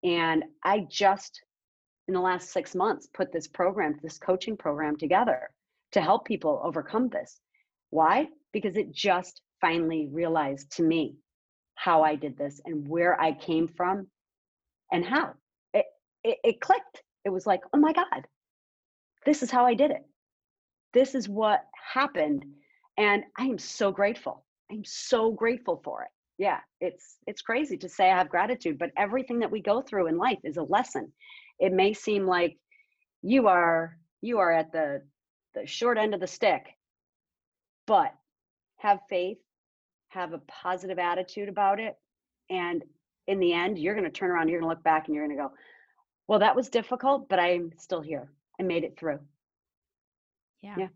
And 0.04 0.44
I 0.64 0.86
just, 0.90 1.42
in 2.08 2.14
the 2.14 2.20
last 2.20 2.52
six 2.52 2.76
months, 2.76 3.08
put 3.14 3.32
this 3.32 3.48
program, 3.48 3.98
this 4.02 4.20
coaching 4.20 4.56
program 4.56 4.96
together 4.96 5.50
to 5.94 6.02
help 6.02 6.26
people 6.26 6.62
overcome 6.64 7.10
this. 7.10 7.40
Why? 7.90 8.28
Because 8.54 8.78
it 8.78 8.92
just 8.92 9.42
finally 9.62 10.08
realized 10.12 10.76
to 10.78 10.84
me 10.84 11.18
how 11.76 12.04
I 12.04 12.16
did 12.16 12.38
this 12.38 12.62
and 12.66 12.88
where 12.88 13.20
I 13.20 13.32
came 13.34 13.68
from 13.68 14.08
and 14.92 15.06
how. 15.06 15.34
It, 15.74 15.86
it, 16.24 16.38
it 16.44 16.62
clicked. 16.62 17.02
It 17.26 17.30
was 17.30 17.46
like, 17.46 17.62
oh 17.74 17.80
my 17.80 17.94
God, 17.94 18.28
this 19.26 19.44
is 19.44 19.52
how 19.52 19.66
I 19.66 19.74
did 19.74 19.92
it. 19.92 20.06
This 20.94 21.16
is 21.16 21.28
what 21.28 21.66
happened. 21.94 22.46
And 22.98 23.24
I 23.38 23.46
am 23.46 23.60
so 23.60 23.92
grateful. 23.92 24.44
I'm 24.72 24.84
so 24.84 25.32
grateful 25.32 25.82
for 25.84 26.04
it. 26.04 26.10
Yeah, 26.38 26.60
it's 26.82 27.18
it's 27.26 27.42
crazy 27.42 27.78
to 27.78 27.90
say 27.90 28.12
I 28.12 28.18
have 28.18 28.30
gratitude, 28.30 28.78
but 28.78 28.92
everything 28.98 29.40
that 29.40 29.52
we 29.52 29.62
go 29.62 29.82
through 29.82 30.08
in 30.08 30.18
life 30.18 30.40
is 30.44 30.58
a 30.58 30.64
lesson. 30.64 31.12
It 31.60 31.74
may 31.74 31.94
seem 31.94 32.28
like 32.28 32.58
you 33.24 33.48
are 33.48 33.98
you 34.22 34.40
are 34.40 34.52
at 34.52 34.72
the 34.72 35.02
the 35.56 35.66
short 35.66 35.98
end 35.98 36.14
of 36.14 36.20
the 36.20 36.28
stick, 36.28 36.78
but 37.88 38.14
have 38.78 39.00
faith, 39.10 39.40
have 40.10 40.34
a 40.34 40.42
positive 40.48 41.00
attitude 41.00 41.50
about 41.50 41.80
it, 41.80 41.96
and 42.50 42.84
in 43.26 43.40
the 43.40 43.54
end, 43.54 43.80
you're 43.80 43.96
going 43.96 44.06
to 44.06 44.12
turn 44.12 44.30
around, 44.30 44.48
you're 44.48 44.60
going 44.60 44.70
to 44.70 44.76
look 44.76 44.84
back, 44.84 45.08
and 45.08 45.16
you're 45.16 45.26
going 45.26 45.38
to 45.38 45.44
go, 45.44 45.52
"Well, 46.28 46.40
that 46.40 46.56
was 46.56 46.70
difficult, 46.70 47.30
but 47.30 47.40
I'm 47.40 47.72
still 47.78 48.02
here. 48.02 48.32
I 48.60 48.64
made 48.64 48.84
it 48.84 48.98
through." 48.98 49.20
Yeah. 50.62 50.76
Yeah. 50.78 50.88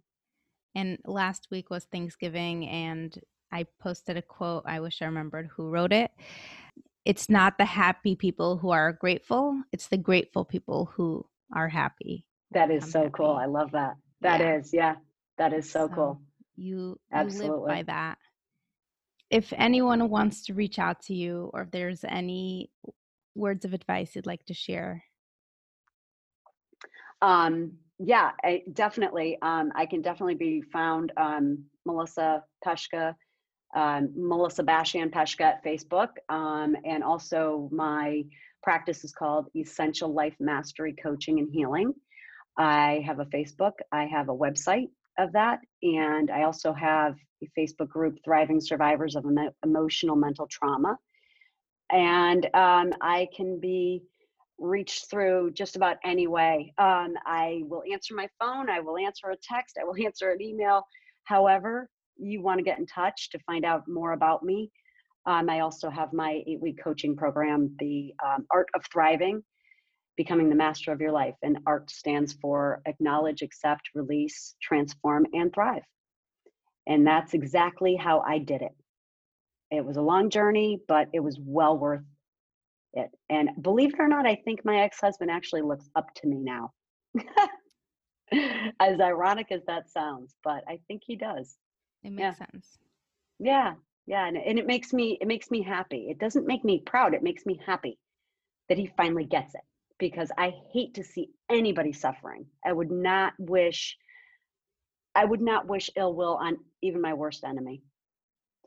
And 0.75 0.99
last 1.05 1.47
week 1.51 1.69
was 1.69 1.85
Thanksgiving, 1.85 2.67
and 2.67 3.17
I 3.51 3.65
posted 3.81 4.17
a 4.17 4.21
quote. 4.21 4.63
I 4.65 4.79
wish 4.79 5.01
I 5.01 5.05
remembered 5.05 5.49
who 5.55 5.69
wrote 5.69 5.91
it. 5.93 6.11
It's 7.05 7.29
not 7.29 7.57
the 7.57 7.65
happy 7.65 8.15
people 8.15 8.57
who 8.57 8.69
are 8.71 8.93
grateful, 8.93 9.61
it's 9.71 9.87
the 9.87 9.97
grateful 9.97 10.45
people 10.45 10.91
who 10.95 11.25
are 11.53 11.67
happy. 11.69 12.25
That 12.51 12.71
is 12.71 12.83
I'm 12.83 12.89
so 12.91 13.09
cool. 13.09 13.31
I 13.31 13.45
love 13.45 13.71
that. 13.71 13.95
That 14.21 14.41
is, 14.41 14.73
Yeah. 14.73 14.93
yeah. 14.93 14.95
That 15.37 15.53
is 15.53 15.69
so 15.69 15.89
cool. 15.89 16.21
You, 16.55 16.99
you 17.11 17.23
live 17.23 17.65
by 17.65 17.83
that. 17.83 18.17
If 19.29 19.53
anyone 19.57 20.09
wants 20.09 20.45
to 20.45 20.53
reach 20.53 20.77
out 20.77 21.01
to 21.03 21.15
you, 21.15 21.49
or 21.53 21.63
if 21.63 21.71
there's 21.71 22.03
any 22.03 22.69
words 23.33 23.65
of 23.65 23.73
advice 23.73 24.15
you'd 24.15 24.25
like 24.27 24.45
to 24.45 24.53
share, 24.53 25.03
Um, 27.21 27.73
yeah, 28.03 28.31
I, 28.43 28.63
definitely. 28.73 29.37
Um, 29.41 29.71
I 29.75 29.85
can 29.85 30.01
definitely 30.01 30.35
be 30.35 30.61
found 30.61 31.11
um, 31.17 31.63
Melissa 31.85 32.43
Peshka, 32.65 33.15
um, 33.75 34.09
Melissa 34.15 34.63
Bashan 34.63 35.09
Peshka 35.09 35.41
at 35.41 35.63
Facebook, 35.63 36.09
um, 36.29 36.75
and 36.85 37.03
also 37.03 37.69
my 37.71 38.23
practice 38.63 39.03
is 39.03 39.11
called 39.11 39.47
Essential 39.55 40.13
Life 40.13 40.35
Mastery 40.39 40.95
Coaching 41.01 41.39
and 41.39 41.49
Healing. 41.51 41.93
I 42.57 43.03
have 43.05 43.19
a 43.19 43.25
Facebook. 43.25 43.73
I 43.91 44.05
have 44.05 44.29
a 44.29 44.35
website 44.35 44.89
of 45.17 45.31
that, 45.33 45.59
and 45.83 46.29
I 46.31 46.43
also 46.43 46.73
have 46.73 47.15
a 47.43 47.59
Facebook 47.59 47.89
group, 47.89 48.17
Thriving 48.23 48.59
Survivors 48.59 49.15
of 49.15 49.25
Emo- 49.25 49.53
Emotional 49.63 50.15
Mental 50.15 50.47
Trauma. 50.49 50.97
And 51.91 52.45
um, 52.53 52.93
I 53.01 53.27
can 53.35 53.59
be 53.59 54.03
reached 54.61 55.09
through 55.09 55.51
just 55.51 55.75
about 55.75 55.97
any 56.05 56.27
way. 56.27 56.73
Um, 56.77 57.15
I 57.25 57.63
will 57.65 57.83
answer 57.91 58.15
my 58.15 58.29
phone. 58.39 58.69
I 58.69 58.79
will 58.79 58.97
answer 58.97 59.31
a 59.31 59.37
text. 59.41 59.77
I 59.81 59.83
will 59.83 59.95
answer 60.05 60.31
an 60.31 60.41
email. 60.41 60.83
However, 61.25 61.89
you 62.17 62.41
want 62.41 62.59
to 62.59 62.63
get 62.63 62.79
in 62.79 62.85
touch 62.85 63.29
to 63.31 63.39
find 63.47 63.65
out 63.65 63.87
more 63.87 64.13
about 64.13 64.43
me, 64.43 64.71
um, 65.25 65.49
I 65.49 65.59
also 65.59 65.89
have 65.89 66.13
my 66.13 66.41
eight 66.47 66.61
week 66.61 66.79
coaching 66.83 67.15
program, 67.15 67.75
The 67.79 68.13
um, 68.25 68.45
Art 68.51 68.67
of 68.75 68.83
Thriving 68.91 69.43
Becoming 70.17 70.49
the 70.49 70.55
Master 70.55 70.91
of 70.91 70.99
Your 70.99 71.11
Life. 71.11 71.35
And 71.43 71.59
ART 71.65 71.91
stands 71.91 72.33
for 72.33 72.81
Acknowledge, 72.87 73.41
Accept, 73.41 73.89
Release, 73.93 74.55
Transform, 74.61 75.27
and 75.33 75.53
Thrive. 75.53 75.83
And 76.87 77.05
that's 77.05 77.33
exactly 77.33 77.95
how 77.95 78.21
I 78.21 78.39
did 78.39 78.61
it. 78.61 78.75
It 79.69 79.85
was 79.85 79.97
a 79.97 80.01
long 80.01 80.29
journey, 80.29 80.81
but 80.87 81.07
it 81.13 81.19
was 81.19 81.39
well 81.39 81.77
worth 81.77 82.01
it. 82.93 83.09
And 83.29 83.49
believe 83.61 83.93
it 83.93 83.99
or 83.99 84.07
not, 84.07 84.25
I 84.25 84.35
think 84.35 84.65
my 84.65 84.81
ex 84.81 84.99
husband 84.99 85.31
actually 85.31 85.61
looks 85.61 85.89
up 85.95 86.13
to 86.15 86.27
me 86.27 86.37
now. 86.39 86.71
as 88.79 88.99
ironic 88.99 89.51
as 89.51 89.61
that 89.67 89.89
sounds, 89.89 90.35
but 90.43 90.63
I 90.67 90.79
think 90.87 91.03
he 91.05 91.15
does. 91.15 91.57
It 92.03 92.11
makes 92.11 92.21
yeah. 92.21 92.33
sense. 92.33 92.67
Yeah, 93.39 93.73
yeah, 94.07 94.27
and, 94.27 94.37
and 94.37 94.59
it 94.59 94.67
makes 94.67 94.93
me 94.93 95.17
it 95.21 95.27
makes 95.27 95.51
me 95.51 95.61
happy. 95.61 96.07
It 96.09 96.19
doesn't 96.19 96.47
make 96.47 96.63
me 96.63 96.81
proud. 96.85 97.13
It 97.13 97.23
makes 97.23 97.45
me 97.45 97.59
happy 97.65 97.97
that 98.69 98.77
he 98.77 98.91
finally 98.97 99.25
gets 99.25 99.53
it 99.55 99.61
because 99.99 100.31
I 100.37 100.53
hate 100.73 100.93
to 100.95 101.03
see 101.03 101.29
anybody 101.49 101.93
suffering. 101.93 102.45
I 102.65 102.73
would 102.73 102.91
not 102.91 103.33
wish 103.37 103.97
I 105.13 105.25
would 105.25 105.41
not 105.41 105.67
wish 105.67 105.89
ill 105.95 106.15
will 106.15 106.37
on 106.41 106.57
even 106.81 107.01
my 107.01 107.13
worst 107.13 107.43
enemy. 107.43 107.83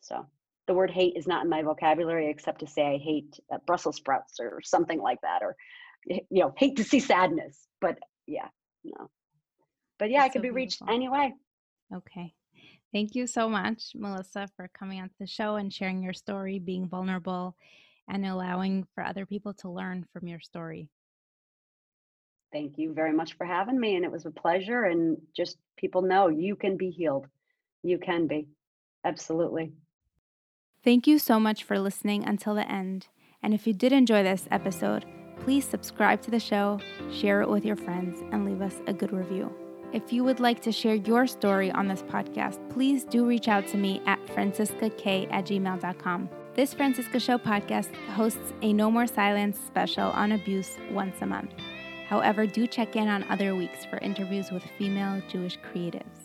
So 0.02 0.26
the 0.66 0.74
word 0.74 0.90
hate 0.90 1.14
is 1.16 1.26
not 1.26 1.44
in 1.44 1.50
my 1.50 1.62
vocabulary 1.62 2.30
except 2.30 2.60
to 2.60 2.66
say 2.66 2.82
I 2.82 2.98
hate 2.98 3.38
uh, 3.52 3.58
Brussels 3.66 3.96
sprouts 3.96 4.40
or 4.40 4.60
something 4.62 5.00
like 5.00 5.20
that, 5.22 5.42
or 5.42 5.56
you 6.06 6.20
know, 6.30 6.52
hate 6.56 6.76
to 6.76 6.84
see 6.84 7.00
sadness. 7.00 7.66
But 7.80 7.98
yeah, 8.26 8.48
no. 8.84 9.10
But 9.98 10.10
yeah, 10.10 10.22
That's 10.22 10.30
I 10.30 10.32
could 10.32 10.40
so 10.40 10.42
be 10.42 10.50
reached 10.50 10.82
anyway. 10.88 11.32
Okay. 11.94 12.34
Thank 12.92 13.14
you 13.14 13.26
so 13.26 13.48
much, 13.48 13.92
Melissa, 13.94 14.48
for 14.56 14.70
coming 14.78 15.00
on 15.00 15.10
the 15.18 15.26
show 15.26 15.56
and 15.56 15.72
sharing 15.72 16.02
your 16.02 16.12
story, 16.12 16.58
being 16.60 16.88
vulnerable, 16.88 17.56
and 18.08 18.24
allowing 18.24 18.86
for 18.94 19.04
other 19.04 19.26
people 19.26 19.52
to 19.54 19.70
learn 19.70 20.06
from 20.12 20.28
your 20.28 20.40
story. 20.40 20.88
Thank 22.52 22.78
you 22.78 22.92
very 22.92 23.12
much 23.12 23.36
for 23.36 23.44
having 23.44 23.80
me. 23.80 23.96
And 23.96 24.04
it 24.04 24.12
was 24.12 24.26
a 24.26 24.30
pleasure. 24.30 24.84
And 24.84 25.16
just 25.36 25.58
people 25.76 26.02
know 26.02 26.28
you 26.28 26.54
can 26.54 26.76
be 26.76 26.90
healed. 26.90 27.26
You 27.82 27.98
can 27.98 28.28
be. 28.28 28.46
Absolutely. 29.04 29.72
Thank 30.84 31.06
you 31.06 31.18
so 31.18 31.40
much 31.40 31.64
for 31.64 31.78
listening 31.78 32.24
until 32.24 32.54
the 32.54 32.70
end. 32.70 33.06
And 33.42 33.54
if 33.54 33.66
you 33.66 33.72
did 33.72 33.90
enjoy 33.90 34.22
this 34.22 34.46
episode, 34.50 35.06
please 35.40 35.66
subscribe 35.66 36.20
to 36.22 36.30
the 36.30 36.38
show, 36.38 36.78
share 37.10 37.40
it 37.40 37.48
with 37.48 37.64
your 37.64 37.76
friends, 37.76 38.22
and 38.32 38.44
leave 38.44 38.60
us 38.60 38.82
a 38.86 38.92
good 38.92 39.10
review. 39.10 39.50
If 39.94 40.12
you 40.12 40.24
would 40.24 40.40
like 40.40 40.60
to 40.60 40.72
share 40.72 40.96
your 40.96 41.26
story 41.26 41.70
on 41.72 41.88
this 41.88 42.02
podcast, 42.02 42.58
please 42.68 43.04
do 43.04 43.24
reach 43.24 43.48
out 43.48 43.66
to 43.68 43.78
me 43.78 44.02
at 44.04 44.18
franciscak 44.26 45.32
at 45.32 45.46
gmail.com. 45.46 46.28
This 46.54 46.74
Franciska 46.74 47.18
Show 47.18 47.38
podcast 47.38 47.94
hosts 48.10 48.52
a 48.60 48.72
No 48.74 48.90
More 48.90 49.06
Silence 49.06 49.58
special 49.66 50.10
on 50.10 50.32
abuse 50.32 50.76
once 50.90 51.16
a 51.22 51.26
month. 51.26 51.52
However, 52.08 52.46
do 52.46 52.66
check 52.66 52.94
in 52.94 53.08
on 53.08 53.24
other 53.30 53.56
weeks 53.56 53.86
for 53.86 53.96
interviews 53.98 54.50
with 54.50 54.62
female 54.76 55.22
Jewish 55.30 55.58
creatives. 55.60 56.23